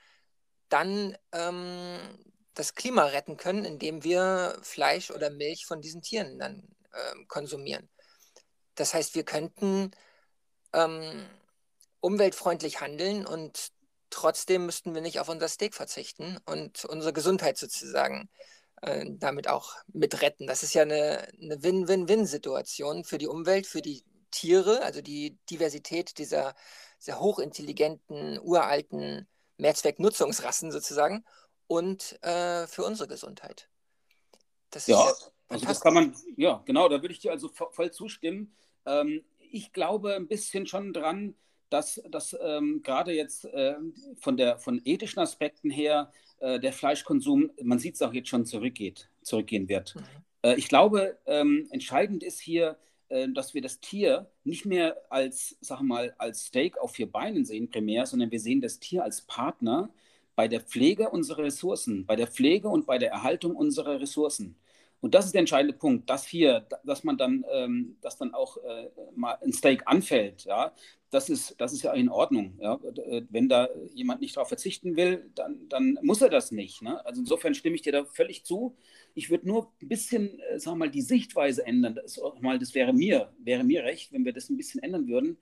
dann 0.70 1.18
ähm, 1.32 1.98
das 2.54 2.76
Klima 2.76 3.06
retten 3.06 3.38
können, 3.38 3.66
indem 3.66 4.04
wir 4.04 4.58
Fleisch 4.62 5.12
oder 5.12 5.30
Milch 5.30 5.66
von 5.66 5.82
diesen 5.82 6.02
Tieren 6.02 6.40
dann 6.40 6.68
äh, 6.92 7.26
konsumieren. 7.28 7.90
Das 8.76 8.94
heißt, 8.94 9.16
wir 9.16 9.24
könnten 9.24 9.92
ähm, 10.74 11.26
umweltfreundlich 12.02 12.82
handeln 12.82 13.26
und 13.26 13.70
trotzdem 14.10 14.66
müssten 14.66 14.94
wir 14.94 15.02
nicht 15.02 15.20
auf 15.20 15.30
unser 15.30 15.48
Steak 15.48 15.76
verzichten 15.76 16.38
und 16.46 16.86
unsere 16.86 17.14
Gesundheit 17.14 17.58
sozusagen 17.58 18.30
äh, 18.30 18.59
damit 18.82 19.48
auch 19.48 19.74
mit 19.92 20.22
retten. 20.22 20.48
Das 20.48 20.64
ist 20.64 20.74
ja 20.74 20.84
eine, 20.84 21.28
eine 21.42 21.62
Win-Win-Win-Situation 21.62 23.04
für 23.04 23.18
die 23.18 23.28
Umwelt, 23.28 23.68
für 23.68 23.82
die 23.82 24.04
Tiere, 24.32 24.82
also 24.84 25.02
die 25.02 25.38
Diversität 25.50 26.18
dieser 26.18 26.56
sehr 26.98 27.20
hochintelligenten, 27.20 28.40
uralten 28.40 29.28
Mehrzwecknutzungsrassen 29.58 30.72
sozusagen 30.72 31.26
und 31.68 32.22
äh, 32.24 32.68
für 32.68 32.84
unsere 32.84 33.08
Gesundheit. 33.08 33.70
Das 34.70 34.88
ja, 34.88 34.98
ja 34.98 35.14
also 35.50 35.66
das 35.66 35.82
kann 35.82 35.94
man, 35.94 36.16
ja, 36.38 36.62
genau, 36.66 36.88
da 36.90 37.02
würde 37.02 37.14
ich 37.14 37.20
dir 37.20 37.32
also 37.32 37.50
voll 37.50 37.92
zustimmen. 37.92 38.56
Ähm, 38.86 39.26
ich 39.52 39.74
glaube 39.74 40.16
ein 40.16 40.28
bisschen 40.28 40.68
schon 40.68 40.94
dran, 40.94 41.36
dass, 41.70 42.02
dass 42.10 42.36
ähm, 42.42 42.82
gerade 42.84 43.14
jetzt 43.14 43.46
äh, 43.46 43.76
von, 44.20 44.38
der, 44.38 44.58
von 44.58 44.82
ethischen 44.86 45.20
Aspekten 45.20 45.70
her 45.70 46.12
äh, 46.40 46.60
der 46.60 46.74
Fleischkonsum, 46.74 47.52
man 47.62 47.80
sieht 47.80 47.96
es 47.96 48.02
auch 48.02 48.14
jetzt 48.14 48.30
schon, 48.30 48.46
zurückgeht, 48.46 49.10
zurückgehen 49.22 49.70
wird. 49.70 49.96
Mhm. 49.96 50.02
Äh, 50.44 50.56
ich 50.56 50.68
glaube, 50.68 51.18
ähm, 51.26 51.68
entscheidend 51.72 52.24
ist 52.24 52.40
hier, 52.40 52.78
äh, 53.10 53.28
dass 53.30 53.54
wir 53.54 53.62
das 53.62 53.80
Tier 53.80 54.30
nicht 54.44 54.66
mehr 54.66 54.98
als, 55.10 55.58
sag 55.62 55.82
mal, 55.82 56.14
als 56.18 56.46
Steak 56.46 56.78
auf 56.78 56.92
vier 56.92 57.12
Beinen 57.12 57.46
sehen 57.46 57.70
primär, 57.70 58.06
sondern 58.06 58.32
wir 58.32 58.40
sehen 58.40 58.62
das 58.62 58.80
Tier 58.80 59.04
als 59.04 59.22
Partner, 59.22 59.90
bei 60.36 60.48
der 60.48 60.62
Pflege 60.62 61.10
unserer 61.10 61.44
Ressourcen, 61.44 62.06
bei 62.06 62.16
der 62.16 62.28
Pflege 62.28 62.70
und 62.70 62.86
bei 62.86 62.98
der 62.98 63.12
Erhaltung 63.12 63.58
unserer 63.58 64.00
Ressourcen. 64.00 64.56
Und 65.02 65.14
das 65.14 65.26
ist 65.26 65.34
der 65.34 65.40
entscheidende 65.40 65.78
Punkt, 65.78 66.10
dass 66.10 66.26
hier, 66.26 66.66
dass 66.86 67.04
man 67.04 67.18
dann, 67.18 67.44
ähm, 67.52 67.98
dass 68.00 68.18
dann 68.18 68.34
auch 68.34 68.56
äh, 68.58 68.90
mal 69.16 69.38
ein 69.44 69.52
Steak 69.52 69.84
anfällt, 69.86 70.46
ja, 70.46 70.72
das 71.12 71.30
ist, 71.30 71.56
das 71.58 71.74
ist 71.74 71.84
ja 71.84 71.94
in 71.94 72.10
Ordnung. 72.10 72.58
Ja. 72.62 72.80
Wenn 73.30 73.50
da 73.50 73.70
jemand 73.94 74.22
nicht 74.22 74.36
darauf 74.36 74.48
verzichten 74.48 74.96
will, 74.96 75.30
dann, 75.36 75.68
dann 75.68 75.98
muss 76.04 76.22
er 76.22 76.30
das 76.30 76.52
nicht. 76.52 76.82
Ne? 76.82 77.04
Also 77.06 77.22
insofern 77.22 77.56
stimme 77.56 77.76
ich 77.76 77.82
dir 77.82 77.92
da 77.92 78.06
völlig 78.06 78.44
zu. 78.46 78.76
Ich 79.16 79.30
würde 79.30 79.48
nur 79.48 79.72
ein 79.82 79.88
bisschen, 79.88 80.40
äh, 80.40 80.60
sagen 80.60 80.78
wir 80.78 80.86
mal, 80.86 80.92
die 80.92 81.02
Sichtweise 81.02 81.66
ändern. 81.66 81.96
Das, 81.96 82.22
mal, 82.42 82.60
das 82.60 82.76
wäre 82.76 82.94
mir, 82.94 83.34
wäre 83.40 83.64
mir 83.64 83.84
recht, 83.84 84.14
wenn 84.14 84.24
wir 84.24 84.34
das 84.34 84.50
ein 84.50 84.58
bisschen 84.58 84.84
ändern 84.84 85.08
würden, 85.08 85.38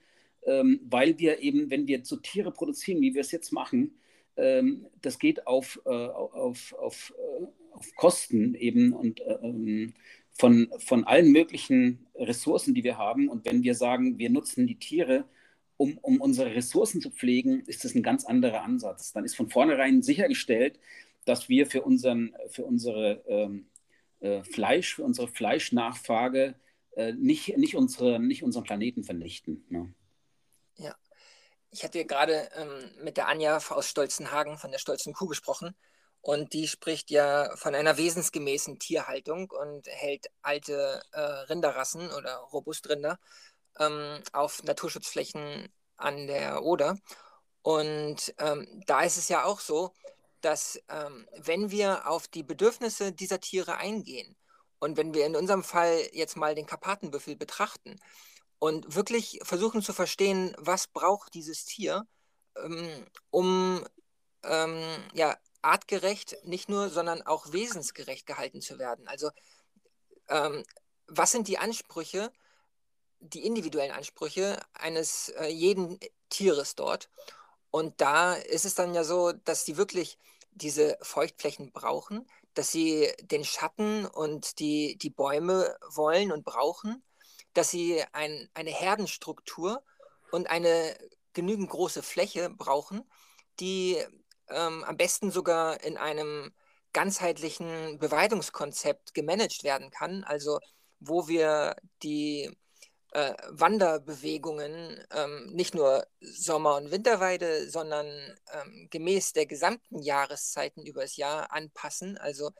ähm, 0.46 0.80
weil 0.90 1.20
wir 1.20 1.40
eben, 1.40 1.70
wenn 1.70 1.88
wir 1.88 2.06
so 2.06 2.16
Tiere 2.16 2.52
produzieren, 2.52 3.02
wie 3.02 3.14
wir 3.14 3.22
es 3.22 3.32
jetzt 3.32 3.52
machen, 3.52 4.00
ähm, 4.38 4.88
das 5.02 5.20
geht 5.20 5.48
auf, 5.48 5.82
äh, 5.86 5.90
auf, 5.90 6.74
auf, 6.74 7.14
äh, 7.18 7.46
auf 7.72 7.96
Kosten 7.96 8.56
eben 8.56 8.94
und 8.94 9.22
ähm, 9.42 9.94
von, 10.32 10.72
von 10.78 11.04
allen 11.04 11.32
möglichen 11.32 12.08
Ressourcen, 12.16 12.74
die 12.74 12.84
wir 12.84 12.98
haben. 12.98 13.28
Und 13.28 13.46
wenn 13.46 13.64
wir 13.64 13.76
sagen, 13.76 14.18
wir 14.18 14.30
nutzen 14.30 14.68
die 14.68 14.80
Tiere, 14.80 15.26
um, 15.78 15.98
um 16.00 16.20
unsere 16.20 16.54
Ressourcen 16.54 17.02
zu 17.02 17.12
pflegen, 17.12 17.62
ist 17.66 17.84
das 17.84 17.96
ein 17.96 18.04
ganz 18.04 18.26
anderer 18.26 18.64
Ansatz. 18.64 19.14
Dann 19.14 19.26
ist 19.26 19.36
von 19.36 19.50
vornherein 19.50 20.02
sichergestellt, 20.02 20.80
dass 21.26 21.50
wir 21.50 21.68
für, 21.68 21.84
unseren, 21.84 22.36
für 22.50 22.66
unsere 22.66 23.24
ähm, 23.28 23.68
äh, 24.20 24.44
Fleisch, 24.44 24.96
für 24.96 25.04
unsere 25.04 25.28
Fleischnachfrage 25.28 26.56
äh, 26.96 27.14
nicht, 27.14 27.56
nicht, 27.58 27.76
unsere, 27.76 28.20
nicht 28.20 28.44
unseren 28.44 28.64
Planeten 28.64 29.04
vernichten. 29.04 29.66
Ne? 29.70 29.94
Ja, 30.76 30.96
ich 31.70 31.84
hatte 31.84 32.06
gerade 32.06 32.50
ähm, 32.56 33.04
mit 33.04 33.18
der 33.18 33.28
Anja 33.28 33.58
aus 33.58 33.90
Stolzenhagen 33.90 34.58
von 34.58 34.72
der 34.72 34.80
Stolzen 34.80 35.14
Kuh 35.14 35.28
gesprochen 35.28 35.76
und 36.22 36.54
die 36.54 36.68
spricht 36.68 37.12
ja 37.12 37.56
von 37.56 37.76
einer 37.76 37.98
wesensgemäßen 37.98 38.80
Tierhaltung 38.80 39.52
und 39.52 39.88
hält 39.88 40.28
alte 40.42 41.02
äh, 41.12 41.20
Rinderrassen 41.22 42.12
oder 42.12 42.36
Robustrinder 42.52 43.20
ähm, 43.80 44.22
auf 44.34 44.64
Naturschutzflächen 44.64 45.70
an 45.98 46.28
der 46.28 46.64
Oder. 46.64 46.98
Und 47.62 48.34
ähm, 48.38 48.84
da 48.86 49.02
ist 49.02 49.18
es 49.18 49.30
ja 49.30 49.44
auch 49.44 49.60
so, 49.60 49.94
dass 50.42 50.80
ähm, 50.90 51.28
wenn 51.38 51.72
wir 51.72 52.08
auf 52.10 52.28
die 52.28 52.44
Bedürfnisse 52.44 53.12
dieser 53.12 53.40
Tiere 53.40 53.78
eingehen 53.78 54.36
und 54.80 54.98
wenn 54.98 55.14
wir 55.14 55.26
in 55.26 55.36
unserem 55.36 55.64
Fall 55.64 56.00
jetzt 56.14 56.38
mal 56.38 56.56
den 56.56 56.68
Karpatenbüffel 56.68 57.36
betrachten, 57.36 58.00
und 58.60 58.96
wirklich 58.96 59.40
versuchen 59.44 59.82
zu 59.82 59.94
verstehen, 59.94 60.56
was 60.58 60.88
braucht 60.88 61.34
dieses 61.34 61.66
Tier, 61.66 62.08
ähm, 62.56 63.06
um 63.30 63.86
ähm, 64.44 64.82
ja, 65.14 65.38
artgerecht 65.62 66.38
nicht 66.44 66.70
nur, 66.70 66.90
sondern 66.90 67.22
auch 67.22 67.52
wesensgerecht 67.52 68.26
gehalten 68.26 68.62
zu 68.62 68.80
werden. 68.80 69.08
Also 69.08 69.30
ähm, 70.30 70.64
was 71.08 71.32
sind 71.32 71.48
die 71.48 71.58
Ansprüche, 71.58 72.32
die 73.20 73.46
individuellen 73.46 73.92
Ansprüche 73.92 74.60
eines 74.74 75.30
äh, 75.30 75.48
jeden 75.48 76.00
Tieres 76.30 76.76
dort? 76.76 77.10
Und 77.72 78.00
da 78.02 78.34
ist 78.34 78.66
es 78.66 78.76
dann 78.76 78.94
ja 78.94 79.04
so, 79.04 79.32
dass 79.32 79.66
sie 79.66 79.78
wirklich 79.78 80.18
diese 80.52 80.98
Feuchtflächen 81.02 81.72
brauchen, 81.72 82.28
dass 82.54 82.72
sie 82.72 83.12
den 83.22 83.44
Schatten 83.44 84.06
und 84.06 84.60
die, 84.60 84.98
die 84.98 85.10
Bäume 85.12 85.78
wollen 85.90 86.32
und 86.32 86.44
brauchen 86.44 87.04
dass 87.58 87.72
sie 87.72 88.04
ein, 88.12 88.48
eine 88.54 88.70
Herdenstruktur 88.70 89.84
und 90.32 90.48
eine 90.48 90.96
genügend 91.34 91.70
große 91.72 92.04
Fläche 92.04 92.52
brauchen, 92.52 93.04
die 93.60 93.98
ähm, 94.50 94.84
am 94.84 94.96
besten 94.96 95.32
sogar 95.32 95.84
in 95.84 95.98
einem 95.98 96.54
ganzheitlichen 96.94 97.98
Beweidungskonzept 97.98 99.16
gemanagt 99.16 99.64
werden 99.64 99.90
kann, 99.90 100.24
also 100.24 100.60
wo 101.00 101.28
wir 101.28 101.76
die 102.04 102.56
äh, 103.18 103.34
Wanderbewegungen 103.50 105.04
ähm, 105.10 105.48
nicht 105.52 105.74
nur 105.74 106.06
Sommer- 106.22 106.76
und 106.76 106.92
Winterweide, 106.92 107.68
sondern 107.68 108.06
ähm, 108.54 108.90
gemäß 108.92 109.34
der 109.34 109.48
gesamten 109.48 110.04
Jahreszeiten 110.04 110.86
übers 110.86 111.16
Jahr 111.16 111.52
anpassen, 111.52 112.20
also 112.20 112.52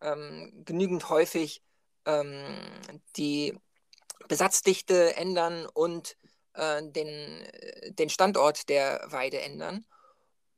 ähm, 0.00 0.62
genügend 0.64 1.10
häufig 1.10 1.60
ähm, 2.04 2.56
die 3.16 3.58
Besatzdichte 4.28 5.16
ändern 5.16 5.66
und 5.66 6.16
äh, 6.52 6.84
den, 6.84 7.44
den 7.88 8.08
Standort 8.08 8.68
der 8.68 9.04
Weide 9.08 9.40
ändern. 9.40 9.84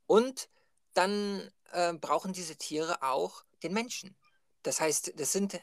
Und 0.07 0.51
dann 0.93 1.51
äh, 1.73 1.95
brauchen 1.95 2.35
diese 2.35 2.57
Tiere 2.57 3.03
auch 3.03 3.45
den 3.63 3.73
Menschen. 3.73 4.15
Das 4.63 4.79
heißt, 4.79 5.19
das 5.19 5.33
sind 5.33 5.59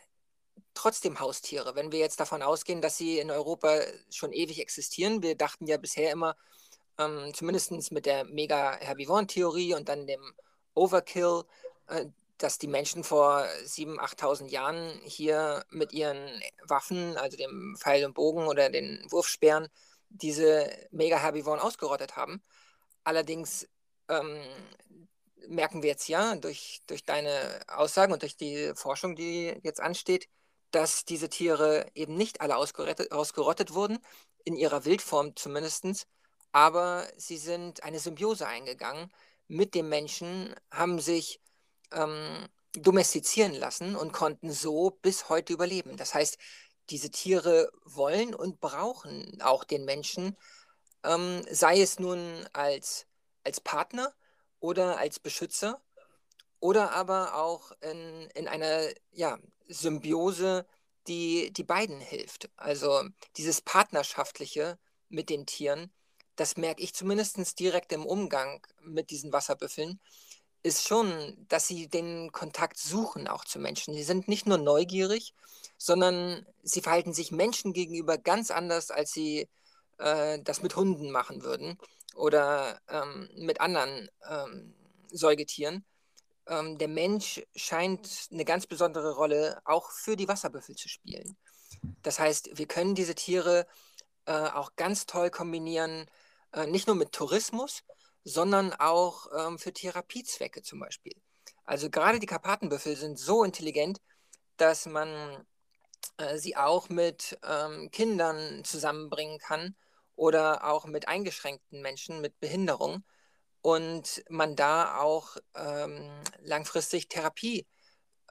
trotzdem 0.74 1.20
Haustiere. 1.20 1.76
Wenn 1.76 1.92
wir 1.92 2.00
jetzt 2.00 2.20
davon 2.20 2.42
ausgehen, 2.42 2.82
dass 2.82 2.98
sie 2.98 3.20
in 3.20 3.32
Europa 3.32 3.80
schon 4.10 4.32
ewig 4.34 4.60
existieren, 4.60 5.24
wir 5.24 5.36
dachten 5.36 5.68
ja 5.68 5.78
bisher 5.78 6.12
immer, 6.12 6.36
ähm, 6.98 7.34
zumindest 7.34 7.92
mit 7.92 8.06
der 8.06 8.26
Mega-Herbivoren-Theorie 8.26 9.74
und 9.74 9.90
dann 9.90 10.08
dem 10.08 10.22
Overkill, 10.74 11.44
äh, 11.88 12.06
dass 12.38 12.58
die 12.58 12.68
Menschen 12.68 13.04
vor 13.04 13.46
7.000, 13.64 14.00
8.000 14.00 14.48
Jahren 14.50 15.00
hier 15.04 15.66
mit 15.70 15.94
ihren 15.94 16.42
Waffen, 16.64 17.18
also 17.18 17.38
dem 17.38 17.76
Pfeil 17.80 18.06
und 18.06 18.14
Bogen 18.14 18.48
oder 18.48 18.70
den 18.70 19.06
Wurfsperren, 19.10 19.70
diese 20.10 20.70
Mega-Herbivoren 20.92 21.60
ausgerottet 21.60 22.16
haben. 22.18 22.42
Allerdings 23.04 23.68
ähm, 24.10 24.38
merken 25.48 25.82
wir 25.82 25.90
jetzt 25.90 26.08
ja 26.08 26.36
durch, 26.36 26.82
durch 26.88 27.04
deine 27.04 27.62
Aussagen 27.68 28.14
und 28.14 28.22
durch 28.22 28.38
die 28.38 28.74
Forschung, 28.76 29.16
die 29.16 29.56
jetzt 29.64 29.80
ansteht, 29.82 30.28
dass 30.76 31.06
diese 31.06 31.30
Tiere 31.30 31.88
eben 31.96 32.16
nicht 32.18 32.42
alle 32.42 32.58
ausgerottet, 32.58 33.12
ausgerottet 33.14 33.74
wurden, 33.74 34.00
in 34.44 34.58
ihrer 34.58 34.84
Wildform 34.84 35.36
zumindest, 35.36 36.08
aber 36.52 37.08
sie 37.16 37.38
sind 37.38 37.84
eine 37.84 38.00
Symbiose 38.00 38.46
eingegangen 38.46 39.10
mit 39.48 39.74
dem 39.74 39.88
Menschen, 39.88 40.54
haben 40.72 41.00
sich 41.00 41.40
ähm, 41.94 42.48
domestizieren 42.74 43.54
lassen 43.54 43.96
und 43.96 44.12
konnten 44.12 44.52
so 44.52 44.92
bis 45.02 45.30
heute 45.30 45.54
überleben. 45.54 45.96
Das 45.96 46.14
heißt, 46.14 46.38
diese 46.90 47.10
Tiere 47.10 47.72
wollen 47.86 48.36
und 48.36 48.60
brauchen 48.60 49.42
auch 49.42 49.64
den 49.64 49.86
Menschen, 49.86 50.36
ähm, 51.04 51.42
sei 51.50 51.80
es 51.80 52.00
nun 52.00 52.46
als, 52.52 53.08
als 53.46 53.62
Partner 53.62 54.14
oder 54.60 54.98
als 54.98 55.20
Beschützer 55.20 55.82
oder 56.66 56.94
aber 56.94 57.36
auch 57.36 57.72
in, 57.82 58.28
in 58.34 58.48
einer 58.48 58.90
ja, 59.12 59.38
Symbiose, 59.68 60.66
die, 61.08 61.54
die 61.54 61.64
beiden 61.64 62.00
hilft. 62.00 62.50
Also 62.58 63.04
dieses 63.38 63.62
Partnerschaftliche 63.62 64.80
mit 65.08 65.30
den 65.30 65.46
Tieren, 65.46 65.92
das 66.36 66.58
merke 66.58 66.82
ich 66.82 66.96
zumindest 66.96 67.60
direkt 67.60 67.92
im 67.94 68.04
Umgang 68.04 68.66
mit 68.82 69.12
diesen 69.12 69.32
Wasserbüffeln, 69.32 70.00
ist 70.64 70.88
schon, 70.88 71.46
dass 71.50 71.68
sie 71.68 71.88
den 71.88 72.32
Kontakt 72.32 72.80
suchen 72.80 73.28
auch 73.28 73.46
zu 73.46 73.60
Menschen. 73.60 73.94
Sie 73.94 74.02
sind 74.02 74.28
nicht 74.28 74.48
nur 74.48 74.58
neugierig, 74.58 75.36
sondern 75.78 76.48
sie 76.64 76.82
verhalten 76.82 77.14
sich 77.14 77.32
Menschen 77.32 77.74
gegenüber 77.74 78.18
ganz 78.18 78.50
anders, 78.50 78.90
als 78.90 79.12
sie 79.12 79.48
äh, 80.00 80.40
das 80.42 80.64
mit 80.64 80.76
Hunden 80.76 81.12
machen 81.12 81.44
würden 81.44 81.78
oder 82.16 82.82
ähm, 82.90 83.30
mit 83.36 83.62
anderen 83.62 84.10
ähm, 84.28 84.74
Säugetieren. 85.12 85.86
Ähm, 86.48 86.78
der 86.78 86.88
Mensch 86.88 87.42
scheint 87.56 88.28
eine 88.32 88.46
ganz 88.46 88.68
besondere 88.68 89.16
Rolle 89.16 89.62
auch 89.66 89.92
für 89.92 90.16
die 90.16 90.28
Wasserbüffel 90.28 90.76
zu 90.76 90.90
spielen. 90.90 91.38
Das 92.02 92.20
heißt, 92.20 92.58
wir 92.58 92.68
können 92.68 92.96
diese 92.96 93.16
Tiere 93.16 93.68
äh, 94.26 94.32
auch 94.32 94.76
ganz 94.76 95.06
toll 95.06 95.30
kombinieren, 95.30 96.06
äh, 96.54 96.68
nicht 96.68 96.88
nur 96.88 96.96
mit 96.96 97.12
Tourismus, 97.12 97.84
sondern 98.24 98.74
auch 98.74 99.28
ähm, 99.38 99.60
für 99.60 99.74
Therapiezwecke 99.74 100.62
zum 100.64 100.80
Beispiel. 100.80 101.14
Also 101.64 101.90
gerade 101.90 102.20
die 102.20 102.28
Karpatenbüffel 102.28 102.96
sind 102.96 103.20
so 103.20 103.44
intelligent, 103.44 104.02
dass 104.58 104.86
man 104.86 105.46
äh, 106.18 106.38
sie 106.38 106.56
auch 106.56 106.90
mit 106.90 107.38
ähm, 107.44 107.90
Kindern 107.92 108.64
zusammenbringen 108.64 109.40
kann 109.40 109.76
oder 110.16 110.66
auch 110.66 110.86
mit 110.86 111.08
eingeschränkten 111.08 111.82
Menschen 111.82 112.22
mit 112.22 112.40
Behinderung 112.40 113.04
und 113.66 114.24
man 114.30 114.56
da 114.56 115.00
auch 115.00 115.38
ähm, 115.56 116.08
langfristig 116.44 117.08
Therapie 117.08 117.66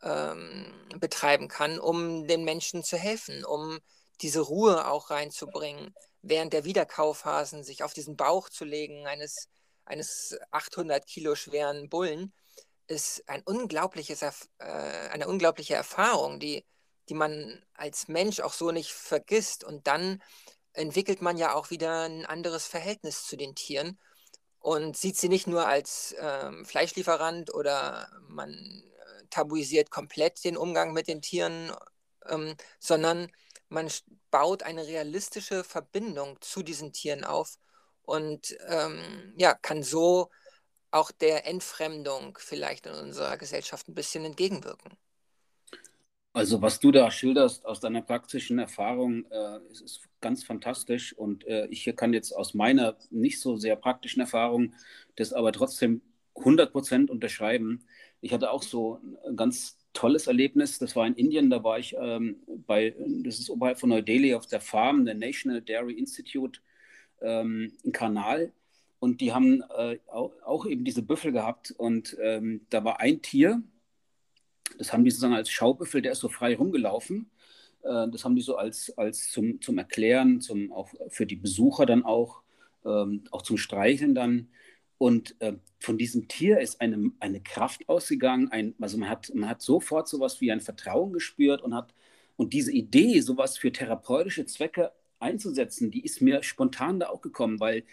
ähm, 0.01 0.73
betreiben 1.01 1.49
kann, 1.49 1.81
um 1.81 2.29
den 2.29 2.45
Menschen 2.45 2.85
zu 2.85 2.97
helfen, 2.97 3.45
um 3.45 3.81
diese 4.21 4.43
Ruhe 4.43 4.87
auch 4.87 5.11
reinzubringen, 5.11 5.93
während 6.23 6.53
der 6.53 6.65
Wiederkaufphasen 6.65 7.65
sich 7.65 7.83
auf 7.83 7.93
diesen 7.93 8.15
Bauch 8.15 8.49
zu 8.49 8.65
legen 8.65 9.09
eines 9.09 9.49
eines 9.85 10.39
800 10.53 11.05
Kilo 11.05 11.35
schweren 11.35 11.89
Bullen 11.89 12.33
ist 12.87 13.29
ein 13.29 13.43
unglaubliches, 13.43 14.23
äh, 14.23 14.33
eine 14.59 15.27
unglaubliche 15.27 15.75
Erfahrung, 15.75 16.39
die, 16.39 16.65
die 17.09 17.15
man 17.15 17.61
als 17.75 18.07
Mensch 18.07 18.39
auch 18.39 18.53
so 18.53 18.71
nicht 18.71 18.93
vergisst. 18.93 19.65
Und 19.65 19.89
dann 19.89 20.23
entwickelt 20.75 21.23
man 21.23 21.37
ja 21.37 21.55
auch 21.55 21.71
wieder 21.71 22.05
ein 22.05 22.25
anderes 22.25 22.69
Verhältnis 22.69 23.27
zu 23.27 23.37
den 23.37 23.57
Tieren 23.57 23.99
und 24.65 24.97
sieht 24.97 25.19
sie 25.19 25.29
nicht 25.29 25.47
nur 25.47 25.67
als 25.67 26.17
ähm, 26.19 26.65
Fleischlieferant 26.65 27.53
oder 27.53 28.09
man 28.29 28.51
äh, 28.55 29.27
tabuisiert 29.29 29.91
komplett 29.91 30.43
den 30.43 30.57
Umgang 30.57 30.95
mit 30.95 31.07
den 31.07 31.21
Tieren, 31.21 31.71
ähm, 32.27 32.57
sondern 32.79 33.31
man 33.69 33.91
baut 34.31 34.63
eine 34.63 34.87
realistische 34.87 35.65
Verbindung 35.65 36.41
zu 36.41 36.63
diesen 36.63 36.95
Tieren 36.95 37.25
auf 37.25 37.59
und 38.05 38.57
ähm, 38.69 39.35
ja, 39.37 39.53
kann 39.53 39.83
so 39.83 40.31
auch 40.91 41.11
der 41.11 41.47
Entfremdung 41.47 42.39
vielleicht 42.41 42.87
in 42.87 42.95
unserer 42.95 43.37
Gesellschaft 43.37 43.89
ein 43.89 43.95
bisschen 43.95 44.25
entgegenwirken. 44.25 44.97
Also 46.35 46.61
was 46.61 46.81
du 46.81 46.91
da 46.91 47.11
schilderst 47.13 47.65
aus 47.65 47.79
deiner 47.79 48.03
praktischen 48.03 48.59
Erfahrung, 48.59 49.25
äh, 49.31 49.59
ist, 49.71 49.81
ist, 49.83 50.01
ganz 50.21 50.43
fantastisch 50.43 51.13
und 51.17 51.47
äh, 51.47 51.67
ich 51.67 51.85
kann 51.97 52.13
jetzt 52.13 52.33
aus 52.33 52.55
meiner 52.55 52.97
nicht 53.11 53.41
so 53.41 53.57
sehr 53.57 53.77
praktischen 53.77 54.21
Erfahrung 54.21 54.75
das 55.17 55.33
aber 55.33 55.53
trotzdem 55.53 56.01
100 56.37 56.73
Prozent 56.73 57.11
unterschreiben. 57.11 57.85
Ich 58.21 58.33
hatte 58.33 58.51
auch 58.51 58.63
so 58.63 59.01
ein 59.29 59.37
ganz 59.37 59.79
tolles 59.93 60.27
Erlebnis. 60.27 60.79
Das 60.79 60.97
war 60.97 61.07
in 61.07 61.15
Indien. 61.15 61.51
Da 61.51 61.63
war 61.63 61.79
ich 61.79 61.95
ähm, 62.01 62.39
bei, 62.67 62.95
das 63.23 63.39
ist 63.39 63.51
oberhalb 63.51 63.79
von 63.79 63.91
Neu-Delhi 63.91 64.35
auf 64.35 64.47
der 64.47 64.61
Farm, 64.61 65.05
der 65.05 65.15
National 65.15 65.63
Dairy 65.63 65.93
Institute 65.93 66.61
ähm, 67.21 67.73
einen 67.85 67.93
Kanal 67.93 68.53
und 68.99 69.21
die 69.21 69.33
haben 69.33 69.63
äh, 69.77 69.99
auch, 70.07 70.33
auch, 70.45 70.67
eben 70.67 70.85
diese 70.85 71.03
Büffel 71.03 71.33
gehabt 71.33 71.71
und 71.77 72.17
ähm, 72.21 72.67
da 72.71 72.85
war 72.85 73.01
ein 73.01 73.23
Tier, 73.23 73.63
das 74.79 74.93
haben 74.93 75.05
die 75.05 75.11
sozusagen 75.11 75.35
als 75.35 75.51
Schaubüffel, 75.51 76.03
der 76.03 76.13
ist 76.13 76.21
so 76.21 76.29
frei 76.29 76.57
rumgelaufen. 76.57 77.31
Äh, 77.83 78.09
das 78.11 78.25
haben 78.25 78.37
die 78.37 78.43
so 78.43 78.57
als, 78.57 78.97
als 78.99 79.31
zum, 79.31 79.61
zum 79.61 79.79
Erklären, 79.79 80.41
zum, 80.41 80.73
auch 80.73 80.91
für 81.09 81.27
die 81.27 81.37
Besucher 81.37 81.87
dann 81.87 82.05
auch, 82.05 82.43
ähm, 82.85 83.25
auch 83.31 83.43
zum 83.43 83.57
Streicheln 83.57 84.15
dann. 84.15 84.49
Und 84.99 85.35
äh, 85.41 85.55
von 85.81 85.99
diesem 85.99 86.29
Tier 86.29 86.61
ist 86.61 86.81
eine, 86.81 87.11
eine 87.21 87.41
Kraft 87.41 87.89
ausgegangen. 87.89 88.49
Ein, 88.49 88.75
also 88.81 88.97
man 88.99 89.09
hat, 89.09 89.33
man 89.35 89.49
hat 89.49 89.61
sofort 89.61 90.09
sowas 90.09 90.41
wie 90.41 90.53
ein 90.53 90.61
Vertrauen 90.61 91.13
gespürt 91.13 91.63
und 91.63 91.75
hat 91.75 91.95
und 92.37 92.53
diese 92.53 92.73
Idee, 92.73 93.21
sowas 93.21 93.59
für 93.59 93.73
therapeutische 93.73 94.47
Zwecke 94.47 94.93
einzusetzen, 95.21 95.91
die 95.91 96.05
ist 96.05 96.21
mir 96.21 96.43
spontan 96.43 97.01
da 97.01 97.09
auch 97.09 97.21
gekommen, 97.21 97.61
weil, 97.61 97.85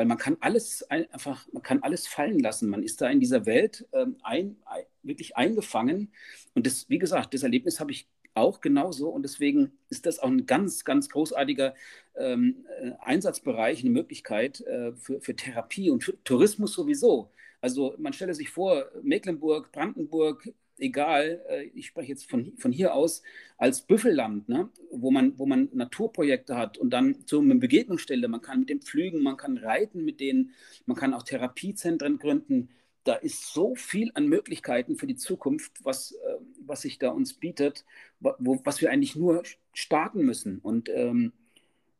weil 0.00 0.06
man 0.06 0.16
kann 0.16 0.38
alles 0.40 0.82
einfach, 0.90 1.46
man 1.52 1.62
kann 1.62 1.82
alles 1.82 2.06
fallen 2.06 2.38
lassen. 2.38 2.70
Man 2.70 2.82
ist 2.82 3.02
da 3.02 3.10
in 3.10 3.20
dieser 3.20 3.44
Welt 3.44 3.86
ähm, 3.92 4.16
ein, 4.22 4.56
ein, 4.64 4.84
wirklich 5.02 5.36
eingefangen. 5.36 6.10
Und 6.54 6.66
das, 6.66 6.88
wie 6.88 6.98
gesagt, 6.98 7.34
das 7.34 7.42
Erlebnis 7.42 7.80
habe 7.80 7.92
ich 7.92 8.08
auch 8.32 8.62
genauso. 8.62 9.10
Und 9.10 9.24
deswegen 9.24 9.72
ist 9.90 10.06
das 10.06 10.18
auch 10.18 10.30
ein 10.30 10.46
ganz, 10.46 10.86
ganz 10.86 11.10
großartiger 11.10 11.74
ähm, 12.16 12.64
äh, 12.80 12.92
Einsatzbereich, 13.00 13.80
eine 13.80 13.90
Möglichkeit 13.90 14.62
äh, 14.62 14.94
für, 14.94 15.20
für 15.20 15.36
Therapie 15.36 15.90
und 15.90 16.02
für 16.02 16.24
Tourismus 16.24 16.72
sowieso. 16.72 17.30
Also 17.60 17.94
man 17.98 18.14
stelle 18.14 18.32
sich 18.32 18.48
vor, 18.48 18.86
Mecklenburg, 19.02 19.70
Brandenburg, 19.70 20.48
egal, 20.80 21.42
äh, 21.48 21.64
ich 21.74 21.86
spreche 21.86 22.10
jetzt 22.10 22.28
von, 22.28 22.52
von 22.56 22.72
hier 22.72 22.94
aus, 22.94 23.22
als 23.58 23.82
Büffelland, 23.82 24.48
ne, 24.48 24.68
wo, 24.90 25.10
man, 25.10 25.38
wo 25.38 25.46
man 25.46 25.68
Naturprojekte 25.72 26.56
hat 26.56 26.78
und 26.78 26.90
dann 26.90 27.16
so 27.26 27.40
eine 27.40 27.56
Begegnungsstelle, 27.56 28.28
man 28.28 28.40
kann 28.40 28.60
mit 28.60 28.70
dem 28.70 28.80
pflügen, 28.80 29.22
man 29.22 29.36
kann 29.36 29.58
reiten 29.58 30.04
mit 30.04 30.20
denen, 30.20 30.52
man 30.86 30.96
kann 30.96 31.14
auch 31.14 31.22
Therapiezentren 31.22 32.18
gründen. 32.18 32.70
Da 33.04 33.14
ist 33.14 33.52
so 33.52 33.74
viel 33.74 34.10
an 34.14 34.26
Möglichkeiten 34.28 34.96
für 34.96 35.06
die 35.06 35.16
Zukunft, 35.16 35.84
was, 35.84 36.12
äh, 36.12 36.36
was 36.66 36.82
sich 36.82 36.98
da 36.98 37.10
uns 37.10 37.34
bietet, 37.34 37.84
wo, 38.18 38.60
was 38.64 38.80
wir 38.80 38.90
eigentlich 38.90 39.16
nur 39.16 39.42
starten 39.72 40.24
müssen. 40.24 40.58
Und 40.58 40.88
ähm, 40.88 41.32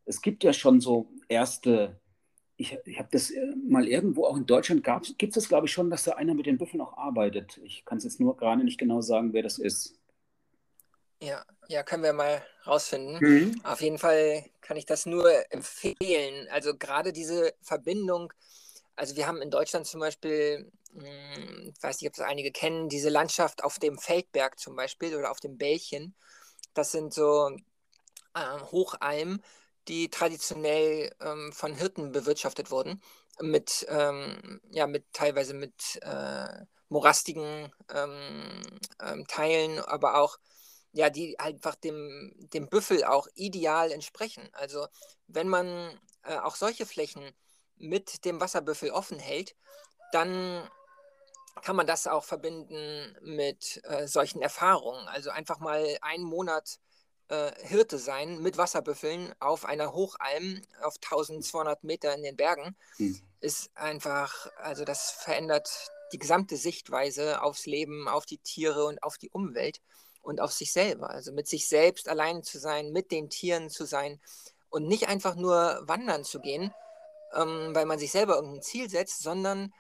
es 0.05 0.23
gibt 0.23 0.45
ja 0.45 0.53
schon 0.53 0.81
so 0.81 1.09
erste 1.29 2.00
ich, 2.61 2.79
ich 2.85 2.99
habe 2.99 3.09
das 3.11 3.31
äh, 3.31 3.55
mal 3.67 3.89
irgendwo 3.89 4.27
auch 4.27 4.37
in 4.37 4.45
Deutschland 4.45 4.85
gab, 4.85 5.05
gibt 5.17 5.37
es, 5.37 5.49
glaube 5.49 5.67
ich, 5.67 5.73
schon, 5.73 5.89
dass 5.89 6.05
da 6.05 6.13
einer 6.13 6.35
mit 6.35 6.45
den 6.45 6.59
Büffeln 6.59 6.83
auch 6.83 6.97
arbeitet. 6.99 7.59
Ich 7.65 7.85
kann 7.87 7.99
es 7.99 8.05
jetzt 8.05 8.21
nur 8.21 8.37
gerade 8.37 8.63
nicht 8.63 8.79
genau 8.79 9.01
sagen, 9.01 9.33
wer 9.33 9.43
das 9.43 9.59
ist. 9.59 9.95
Ja, 11.23 11.43
ja, 11.69 11.83
können 11.83 12.03
wir 12.03 12.13
mal 12.13 12.43
rausfinden. 12.67 13.19
Mhm. 13.21 13.61
Auf 13.65 13.81
jeden 13.81 13.99
Fall 13.99 14.45
kann 14.61 14.77
ich 14.77 14.85
das 14.85 15.07
nur 15.07 15.27
empfehlen. 15.51 16.49
Also 16.51 16.77
gerade 16.77 17.13
diese 17.13 17.55
Verbindung, 17.63 18.33
also 18.95 19.17
wir 19.17 19.27
haben 19.27 19.41
in 19.41 19.51
Deutschland 19.51 19.87
zum 19.87 20.01
Beispiel, 20.01 20.71
ich 20.95 21.03
hm, 21.03 21.73
weiß 21.81 22.01
nicht, 22.01 22.11
ob 22.11 22.15
es 22.15 22.21
einige 22.21 22.53
kennen, 22.53 22.91
diese 22.91 23.09
Landschaft 23.09 23.65
auf 23.65 23.79
dem 23.79 23.99
Feldberg 23.99 24.59
zum 24.59 24.77
Beispiel 24.77 25.17
oder 25.17 25.31
auf 25.31 25.41
dem 25.41 25.57
Bällchen. 25.57 26.15
Das 26.75 26.93
sind 26.93 27.15
so 27.15 27.57
äh, 28.35 28.61
Hochalmen, 28.71 29.43
die 29.91 30.09
traditionell 30.09 31.13
ähm, 31.21 31.53
von 31.53 31.75
Hirten 31.75 32.13
bewirtschaftet 32.13 32.71
wurden, 32.71 33.03
mit, 33.41 33.85
ähm, 33.89 34.61
ja, 34.71 34.87
mit 34.87 35.13
teilweise 35.13 35.53
mit 35.53 35.99
äh, 36.03 36.65
morastigen 36.89 37.73
ähm, 37.93 38.63
ähm, 39.03 39.27
Teilen, 39.27 39.81
aber 39.81 40.15
auch 40.15 40.39
ja, 40.93 41.11
die 41.11 41.39
einfach 41.41 41.75
dem, 41.75 42.33
dem 42.53 42.69
Büffel 42.69 43.05
auch 43.05 43.27
ideal 43.35 43.91
entsprechen. 43.91 44.49
Also 44.53 44.87
wenn 45.27 45.49
man 45.49 46.01
äh, 46.23 46.39
auch 46.39 46.55
solche 46.55 46.87
Flächen 46.87 47.33
mit 47.77 48.25
dem 48.25 48.41
Wasserbüffel 48.41 48.91
offen 48.91 49.19
hält, 49.19 49.57
dann 50.13 50.69
kann 51.63 51.77
man 51.77 51.87
das 51.87 52.07
auch 52.07 52.25
verbinden 52.25 53.17
mit 53.23 53.81
äh, 53.85 54.07
solchen 54.07 54.41
Erfahrungen. 54.41 55.09
Also 55.09 55.31
einfach 55.31 55.59
mal 55.59 55.99
einen 56.01 56.25
Monat 56.25 56.79
äh, 57.31 57.53
Hirte 57.63 57.99
sein 57.99 58.43
mit 58.43 58.59
Wasserbüffeln 58.59 59.33
auf 59.39 59.65
einer 59.65 59.93
Hochalm 59.93 60.63
auf 60.83 60.97
1200 60.97 61.85
Meter 61.85 62.15
in 62.15 62.23
den 62.23 62.37
Bergen 62.37 62.77
mhm. 62.99 63.21
ist 63.41 63.71
einfach, 63.77 64.49
also 64.57 64.85
das 64.85 65.11
verändert 65.11 65.91
die 66.13 66.19
gesamte 66.19 66.57
Sichtweise 66.57 67.43
aufs 67.43 67.67
Leben, 67.67 68.09
auf 68.09 68.27
die 68.27 68.39
Tiere 68.39 68.85
und 68.85 69.03
auf 69.03 69.17
die 69.17 69.31
Umwelt. 69.31 69.81
und 70.23 70.41
auf 70.41 70.53
sich 70.53 70.73
selber. 70.73 71.09
Also 71.09 71.33
mit 71.33 71.49
sich 71.49 71.67
selbst 71.67 72.07
allein 72.09 72.43
zu 72.43 72.59
sein, 72.59 72.93
mit 72.93 73.11
den 73.11 73.31
Tieren 73.31 73.71
zu 73.71 73.87
sein 73.87 74.21
und 74.69 74.87
nicht 74.87 75.09
einfach 75.09 75.35
nur 75.35 75.81
wandern 75.85 76.25
zu 76.25 76.41
gehen, 76.41 76.75
ähm, 77.33 77.75
weil 77.75 77.87
man 77.87 77.99
sich 77.99 78.11
selber 78.11 78.35
irgendein 78.35 78.63
Ziel 78.63 78.91
setzt, 78.91 79.23
sondern 79.23 79.73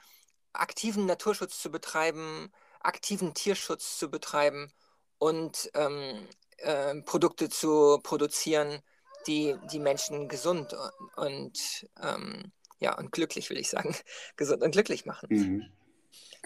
aktiven 0.52 1.04
Naturschutz 1.06 1.60
zu 1.60 1.70
betreiben, 1.70 2.52
aktiven 2.80 3.34
Tierschutz 3.34 3.98
zu 3.98 4.10
betreiben 4.10 4.72
und 5.18 5.70
ähm, 5.74 6.26
äh, 6.62 7.00
Produkte 7.02 7.48
zu 7.48 7.98
produzieren, 8.02 8.82
die 9.26 9.56
die 9.70 9.78
Menschen 9.78 10.28
gesund 10.28 10.72
und, 10.72 11.16
und 11.16 11.88
ähm, 12.02 12.52
ja 12.78 12.96
und 12.96 13.12
glücklich, 13.12 13.50
will 13.50 13.58
ich 13.58 13.68
sagen, 13.68 13.94
gesund 14.36 14.62
und 14.62 14.72
glücklich 14.72 15.06
machen. 15.06 15.28
Mhm. 15.30 15.72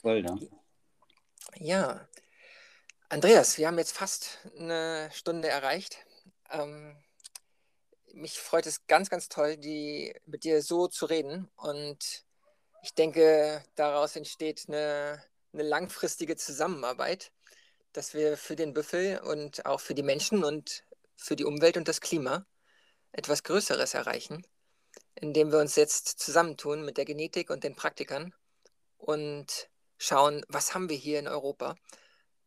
Toll, 0.03 0.25
ja. 0.27 0.39
Ja, 1.57 2.09
Andreas, 3.09 3.59
wir 3.59 3.69
haben 3.69 3.79
jetzt 3.79 3.97
fast 3.97 4.39
eine 4.59 5.09
Stunde 5.13 5.49
erreicht. 5.49 5.99
Ähm, 6.51 6.97
mich 8.13 8.41
freut 8.41 8.67
es 8.67 8.87
ganz, 8.87 9.11
ganz 9.11 9.29
toll, 9.29 9.57
die, 9.57 10.15
mit 10.27 10.45
dir 10.45 10.63
so 10.63 10.89
zu 10.89 11.07
reden. 11.07 11.49
Und 11.57 12.25
ich 12.83 12.95
denke, 12.95 13.63
daraus 13.77 14.17
entsteht 14.17 14.65
eine, 14.69 15.23
eine 15.53 15.63
langfristige 15.63 16.37
Zusammenarbeit, 16.37 17.31
dass 17.95 18.13
wir 18.13 18.37
für 18.37 18.57
den 18.57 18.75
Büffel 18.75 19.21
und 19.21 19.65
auch 19.65 19.81
für 19.81 19.95
die 19.95 20.03
Menschen 20.03 20.45
und 20.45 20.85
für 21.17 21.37
die 21.37 21.45
Umwelt 21.45 21.77
und 21.79 21.89
das 21.89 22.01
Klima 22.01 22.45
etwas 23.13 23.45
Größeres 23.45 23.95
erreichen, 23.95 24.45
indem 25.15 25.53
wir 25.53 25.61
uns 25.61 25.77
jetzt 25.77 26.19
zusammentun 26.19 26.85
mit 26.85 26.99
der 26.99 27.05
Genetik 27.07 27.51
und 27.51 27.65
den 27.65 27.77
Praktikern 27.77 28.35
und 28.99 29.71
schauen, 29.97 30.45
was 30.49 30.75
haben 30.75 30.89
wir 30.89 30.97
hier 30.97 31.21
in 31.21 31.29
Europa, 31.29 31.77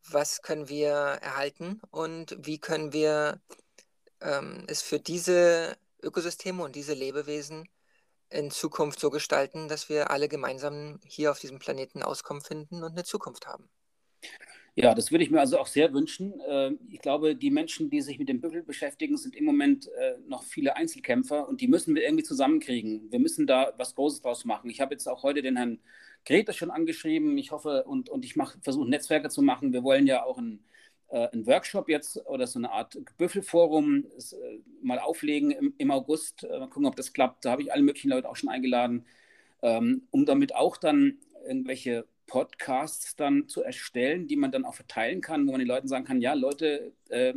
was 0.09 0.41
können 0.41 0.67
wir 0.69 0.89
erhalten 0.89 1.81
und 1.91 2.35
wie 2.39 2.59
können 2.59 2.91
wir 2.91 3.41
ähm, 4.21 4.65
es 4.67 4.81
für 4.81 4.99
diese 4.99 5.77
Ökosysteme 6.03 6.61
und 6.61 6.75
diese 6.75 6.93
Lebewesen 6.93 7.69
in 8.29 8.51
Zukunft 8.51 8.99
so 8.99 9.09
gestalten, 9.09 9.69
dass 9.69 9.87
wir 9.87 10.11
alle 10.11 10.27
gemeinsam 10.27 10.99
hier 11.05 11.31
auf 11.31 11.39
diesem 11.39 11.59
Planeten 11.59 12.03
Auskommen 12.03 12.43
finden 12.43 12.83
und 12.83 12.91
eine 12.91 13.05
Zukunft 13.05 13.47
haben. 13.47 13.69
Ja, 14.79 14.93
das 14.93 15.11
würde 15.11 15.23
ich 15.23 15.31
mir 15.31 15.39
also 15.39 15.57
auch 15.57 15.65
sehr 15.65 15.91
wünschen. 15.91 16.39
Ähm, 16.47 16.79
ich 16.91 16.99
glaube, 16.99 17.35
die 17.35 17.49
Menschen, 17.49 17.89
die 17.89 17.99
sich 18.01 18.19
mit 18.19 18.29
dem 18.29 18.41
Büffel 18.41 18.61
beschäftigen, 18.61 19.17
sind 19.17 19.35
im 19.35 19.43
Moment 19.43 19.87
äh, 19.87 20.17
noch 20.27 20.43
viele 20.43 20.75
Einzelkämpfer 20.75 21.47
und 21.49 21.61
die 21.61 21.67
müssen 21.67 21.95
wir 21.95 22.03
irgendwie 22.03 22.23
zusammenkriegen. 22.23 23.11
Wir 23.11 23.17
müssen 23.19 23.47
da 23.47 23.73
was 23.77 23.95
Großes 23.95 24.21
draus 24.21 24.45
machen. 24.45 24.69
Ich 24.69 24.79
habe 24.79 24.93
jetzt 24.93 25.07
auch 25.07 25.23
heute 25.23 25.41
den 25.41 25.57
Herrn 25.57 25.79
Grete 26.25 26.53
schon 26.53 26.69
angeschrieben. 26.69 27.35
Ich 27.39 27.51
hoffe 27.51 27.85
und, 27.85 28.09
und 28.09 28.23
ich 28.23 28.35
versuche 28.61 28.87
Netzwerke 28.87 29.29
zu 29.29 29.41
machen. 29.41 29.73
Wir 29.73 29.83
wollen 29.83 30.05
ja 30.05 30.23
auch 30.23 30.37
ein 30.37 30.63
äh, 31.09 31.27
einen 31.29 31.47
Workshop 31.47 31.89
jetzt 31.89 32.23
oder 32.27 32.45
so 32.45 32.59
eine 32.59 32.71
Art 32.71 32.99
Büffelforum 33.17 34.05
äh, 34.05 34.59
mal 34.83 34.99
auflegen 34.99 35.51
im, 35.51 35.73
im 35.77 35.89
August. 35.91 36.43
Mal 36.43 36.69
gucken, 36.69 36.85
ob 36.85 36.95
das 36.95 37.13
klappt. 37.13 37.45
Da 37.45 37.51
habe 37.51 37.63
ich 37.63 37.73
alle 37.73 37.81
möglichen 37.83 38.09
Leute 38.09 38.29
auch 38.29 38.35
schon 38.35 38.49
eingeladen, 38.49 39.05
ähm, 39.63 40.03
um 40.11 40.25
damit 40.25 40.53
auch 40.55 40.77
dann 40.77 41.17
irgendwelche 41.47 42.05
Podcasts 42.27 43.15
dann 43.15 43.47
zu 43.47 43.63
erstellen, 43.63 44.27
die 44.27 44.35
man 44.35 44.51
dann 44.51 44.65
auch 44.65 44.75
verteilen 44.75 45.21
kann, 45.21 45.47
wo 45.47 45.51
man 45.51 45.59
den 45.59 45.67
Leuten 45.67 45.87
sagen 45.87 46.05
kann, 46.05 46.21
ja, 46.21 46.33
Leute, 46.33 46.93
äh, 47.09 47.33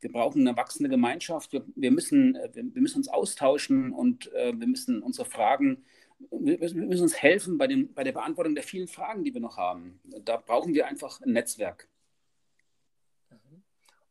wir 0.00 0.12
brauchen 0.12 0.46
eine 0.46 0.56
wachsende 0.56 0.90
Gemeinschaft, 0.90 1.52
wir, 1.52 1.64
wir 1.74 1.90
müssen, 1.90 2.34
wir, 2.34 2.64
wir, 2.74 2.82
müssen 2.82 2.98
uns 2.98 3.08
austauschen 3.08 3.92
und 3.92 4.32
äh, 4.34 4.52
wir 4.56 4.66
müssen 4.66 5.02
unsere 5.02 5.28
Fragen, 5.28 5.84
wir, 6.30 6.60
wir, 6.60 6.74
müssen 6.74 7.02
uns 7.02 7.20
helfen 7.20 7.58
bei, 7.58 7.66
den, 7.66 7.92
bei 7.94 8.04
der 8.04 8.12
Beantwortung 8.12 8.54
der 8.54 8.64
vielen 8.64 8.88
Fragen, 8.88 9.24
die 9.24 9.34
wir 9.34 9.40
noch 9.40 9.56
haben. 9.56 10.00
Da 10.24 10.36
brauchen 10.36 10.74
wir 10.74 10.86
einfach 10.86 11.20
ein 11.20 11.32
Netzwerk 11.32 11.88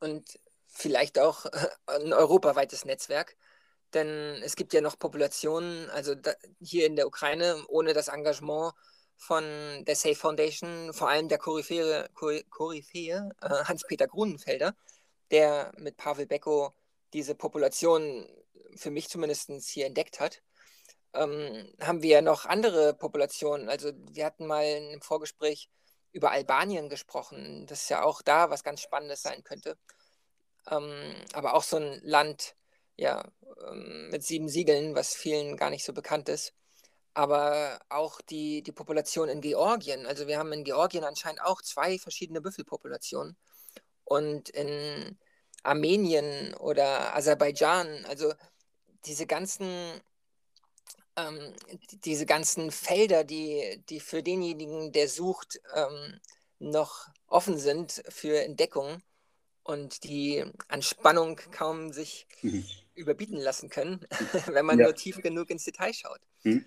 und 0.03 0.39
vielleicht 0.67 1.17
auch 1.17 1.45
ein 1.87 2.13
europaweites 2.13 2.85
Netzwerk. 2.85 3.35
Denn 3.93 4.41
es 4.43 4.55
gibt 4.55 4.73
ja 4.73 4.81
noch 4.81 4.99
Populationen, 4.99 5.89
also 5.91 6.15
da, 6.15 6.33
hier 6.59 6.85
in 6.87 6.95
der 6.95 7.07
Ukraine, 7.07 7.63
ohne 7.67 7.93
das 7.93 8.07
Engagement 8.07 8.73
von 9.17 9.85
der 9.85 9.95
Safe 9.95 10.15
Foundation, 10.15 10.93
vor 10.93 11.09
allem 11.09 11.27
der 11.29 11.37
Koryphäe, 11.37 12.09
Koryphäe 12.49 13.29
äh, 13.41 13.47
Hans-Peter 13.65 14.07
Grunenfelder, 14.07 14.75
der 15.31 15.71
mit 15.77 15.97
Pavel 15.97 16.25
Beko 16.27 16.73
diese 17.13 17.35
Population 17.35 18.27
für 18.75 18.91
mich 18.91 19.09
zumindest 19.09 19.49
hier 19.69 19.85
entdeckt 19.85 20.19
hat, 20.19 20.41
ähm, 21.13 21.71
haben 21.79 22.01
wir 22.01 22.21
noch 22.21 22.45
andere 22.45 22.93
Populationen. 22.93 23.69
Also 23.69 23.91
wir 24.11 24.25
hatten 24.25 24.47
mal 24.47 24.65
im 24.65 25.01
Vorgespräch 25.01 25.69
über 26.11 26.31
Albanien 26.31 26.89
gesprochen, 26.89 27.65
das 27.67 27.89
ja 27.89 28.03
auch 28.03 28.21
da 28.21 28.49
was 28.49 28.63
ganz 28.63 28.81
Spannendes 28.81 29.21
sein 29.21 29.43
könnte. 29.43 29.77
Ähm, 30.69 31.15
aber 31.33 31.55
auch 31.55 31.63
so 31.63 31.77
ein 31.77 31.99
Land, 32.03 32.55
ja, 32.95 33.23
ähm, 33.67 34.09
mit 34.11 34.23
sieben 34.23 34.49
Siegeln, 34.49 34.95
was 34.95 35.15
vielen 35.15 35.57
gar 35.57 35.69
nicht 35.69 35.83
so 35.83 35.93
bekannt 35.93 36.29
ist. 36.29 36.53
Aber 37.13 37.79
auch 37.89 38.21
die, 38.21 38.63
die 38.63 38.71
Population 38.71 39.29
in 39.29 39.41
Georgien. 39.41 40.05
Also 40.05 40.27
wir 40.27 40.39
haben 40.39 40.51
in 40.51 40.63
Georgien 40.63 41.03
anscheinend 41.03 41.41
auch 41.41 41.61
zwei 41.61 41.99
verschiedene 41.99 42.41
Büffelpopulationen. 42.41 43.35
Und 44.03 44.49
in 44.49 45.17
Armenien 45.63 46.53
oder 46.55 47.15
Aserbaidschan, 47.15 48.05
also 48.05 48.33
diese 49.05 49.27
ganzen 49.27 50.01
ähm, 51.15 51.53
diese 52.03 52.25
ganzen 52.25 52.71
Felder, 52.71 53.23
die, 53.23 53.83
die 53.89 53.99
für 53.99 54.23
denjenigen, 54.23 54.91
der 54.91 55.07
sucht, 55.07 55.61
ähm, 55.75 56.19
noch 56.59 57.07
offen 57.27 57.57
sind 57.57 58.03
für 58.09 58.41
Entdeckung 58.41 59.01
und 59.63 60.03
die 60.03 60.43
an 60.67 60.81
Spannung 60.81 61.39
kaum 61.51 61.91
sich 61.91 62.27
mhm. 62.41 62.65
überbieten 62.95 63.37
lassen 63.37 63.69
können, 63.69 64.05
wenn 64.47 64.65
man 64.65 64.79
ja. 64.79 64.85
nur 64.85 64.95
tief 64.95 65.21
genug 65.21 65.49
ins 65.49 65.65
Detail 65.65 65.93
schaut. 65.93 66.19
Mhm. 66.43 66.65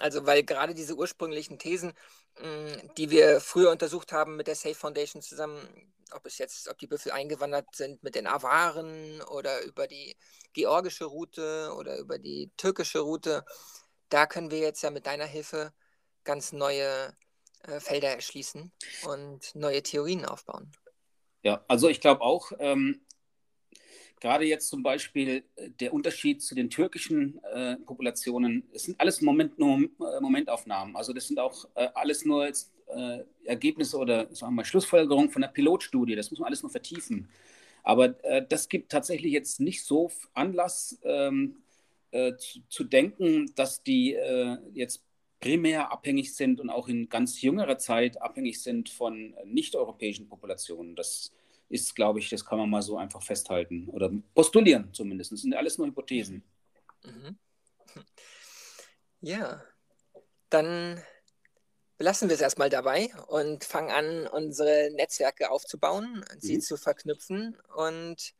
Also 0.00 0.26
weil 0.26 0.42
gerade 0.42 0.74
diese 0.74 0.94
ursprünglichen 0.94 1.58
Thesen, 1.58 1.92
mm, 2.40 2.94
die 2.96 3.10
wir 3.10 3.40
früher 3.40 3.70
untersucht 3.70 4.12
haben 4.12 4.36
mit 4.36 4.46
der 4.46 4.54
Safe 4.54 4.74
Foundation 4.74 5.22
zusammen, 5.22 5.92
ob 6.12 6.26
es 6.26 6.38
jetzt, 6.38 6.68
ob 6.68 6.78
die 6.78 6.86
Büffel 6.86 7.12
eingewandert 7.12 7.74
sind 7.74 8.02
mit 8.02 8.14
den 8.14 8.26
Awaren 8.26 9.22
oder 9.22 9.62
über 9.62 9.86
die 9.86 10.16
georgische 10.52 11.04
Route 11.04 11.72
oder 11.76 11.98
über 11.98 12.18
die 12.18 12.50
türkische 12.56 13.00
Route, 13.00 13.44
da 14.08 14.26
können 14.26 14.50
wir 14.50 14.58
jetzt 14.58 14.82
ja 14.82 14.90
mit 14.90 15.06
deiner 15.06 15.24
Hilfe 15.24 15.72
ganz 16.24 16.52
neue 16.52 17.14
äh, 17.64 17.80
Felder 17.80 18.10
erschließen 18.10 18.72
und 19.04 19.54
neue 19.54 19.82
Theorien 19.82 20.24
aufbauen. 20.24 20.72
Ja, 21.42 21.64
also 21.68 21.88
ich 21.88 22.00
glaube 22.00 22.20
auch, 22.20 22.52
ähm, 22.58 23.04
gerade 24.22 24.44
jetzt 24.44 24.68
zum 24.68 24.84
Beispiel 24.84 25.42
äh, 25.56 25.68
der 25.80 25.92
Unterschied 25.92 26.42
zu 26.42 26.54
den 26.54 26.70
türkischen 26.70 27.42
äh, 27.52 27.76
Populationen, 27.76 28.62
es 28.72 28.84
sind 28.84 28.98
alles 29.00 29.20
Moment, 29.20 29.58
nur, 29.58 29.78
äh, 29.80 30.20
Momentaufnahmen. 30.20 30.96
Also 30.96 31.12
das 31.12 31.26
sind 31.26 31.40
auch 31.40 31.66
äh, 31.74 31.88
alles 31.94 32.24
nur 32.24 32.46
jetzt, 32.46 32.72
äh, 32.86 33.24
Ergebnisse 33.44 33.98
oder 33.98 34.32
sagen 34.32 34.52
wir 34.52 34.56
mal 34.58 34.64
Schlussfolgerungen 34.64 35.28
von 35.28 35.42
der 35.42 35.48
Pilotstudie. 35.48 36.14
Das 36.14 36.30
muss 36.30 36.38
man 36.38 36.46
alles 36.46 36.62
noch 36.62 36.70
vertiefen. 36.70 37.28
Aber 37.82 38.14
äh, 38.24 38.46
das 38.48 38.68
gibt 38.68 38.92
tatsächlich 38.92 39.32
jetzt 39.32 39.58
nicht 39.58 39.84
so 39.84 40.12
Anlass, 40.34 41.00
ähm, 41.02 41.56
äh, 42.12 42.36
zu, 42.36 42.60
zu, 42.68 42.84
denken, 42.84 43.50
dass 43.56 43.82
die 43.82 44.16
jetzt 44.74 45.02
primär 45.40 45.90
abhängig 45.90 46.34
sind 46.34 46.60
und 46.60 46.70
auch 46.70 46.86
in 46.86 47.08
ganz 47.08 47.40
jüngerer 47.42 47.78
Zeit 47.78 48.22
abhängig 48.22 48.62
sind 48.62 48.88
von 48.88 49.34
nicht-europäischen 49.46 50.28
Populationen. 50.28 50.94
Das 50.94 51.32
ist, 51.72 51.94
glaube 51.94 52.18
ich, 52.18 52.28
das 52.28 52.44
kann 52.44 52.58
man 52.58 52.70
mal 52.70 52.82
so 52.82 52.96
einfach 52.96 53.22
festhalten 53.22 53.88
oder 53.88 54.10
postulieren 54.34 54.92
zumindest. 54.92 55.32
Das 55.32 55.40
sind 55.40 55.54
alles 55.54 55.78
nur 55.78 55.86
Hypothesen. 55.86 56.44
Mhm. 57.04 57.38
Ja, 59.20 59.62
dann 60.50 61.02
belassen 61.96 62.28
wir 62.28 62.34
es 62.34 62.40
erstmal 62.40 62.68
dabei 62.68 63.10
und 63.28 63.64
fangen 63.64 63.90
an, 63.90 64.26
unsere 64.26 64.90
Netzwerke 64.92 65.50
aufzubauen, 65.50 66.24
sie 66.38 66.56
mhm. 66.56 66.60
zu 66.60 66.76
verknüpfen 66.76 67.56
und 67.76 68.34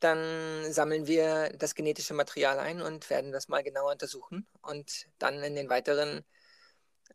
dann 0.00 0.72
sammeln 0.72 1.06
wir 1.06 1.50
das 1.58 1.74
genetische 1.74 2.14
Material 2.14 2.58
ein 2.58 2.80
und 2.80 3.10
werden 3.10 3.32
das 3.32 3.48
mal 3.48 3.62
genauer 3.62 3.92
untersuchen 3.92 4.46
und 4.62 5.06
dann 5.18 5.42
in 5.42 5.54
den 5.54 5.68
weiteren 5.68 6.24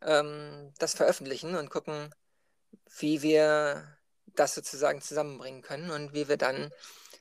ähm, 0.01 0.73
das 0.77 0.93
veröffentlichen 0.93 1.55
und 1.55 1.69
gucken, 1.69 2.13
wie 2.99 3.21
wir 3.21 3.94
das 4.35 4.55
sozusagen 4.55 5.01
zusammenbringen 5.01 5.61
können 5.61 5.89
und 5.89 6.13
wie 6.13 6.27
wir 6.27 6.37
dann 6.37 6.71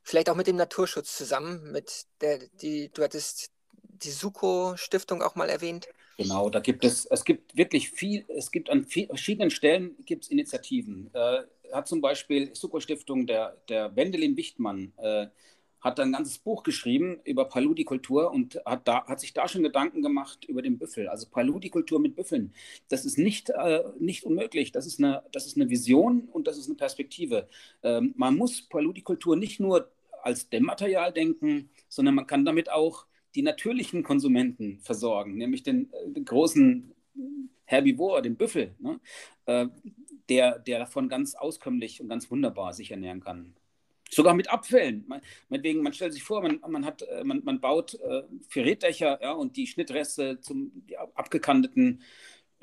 vielleicht 0.02 0.30
auch 0.30 0.36
mit 0.36 0.46
dem 0.46 0.56
Naturschutz 0.56 1.16
zusammen, 1.16 1.72
mit 1.72 2.06
der, 2.20 2.38
die, 2.60 2.90
du 2.92 3.02
hattest 3.02 3.50
die 3.82 4.10
Suko-Stiftung 4.10 5.22
auch 5.22 5.34
mal 5.34 5.48
erwähnt. 5.48 5.88
Genau, 6.16 6.48
da 6.48 6.60
gibt 6.60 6.84
es, 6.84 7.06
es 7.06 7.24
gibt 7.24 7.56
wirklich 7.56 7.90
viel, 7.90 8.24
es 8.28 8.50
gibt 8.52 8.70
an 8.70 8.84
viel, 8.84 9.06
verschiedenen 9.06 9.50
Stellen 9.50 9.96
gibt 10.04 10.24
es 10.24 10.30
Initiativen. 10.30 11.10
Äh, 11.12 11.42
hat 11.72 11.88
zum 11.88 12.00
Beispiel 12.00 12.54
Suko-Stiftung 12.54 13.26
der, 13.26 13.56
der 13.68 13.96
Wendelin 13.96 14.36
Wichtmann, 14.36 14.92
äh, 14.98 15.26
hat 15.85 16.01
ein 16.01 16.12
ganzes 16.12 16.39
Buch 16.39 16.62
geschrieben 16.62 17.20
über 17.24 17.45
Paludikultur 17.45 18.30
und 18.32 18.59
hat, 18.64 18.89
da, 18.89 19.07
hat 19.07 19.20
sich 19.20 19.35
da 19.35 19.47
schon 19.47 19.62
Gedanken 19.62 20.01
gemacht 20.01 20.47
über 20.47 20.62
den 20.62 20.78
Büffel. 20.78 21.09
Also 21.09 21.28
Paludikultur 21.28 22.01
mit 22.01 22.16
Büffeln, 22.16 22.55
das 22.89 23.05
ist 23.05 23.18
nicht, 23.18 23.51
äh, 23.51 23.85
nicht 24.01 24.24
unmöglich. 24.24 24.72
Das 24.72 24.87
ist, 24.87 24.99
eine, 24.99 25.22
das 25.30 25.47
ist 25.47 25.57
eine 25.57 25.68
Vision 25.68 26.26
und 26.32 26.47
das 26.47 26.57
ist 26.57 26.66
eine 26.66 26.76
Perspektive. 26.76 27.49
Ähm, 27.82 28.14
man 28.16 28.35
muss 28.37 28.62
Paludikultur 28.62 29.37
nicht 29.37 29.61
nur 29.61 29.91
als 30.22 30.49
Dämmmaterial 30.49 31.12
denken, 31.12 31.68
sondern 31.89 32.14
man 32.14 32.26
kann 32.26 32.47
damit 32.47 32.70
auch 32.70 33.05
die 33.35 33.43
natürlichen 33.43 34.03
Konsumenten 34.03 34.80
versorgen, 34.80 35.37
nämlich 35.37 35.62
den, 35.64 35.93
äh, 35.93 36.11
den 36.11 36.24
großen 36.24 36.95
Herbivor, 37.66 38.22
den 38.22 38.37
Büffel, 38.37 38.74
ne? 38.78 39.01
äh, 39.45 39.66
der, 40.30 40.59
der 40.61 40.78
davon 40.78 41.11
ganz 41.11 41.35
auskömmlich 41.35 42.01
und 42.01 42.09
ganz 42.09 42.30
wunderbar 42.30 42.72
sich 42.72 42.91
ernähren 42.91 43.20
kann. 43.20 43.55
Sogar 44.11 44.34
mit 44.34 44.50
Abfällen. 44.50 45.05
Man, 45.09 45.20
meinetwegen, 45.48 45.82
man 45.82 45.92
stellt 45.92 46.12
sich 46.12 46.22
vor, 46.22 46.42
man, 46.42 46.61
man, 46.68 46.84
hat, 46.84 47.02
äh, 47.02 47.24
man, 47.24 47.42
man 47.44 47.61
baut 47.61 47.94
äh, 47.94 48.22
für 48.48 48.64
Reddächer 48.64 49.18
ja, 49.22 49.32
und 49.32 49.57
die 49.57 49.66
Schnittreste 49.66 50.40
zum 50.40 50.72
die 50.86 50.96
abgekanteten 50.96 52.02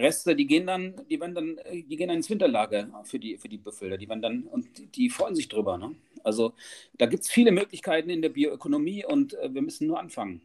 Reste, 0.02 0.36
die 0.36 0.48
gehen 0.48 0.68
dann, 0.68 1.06
die 1.10 1.20
werden 1.20 1.36
dann, 1.36 1.58
äh, 1.60 1.84
die 1.84 1.96
gehen 1.96 2.08
dann 2.08 2.18
ins 2.18 2.30
Winterlager 2.30 2.90
für 3.06 3.20
die, 3.20 3.38
für 3.38 3.50
die 3.50 3.58
Büffel. 3.58 3.98
Die 3.98 4.10
werden 4.10 4.22
dann, 4.22 4.44
und 4.44 4.78
die, 4.78 4.88
die 4.88 5.10
freuen 5.10 5.36
sich 5.36 5.48
drüber. 5.48 5.78
Ne? 5.78 5.96
Also 6.24 6.54
da 6.94 7.06
gibt 7.06 7.24
es 7.24 7.30
viele 7.30 7.52
Möglichkeiten 7.52 8.10
in 8.10 8.22
der 8.22 8.30
Bioökonomie 8.30 9.06
und 9.06 9.34
äh, 9.36 9.54
wir 9.54 9.62
müssen 9.62 9.88
nur 9.88 10.00
anfangen. 10.00 10.42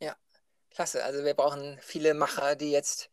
Ja, 0.00 0.16
klasse. 0.70 1.04
Also 1.04 1.24
wir 1.24 1.34
brauchen 1.34 1.78
viele 1.80 2.14
Macher, 2.14 2.56
die 2.56 2.70
jetzt 2.70 3.10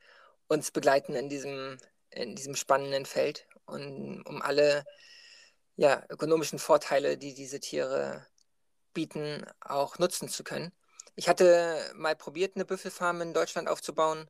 uns 0.48 0.72
begleiten 0.72 1.16
in 1.16 1.30
diesem, 1.30 1.78
in 2.12 2.36
diesem 2.36 2.56
spannenden 2.56 3.06
Feld 3.06 3.48
und 3.66 4.24
um 4.26 4.42
alle 4.42 4.84
ja, 5.76 6.04
ökonomischen 6.10 6.60
Vorteile, 6.60 7.18
die 7.18 7.34
diese 7.34 7.60
Tiere 7.60 8.26
bieten, 8.94 9.46
auch 9.62 10.00
nutzen 10.00 10.30
zu 10.30 10.44
können. 10.44 10.72
Ich 11.16 11.30
hatte 11.30 11.92
mal 11.96 12.16
probiert, 12.16 12.56
eine 12.56 12.66
Büffelfarm 12.66 13.22
in 13.22 13.34
Deutschland 13.34 13.68
aufzubauen. 13.68 14.30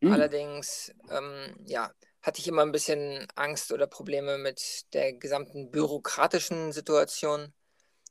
Mhm. 0.00 0.12
Allerdings, 0.12 0.92
ähm, 1.10 1.56
ja, 1.66 1.92
hatte 2.22 2.40
ich 2.40 2.48
immer 2.48 2.62
ein 2.62 2.72
bisschen 2.72 3.26
Angst 3.34 3.72
oder 3.72 3.86
Probleme 3.86 4.38
mit 4.38 4.92
der 4.94 5.12
gesamten 5.12 5.70
bürokratischen 5.70 6.72
Situation. 6.72 7.52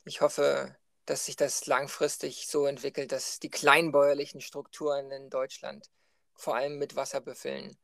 Ich 0.05 0.21
hoffe, 0.21 0.75
dass 1.05 1.25
sich 1.25 1.35
das 1.35 1.65
langfristig 1.65 2.47
so 2.47 2.65
entwickelt, 2.65 3.11
dass 3.11 3.39
die 3.39 3.49
kleinbäuerlichen 3.49 4.41
Strukturen 4.41 5.11
in 5.11 5.29
Deutschland 5.29 5.89
vor 6.35 6.55
allem 6.55 6.77
mit 6.77 6.95
Wasserbüffeln 6.95 7.77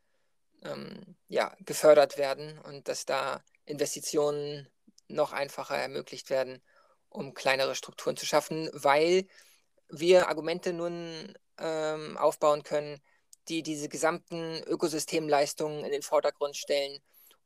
ähm, 0.63 1.15
ja, 1.27 1.55
gefördert 1.59 2.17
werden 2.17 2.59
und 2.59 2.87
dass 2.87 3.05
da 3.05 3.43
Investitionen 3.65 4.67
noch 5.07 5.33
einfacher 5.33 5.77
ermöglicht 5.77 6.29
werden, 6.29 6.61
um 7.09 7.33
kleinere 7.33 7.75
Strukturen 7.75 8.17
zu 8.17 8.25
schaffen, 8.25 8.69
weil 8.73 9.27
wir 9.89 10.27
Argumente 10.27 10.73
nun 10.73 11.33
ähm, 11.59 12.17
aufbauen 12.17 12.63
können, 12.63 13.01
die 13.47 13.63
diese 13.63 13.89
gesamten 13.89 14.61
Ökosystemleistungen 14.63 15.85
in 15.85 15.91
den 15.91 16.01
Vordergrund 16.01 16.57
stellen 16.57 16.99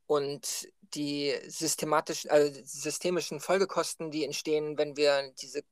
und 0.08 0.68
die 0.82 1.34
systematischen, 1.48 2.32
also 2.32 2.60
systemischen 2.64 3.40
Folgekosten, 3.40 4.12
die 4.12 4.26
entstehen, 4.26 4.78
wenn 4.78 4.98
wir 4.98 5.32
diese 5.42 5.64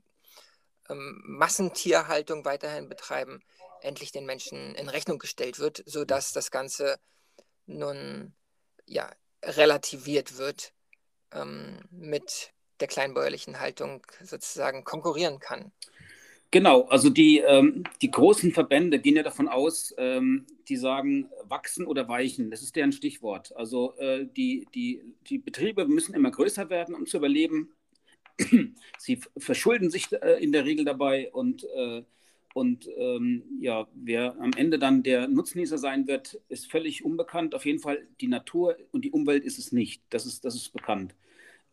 ähm, 0.90 1.22
Massentierhaltung 1.26 2.46
weiterhin 2.46 2.88
betreiben, 2.88 3.42
endlich 3.82 4.12
den 4.12 4.26
Menschen 4.26 4.76
in 4.76 4.90
Rechnung 4.90 5.20
gestellt 5.20 5.60
wird, 5.60 5.84
sodass 5.86 6.32
das 6.32 6.52
Ganze 6.52 7.00
nun 7.66 8.34
ja, 8.86 9.12
relativiert 9.44 10.38
wird 10.38 10.74
ähm, 11.34 11.80
mit 11.92 12.52
der 12.80 12.88
kleinbäuerlichen 12.88 13.60
Haltung 13.60 14.06
sozusagen 14.24 14.84
konkurrieren 14.84 15.40
kann. 15.40 15.72
Genau, 16.52 16.84
also 16.86 17.12
die, 17.12 17.40
ähm, 17.40 17.84
die 18.02 18.10
großen 18.10 18.52
Verbände 18.52 19.00
gehen 19.00 19.16
ja 19.16 19.22
davon 19.22 19.48
aus, 19.48 19.94
ähm, 19.98 20.48
die 20.68 20.78
sagen 20.78 21.30
wachsen 21.44 21.86
oder 21.86 22.08
weichen. 22.08 22.50
Das 22.50 22.64
ist 22.64 22.76
deren 22.76 22.92
Stichwort. 22.92 23.56
Also 23.56 23.96
äh, 23.98 24.26
die, 24.26 24.68
die, 24.74 25.04
die 25.28 25.38
Betriebe 25.38 25.88
müssen 25.88 26.16
immer 26.16 26.32
größer 26.32 26.70
werden, 26.72 26.96
um 26.96 27.06
zu 27.06 27.18
überleben. 27.18 27.76
Sie 28.98 29.20
verschulden 29.38 29.92
sich 29.92 30.12
äh, 30.12 30.44
in 30.44 30.52
der 30.52 30.66
Regel 30.66 30.86
dabei 30.86 31.32
und, 31.32 31.66
äh, 31.66 32.04
und 32.54 32.90
ähm, 32.98 33.44
ja, 33.60 33.88
wer 33.94 34.40
am 34.40 34.52
Ende 34.56 34.80
dann 34.80 35.04
der 35.04 35.28
Nutznießer 35.28 35.78
sein 35.78 36.08
wird, 36.08 36.42
ist 36.50 36.72
völlig 36.72 37.06
unbekannt. 37.06 37.54
Auf 37.56 37.66
jeden 37.66 37.80
Fall 37.80 38.08
die 38.22 38.28
Natur 38.28 38.76
und 38.92 39.06
die 39.06 39.12
Umwelt 39.12 39.44
ist 39.44 39.60
es 39.60 39.72
nicht. 39.72 40.02
Das 40.10 40.26
ist, 40.26 40.46
das 40.46 40.56
ist 40.56 40.74
bekannt. 40.74 41.16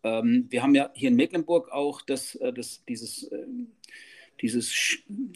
Ähm, 0.02 0.46
wir 0.50 0.62
haben 0.62 0.74
ja 0.74 0.90
hier 0.94 1.08
in 1.08 1.16
Mecklenburg 1.16 1.70
auch 1.72 2.02
das, 2.02 2.34
äh, 2.36 2.52
das, 2.52 2.84
dieses 2.84 3.30
ähm, 3.32 3.72
dieses 4.40 4.72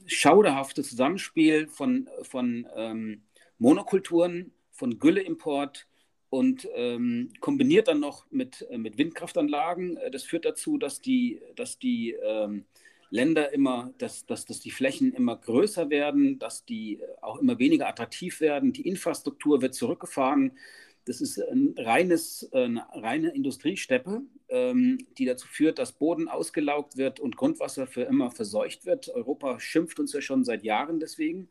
schauderhafte 0.07 0.83
Zusammenspiel 0.83 1.69
von, 1.69 2.09
von 2.23 2.67
ähm, 2.77 3.23
Monokulturen, 3.59 4.53
von 4.73 4.99
Gülleimport 4.99 5.87
und 6.29 6.69
ähm, 6.75 7.33
kombiniert 7.41 7.89
dann 7.89 8.01
noch 8.01 8.31
mit, 8.31 8.67
äh, 8.71 8.79
mit 8.79 8.99
Windkraftanlagen. 8.99 9.97
Äh, 9.97 10.11
das 10.11 10.25
führt 10.25 10.45
dazu, 10.45 10.79
dass 10.79 11.01
die, 11.01 11.41
dass 11.57 11.79
die 11.79 12.13
ähm, 12.13 12.65
Länder 13.11 13.53
immer, 13.53 13.93
dass, 13.99 14.25
dass, 14.25 14.45
dass 14.47 14.61
die 14.61 14.71
Flächen 14.71 15.13
immer 15.13 15.37
größer 15.37 15.91
werden, 15.91 16.39
dass 16.39 16.65
die 16.65 17.01
äh, 17.01 17.07
auch 17.21 17.39
immer 17.39 17.59
weniger 17.59 17.89
attraktiv 17.89 18.41
werden. 18.41 18.73
Die 18.73 18.87
Infrastruktur 18.87 19.61
wird 19.63 19.75
zurückgefahren. 19.75 20.53
Das 21.07 21.21
ist 21.21 21.39
ein 21.41 21.75
reines, 21.77 22.49
eine 22.53 22.87
reine 22.93 23.31
Industriesteppe, 23.31 24.23
ähm, 24.49 24.99
die 25.19 25.25
dazu 25.25 25.49
führt, 25.49 25.79
dass 25.79 25.93
Boden 25.93 26.29
ausgelaugt 26.29 26.97
wird 26.97 27.19
und 27.21 27.37
Grundwasser 27.37 27.87
für 27.87 28.03
immer 28.03 28.31
verseucht 28.31 28.87
wird. 28.87 29.09
Europa 29.09 29.59
schimpft 29.59 29.99
uns 29.99 30.13
ja 30.13 30.21
schon 30.21 30.45
seit 30.45 30.63
Jahren 30.63 31.01
deswegen. 31.01 31.49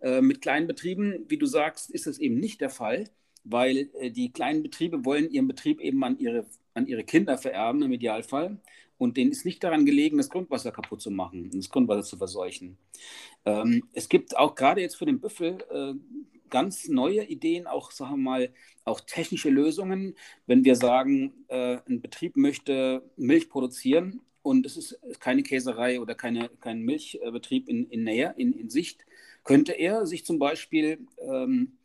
Äh, 0.00 0.20
mit 0.20 0.40
kleinen 0.40 0.66
Betrieben, 0.66 1.24
wie 1.28 1.38
du 1.38 1.46
sagst, 1.46 1.90
ist 1.90 2.06
das 2.06 2.18
eben 2.18 2.38
nicht 2.38 2.60
der 2.60 2.70
Fall, 2.70 3.04
weil 3.44 3.90
äh, 3.98 4.10
die 4.10 4.32
kleinen 4.32 4.62
Betriebe 4.62 5.04
wollen 5.04 5.30
ihren 5.30 5.48
Betrieb 5.48 5.80
eben 5.80 6.02
an 6.04 6.18
ihre, 6.18 6.46
an 6.74 6.86
ihre 6.86 7.04
Kinder 7.04 7.38
vererben 7.38 7.82
im 7.82 7.92
Idealfall. 7.92 8.58
Und 8.98 9.16
denen 9.16 9.30
ist 9.30 9.44
nicht 9.44 9.62
daran 9.62 9.84
gelegen, 9.84 10.16
das 10.16 10.30
Grundwasser 10.30 10.72
kaputt 10.72 11.02
zu 11.02 11.10
machen 11.10 11.44
und 11.44 11.54
das 11.54 11.68
Grundwasser 11.68 12.02
zu 12.02 12.16
verseuchen. 12.16 12.78
Ähm, 13.44 13.88
es 13.92 14.08
gibt 14.08 14.36
auch 14.36 14.54
gerade 14.54 14.80
jetzt 14.80 14.96
für 14.96 15.06
den 15.06 15.20
Büffel 15.20 15.58
äh, 15.70 15.94
ganz 16.48 16.88
neue 16.88 17.24
Ideen, 17.24 17.66
auch 17.66 17.90
sagen 17.90 18.12
wir 18.12 18.16
mal, 18.16 18.54
auch 18.84 19.00
technische 19.00 19.50
Lösungen. 19.50 20.14
Wenn 20.46 20.64
wir 20.64 20.76
sagen, 20.76 21.44
äh, 21.48 21.78
ein 21.88 22.00
Betrieb 22.00 22.36
möchte 22.36 23.02
Milch 23.16 23.48
produzieren 23.48 24.20
und 24.42 24.64
es 24.64 24.76
ist 24.76 25.00
keine 25.20 25.42
Käserei 25.42 26.00
oder 26.00 26.14
keine, 26.14 26.48
kein 26.60 26.82
Milchbetrieb 26.82 27.68
in, 27.68 27.88
in 27.90 28.04
Nähe, 28.04 28.34
in, 28.36 28.52
in 28.52 28.70
Sicht, 28.70 29.04
könnte 29.44 29.72
er 29.72 30.06
sich 30.06 30.24
zum 30.24 30.38
Beispiel 30.38 31.06
ähm, 31.18 31.78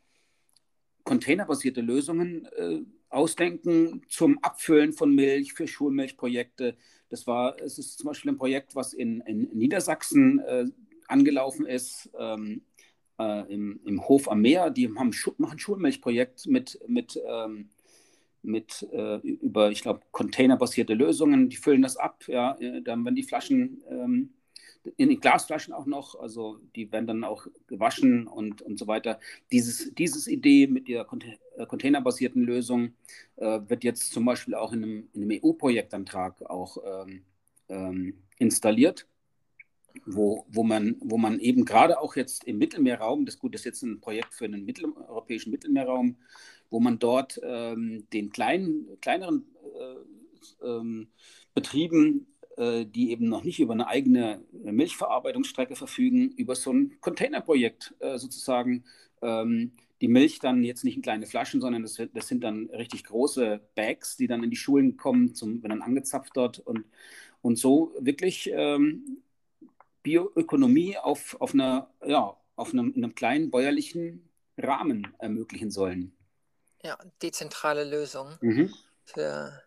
containerbasierte 1.04 1.80
Lösungen 1.80 2.46
äh, 2.56 2.80
ausdenken 3.08 4.02
zum 4.08 4.38
Abfüllen 4.42 4.92
von 4.92 5.14
Milch 5.14 5.52
für 5.52 5.66
Schulmilchprojekte. 5.66 6.76
Das 7.12 7.26
war, 7.26 7.60
es 7.60 7.78
ist 7.78 7.98
zum 7.98 8.08
Beispiel 8.08 8.30
ein 8.30 8.38
Projekt, 8.38 8.74
was 8.74 8.94
in, 8.94 9.20
in 9.20 9.42
Niedersachsen 9.52 10.38
äh, 10.38 10.64
angelaufen 11.08 11.66
ist. 11.66 12.10
Ähm, 12.18 12.62
äh, 13.18 13.52
im, 13.52 13.80
im 13.84 14.08
Hof 14.08 14.30
am 14.30 14.40
Meer, 14.40 14.70
die 14.70 14.88
haben, 14.88 15.12
machen 15.36 15.52
ein 15.52 15.58
Schulmilchprojekt 15.58 16.46
mit, 16.46 16.80
mit, 16.88 17.20
ähm, 17.28 17.68
mit 18.40 18.88
äh, 18.92 19.18
über, 19.18 19.70
ich 19.70 19.82
glaube, 19.82 20.00
containerbasierte 20.10 20.94
Lösungen. 20.94 21.50
Die 21.50 21.56
füllen 21.56 21.82
das 21.82 21.98
ab, 21.98 22.24
ja, 22.28 22.56
äh, 22.58 22.80
dann 22.80 23.04
werden 23.04 23.14
die 23.14 23.24
Flaschen 23.24 23.82
ähm, 23.90 24.30
in 24.96 25.08
den 25.08 25.20
Glasflaschen 25.20 25.72
auch 25.72 25.86
noch, 25.86 26.18
also 26.18 26.58
die 26.74 26.90
werden 26.90 27.06
dann 27.06 27.24
auch 27.24 27.46
gewaschen 27.66 28.26
und, 28.26 28.62
und 28.62 28.78
so 28.78 28.86
weiter. 28.86 29.20
Dieses, 29.50 29.94
dieses 29.94 30.26
Idee 30.26 30.66
mit 30.66 30.88
der 30.88 31.06
äh, 31.56 31.66
containerbasierten 31.66 32.42
Lösung 32.42 32.94
äh, 33.36 33.60
wird 33.66 33.84
jetzt 33.84 34.12
zum 34.12 34.24
Beispiel 34.24 34.54
auch 34.54 34.72
in 34.72 34.82
einem, 34.82 35.08
in 35.12 35.22
einem 35.22 35.40
EU-Projektantrag 35.42 36.42
auch 36.50 36.78
ähm, 36.84 37.22
ähm, 37.68 38.14
installiert 38.38 39.06
wo, 40.06 40.46
wo, 40.48 40.62
man, 40.62 40.96
wo 41.00 41.18
man 41.18 41.38
eben 41.38 41.64
gerade 41.64 42.00
auch 42.00 42.16
jetzt 42.16 42.44
im 42.44 42.58
Mittelmeerraum, 42.58 43.24
das 43.24 43.38
gut, 43.38 43.54
ist 43.54 43.64
jetzt 43.64 43.82
ein 43.82 44.00
Projekt 44.00 44.34
für 44.34 44.48
den 44.48 44.64
mitteleuropäischen 44.64 45.50
Mittelmeerraum, 45.50 46.16
wo 46.70 46.80
man 46.80 46.98
dort 46.98 47.40
ähm, 47.42 48.06
den 48.12 48.30
kleinen, 48.30 48.98
kleineren 49.00 49.44
äh, 49.78 50.66
ähm, 50.66 51.08
Betrieben, 51.54 52.26
die 52.56 53.10
eben 53.10 53.28
noch 53.28 53.44
nicht 53.44 53.60
über 53.60 53.72
eine 53.72 53.86
eigene 53.86 54.42
Milchverarbeitungsstrecke 54.52 55.76
verfügen, 55.76 56.32
über 56.32 56.54
so 56.54 56.72
ein 56.72 56.98
Containerprojekt 57.00 57.94
äh, 58.00 58.18
sozusagen 58.18 58.84
ähm, 59.22 59.72
die 60.02 60.08
Milch 60.08 60.40
dann 60.40 60.64
jetzt 60.64 60.84
nicht 60.84 60.96
in 60.96 61.02
kleine 61.02 61.26
Flaschen, 61.26 61.60
sondern 61.60 61.82
das, 61.82 62.00
das, 62.12 62.26
sind 62.26 62.42
dann 62.42 62.68
richtig 62.70 63.04
große 63.04 63.60
Bags, 63.76 64.16
die 64.16 64.26
dann 64.26 64.42
in 64.42 64.50
die 64.50 64.56
Schulen 64.56 64.96
kommen, 64.96 65.34
zum, 65.34 65.62
werden 65.62 65.78
dann 65.78 65.82
angezapft 65.82 66.32
dort 66.34 66.58
und, 66.58 66.84
und 67.40 67.56
so 67.56 67.94
wirklich 68.00 68.50
ähm, 68.52 69.22
Bioökonomie 70.02 70.98
auf, 70.98 71.40
auf, 71.40 71.54
einer, 71.54 71.88
ja, 72.04 72.36
auf 72.56 72.72
einem, 72.72 72.92
einem 72.96 73.14
kleinen 73.14 73.50
bäuerlichen 73.50 74.28
Rahmen 74.58 75.14
ermöglichen 75.18 75.70
sollen. 75.70 76.12
Ja, 76.82 76.98
dezentrale 77.22 77.84
Lösung 77.84 78.36
mhm. 78.40 78.74
für 79.04 79.62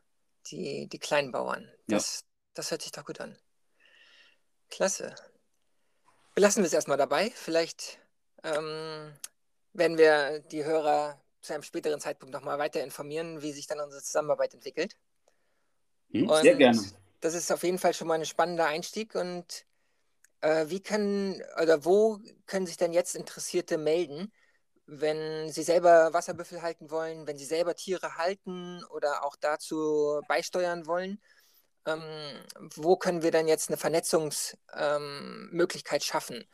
die, 0.51 0.87
die 0.87 0.99
Kleinbauern. 0.99 1.65
Das, 1.87 2.19
ja. 2.19 2.34
Das 2.55 2.71
hört 2.71 2.81
sich 2.81 2.91
doch 2.91 3.05
gut 3.05 3.21
an. 3.21 3.37
Klasse. 4.69 5.13
Belassen 6.33 6.63
wir 6.63 6.67
es 6.67 6.73
erstmal 6.73 6.97
dabei. 6.97 7.29
Vielleicht 7.29 7.99
ähm, 8.43 9.13
werden 9.73 9.97
wir 9.97 10.39
die 10.39 10.65
Hörer 10.65 11.21
zu 11.41 11.53
einem 11.53 11.63
späteren 11.63 11.99
Zeitpunkt 11.99 12.33
nochmal 12.33 12.57
weiter 12.57 12.83
informieren, 12.83 13.41
wie 13.41 13.53
sich 13.53 13.67
dann 13.67 13.79
unsere 13.79 14.01
Zusammenarbeit 14.01 14.53
entwickelt. 14.53 14.97
Hm, 16.11 16.29
sehr 16.41 16.55
gerne. 16.55 16.81
Das 17.21 17.33
ist 17.33 17.51
auf 17.51 17.63
jeden 17.63 17.79
Fall 17.79 17.93
schon 17.93 18.07
mal 18.07 18.15
ein 18.15 18.25
spannender 18.25 18.65
Einstieg. 18.65 19.15
Und 19.15 19.65
äh, 20.41 20.65
wie 20.69 20.81
können 20.81 21.41
oder 21.61 21.85
wo 21.85 22.19
können 22.45 22.65
sich 22.65 22.77
denn 22.77 22.93
jetzt 22.93 23.15
Interessierte 23.15 23.77
melden, 23.77 24.31
wenn 24.87 25.51
sie 25.51 25.63
selber 25.63 26.13
Wasserbüffel 26.13 26.61
halten 26.61 26.91
wollen, 26.91 27.27
wenn 27.27 27.37
sie 27.37 27.45
selber 27.45 27.75
Tiere 27.75 28.17
halten 28.17 28.83
oder 28.85 29.23
auch 29.23 29.35
dazu 29.35 30.21
beisteuern 30.27 30.85
wollen? 30.85 31.21
Ähm, 31.85 32.01
wo 32.75 32.95
können 32.95 33.21
wir 33.21 33.29
dann 33.31 33.47
jetzt 33.47 33.69
eine 33.69 33.77
Vernetzungsmöglichkeit 33.77 36.01
ähm, 36.01 36.05
schaffen? 36.05 36.45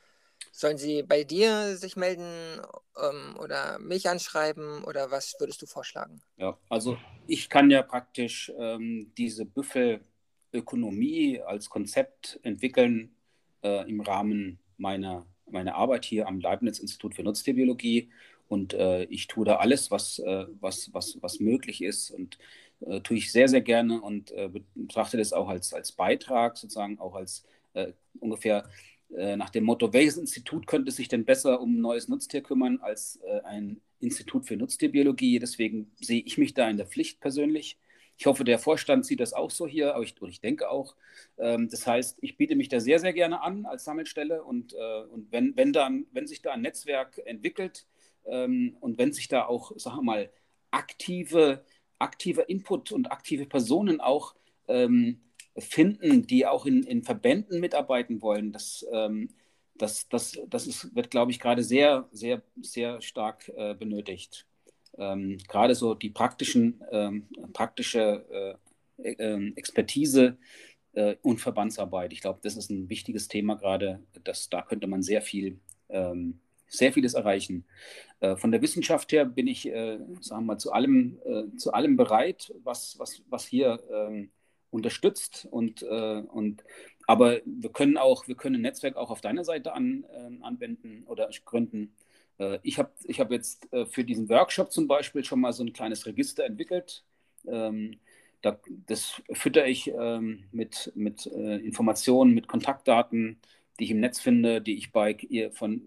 Sollen 0.52 0.78
sie 0.78 1.04
bei 1.04 1.24
dir 1.24 1.78
sich 1.78 1.96
melden 1.96 2.60
ähm, 3.02 3.38
oder 3.40 3.80
mich 3.80 4.10
anschreiben 4.10 4.84
oder 4.84 5.10
was 5.12 5.36
würdest 5.40 5.62
du 5.62 5.66
vorschlagen? 5.66 6.22
Ja, 6.38 6.58
also 6.70 6.98
ich 7.28 7.50
kann 7.50 7.72
ja 7.72 7.84
praktisch 7.84 8.52
ähm, 8.58 9.14
diese 9.18 9.46
Büffelökonomie 9.46 11.40
als 11.42 11.70
Konzept 11.70 12.38
entwickeln 12.44 13.16
äh, 13.64 13.90
im 13.90 14.02
Rahmen 14.02 14.60
meiner, 14.78 15.26
meiner 15.50 15.76
Arbeit 15.76 16.04
hier 16.04 16.28
am 16.28 16.42
Leibniz-Institut 16.42 17.16
für 17.16 17.24
Nutztierbiologie. 17.24 18.12
Und 18.50 18.74
äh, 18.74 19.06
ich 19.06 19.28
tue 19.28 19.46
da 19.46 19.56
alles, 19.58 19.92
was, 19.92 20.20
äh, 20.20 20.48
was, 20.60 20.94
was, 20.94 21.18
was 21.22 21.40
möglich 21.40 21.82
ist. 21.82 22.12
Und 22.12 22.38
äh, 22.82 23.02
tue 23.02 23.18
ich 23.18 23.32
sehr, 23.32 23.48
sehr 23.48 23.62
gerne 23.62 24.02
und 24.02 24.32
äh, 24.32 24.50
betrachte 24.76 25.18
das 25.18 25.34
auch 25.34 25.50
als, 25.50 25.74
als 25.74 25.92
Beitrag, 25.92 26.58
sozusagen 26.58 27.00
auch 27.00 27.16
als 27.16 27.46
äh, 27.74 27.94
ungefähr 28.20 28.70
äh, 29.16 29.36
nach 29.36 29.50
dem 29.50 29.66
Motto, 29.66 29.92
welches 29.94 30.18
Institut 30.18 30.68
könnte 30.68 30.92
sich 30.92 31.08
denn 31.08 31.26
besser 31.26 31.62
um 31.62 31.76
ein 31.76 31.82
neues 31.82 32.08
Nutztier 32.08 32.42
kümmern 32.42 32.80
als 32.82 33.18
äh, 33.24 33.42
ein 33.42 33.82
Institut 34.00 34.46
für 34.46 34.56
Nutztierbiologie. 34.56 35.40
Deswegen 35.40 35.92
sehe 36.00 36.22
ich 36.22 36.38
mich 36.38 36.54
da 36.54 36.70
in 36.70 36.78
der 36.78 36.88
Pflicht 36.88 37.20
persönlich. 37.20 37.78
Ich 38.18 38.26
hoffe, 38.26 38.44
der 38.44 38.60
Vorstand 38.60 39.06
sieht 39.06 39.20
das 39.20 39.34
auch 39.34 39.50
so 39.50 39.68
hier, 39.68 39.96
aber 39.96 40.04
ich, 40.04 40.16
ich 40.22 40.42
denke 40.42 40.70
auch. 40.70 40.96
Ähm, 41.38 41.70
das 41.70 41.88
heißt, 41.88 42.20
ich 42.22 42.38
biete 42.38 42.56
mich 42.56 42.70
da 42.70 42.80
sehr, 42.80 43.00
sehr 43.00 43.14
gerne 43.14 43.42
an 43.42 43.66
als 43.66 43.84
Sammelstelle 43.84 44.44
und, 44.44 44.74
äh, 44.74 45.02
und 45.12 45.32
wenn, 45.32 45.56
wenn, 45.58 45.74
dann, 45.74 46.06
wenn 46.12 46.28
sich 46.28 46.42
da 46.42 46.52
ein 46.52 46.62
Netzwerk 46.62 47.20
entwickelt 47.26 47.88
ähm, 48.26 48.78
und 48.80 48.98
wenn 48.98 49.12
sich 49.12 49.28
da 49.28 49.46
auch, 49.46 49.72
sagen 49.78 49.98
wir 49.98 50.04
mal, 50.04 50.30
aktive, 50.70 51.66
aktiver 52.02 52.50
Input 52.50 52.92
und 52.92 53.12
aktive 53.12 53.46
Personen 53.46 54.02
auch 54.02 54.36
ähm, 54.68 55.20
finden, 55.58 56.26
die 56.28 56.46
auch 56.46 56.66
in, 56.66 56.84
in 56.84 57.04
Verbänden 57.04 57.60
mitarbeiten 57.60 58.22
wollen, 58.22 58.52
das, 58.52 58.86
ähm, 58.92 59.30
das, 59.76 60.08
das, 60.10 60.40
das 60.48 60.68
ist, 60.68 60.96
wird, 60.96 61.12
glaube 61.12 61.32
ich, 61.32 61.40
gerade 61.40 61.64
sehr, 61.64 62.08
sehr, 62.12 62.42
sehr 62.62 63.02
stark 63.02 63.50
äh, 63.56 63.74
benötigt. 63.74 64.46
Ähm, 64.98 65.38
gerade 65.48 65.76
so 65.76 65.94
die 65.94 66.10
praktischen, 66.10 66.84
ähm, 66.92 67.28
praktische 67.54 68.58
äh, 68.98 69.12
äh, 69.12 69.52
Expertise 69.56 70.38
äh, 70.94 71.16
und 71.22 71.40
Verbandsarbeit. 71.40 72.14
Ich 72.14 72.22
glaube, 72.22 72.40
das 72.42 72.58
ist 72.58 72.70
ein 72.70 72.90
wichtiges 72.90 73.28
Thema 73.28 73.56
gerade. 73.56 74.02
Da 74.50 74.62
könnte 74.62 74.88
man 74.88 75.02
sehr 75.02 75.22
viel, 75.22 75.60
ähm, 75.90 76.40
sehr 76.72 76.94
vieles 76.94 77.14
erreichen. 77.14 77.66
Äh, 78.20 78.36
von 78.36 78.52
der 78.52 78.62
Wissenschaft 78.62 79.12
her 79.12 79.26
bin 79.26 79.48
ich, 79.48 79.68
äh, 79.68 80.00
sagen 80.22 80.44
wir 80.44 80.54
mal, 80.54 80.58
zu 80.58 80.72
allem, 80.72 81.20
zu 81.58 81.74
allem 81.74 81.98
bereit, 81.98 82.54
was, 82.64 82.98
was, 82.98 83.22
was 83.30 83.46
hier 83.46 83.80
ähm, 83.92 84.32
unterstützt 84.72 85.48
und, 85.52 85.84
äh, 85.84 86.24
und 86.32 86.64
aber 87.08 87.42
wir 87.46 87.72
können 87.72 87.98
auch, 87.98 88.28
wir 88.28 88.36
können 88.36 88.56
ein 88.56 88.62
Netzwerk 88.62 88.96
auch 88.96 89.12
auf 89.12 89.22
deiner 89.22 89.44
Seite 89.44 89.74
an, 89.74 90.06
äh, 90.14 90.44
anwenden 90.44 91.04
oder 91.06 91.30
gründen. 91.46 91.94
Äh, 92.38 92.60
ich 92.64 92.80
habe 92.80 92.92
ich 93.04 93.20
hab 93.20 93.32
jetzt 93.32 93.72
äh, 93.74 93.86
für 93.86 94.04
diesen 94.04 94.30
Workshop 94.30 94.72
zum 94.72 94.88
Beispiel 94.88 95.24
schon 95.24 95.42
mal 95.42 95.54
so 95.54 95.64
ein 95.64 95.74
kleines 95.74 96.06
Register 96.06 96.46
entwickelt. 96.46 97.04
Ähm, 97.48 98.00
da, 98.42 98.60
das 98.88 99.22
fütter 99.34 99.68
ich 99.68 99.92
ähm, 99.94 100.46
mit, 100.52 100.92
mit 100.96 101.28
äh, 101.28 101.58
Informationen, 101.58 102.34
mit 102.34 102.48
Kontaktdaten, 102.48 103.40
die 103.82 103.86
ich 103.86 103.92
im 103.92 104.00
Netz 104.00 104.20
finde, 104.20 104.62
die 104.62 104.78
ich 104.78 104.92
bei, 104.92 105.18
von, 105.54 105.82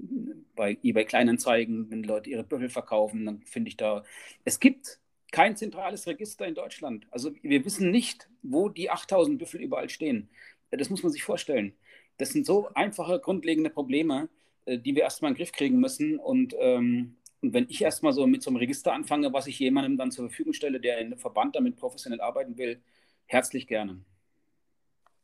bei 0.57 0.77
eBay 0.83 1.05
Kleinanzeigen, 1.05 1.93
wenn 1.93 2.03
Leute 2.03 2.29
ihre 2.29 2.43
Büffel 2.43 2.69
verkaufen, 2.69 3.25
dann 3.25 3.43
finde 3.45 3.69
ich 3.69 3.77
da. 3.77 4.03
Es 4.45 4.59
gibt 4.59 4.99
kein 5.31 5.57
zentrales 5.57 6.09
Register 6.09 6.45
in 6.45 6.57
Deutschland. 6.57 7.07
Also 7.13 7.31
wir 7.43 7.65
wissen 7.65 7.93
nicht, 7.93 8.29
wo 8.43 8.69
die 8.69 8.91
8000 8.91 9.39
Büffel 9.39 9.61
überall 9.61 9.89
stehen. 9.89 10.29
Das 10.73 10.91
muss 10.91 11.05
man 11.05 11.13
sich 11.13 11.23
vorstellen. 11.23 11.73
Das 12.17 12.31
sind 12.31 12.47
so 12.47 12.69
einfache, 12.75 13.21
grundlegende 13.21 13.71
Probleme, 13.71 14.29
äh, 14.65 14.77
die 14.77 14.97
wir 14.97 15.05
erstmal 15.05 15.31
in 15.31 15.35
den 15.35 15.39
Griff 15.39 15.53
kriegen 15.53 15.79
müssen. 15.79 16.19
Und, 16.19 16.53
ähm, 16.59 17.17
und 17.43 17.53
wenn 17.53 17.67
ich 17.69 17.81
erstmal 17.81 18.13
so 18.13 18.27
mit 18.27 18.43
so 18.43 18.51
einem 18.51 18.57
Register 18.57 18.93
anfange, 18.93 19.33
was 19.33 19.47
ich 19.47 19.61
jemandem 19.61 19.97
dann 19.97 20.11
zur 20.11 20.29
Verfügung 20.29 20.53
stelle, 20.53 20.81
der 20.81 20.99
in 20.99 21.07
einem 21.07 21.19
Verband 21.19 21.55
damit 21.55 21.77
professionell 21.77 22.21
arbeiten 22.21 22.59
will, 22.59 22.83
herzlich 23.27 23.69
gerne. 23.69 24.01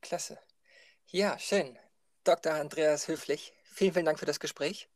Klasse. 0.03 0.39
Ja, 1.09 1.37
schön. 1.37 1.77
Dr. 2.25 2.53
Andreas 2.53 3.09
Höflich, 3.09 3.53
vielen, 3.65 3.93
vielen 3.93 4.07
Dank 4.07 4.19
für 4.19 4.27
das 4.27 4.41
Gespräch. 4.41 4.89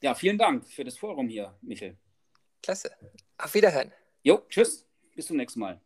Ja, 0.00 0.14
vielen 0.14 0.38
Dank 0.38 0.66
für 0.66 0.84
das 0.84 0.96
Forum 0.96 1.28
hier, 1.28 1.56
Michael. 1.62 1.96
Klasse. 2.62 2.90
Auf 3.38 3.54
Wiederhören. 3.54 3.92
Jo, 4.22 4.42
tschüss. 4.48 4.86
Bis 5.14 5.26
zum 5.26 5.36
nächsten 5.36 5.60
Mal. 5.60 5.80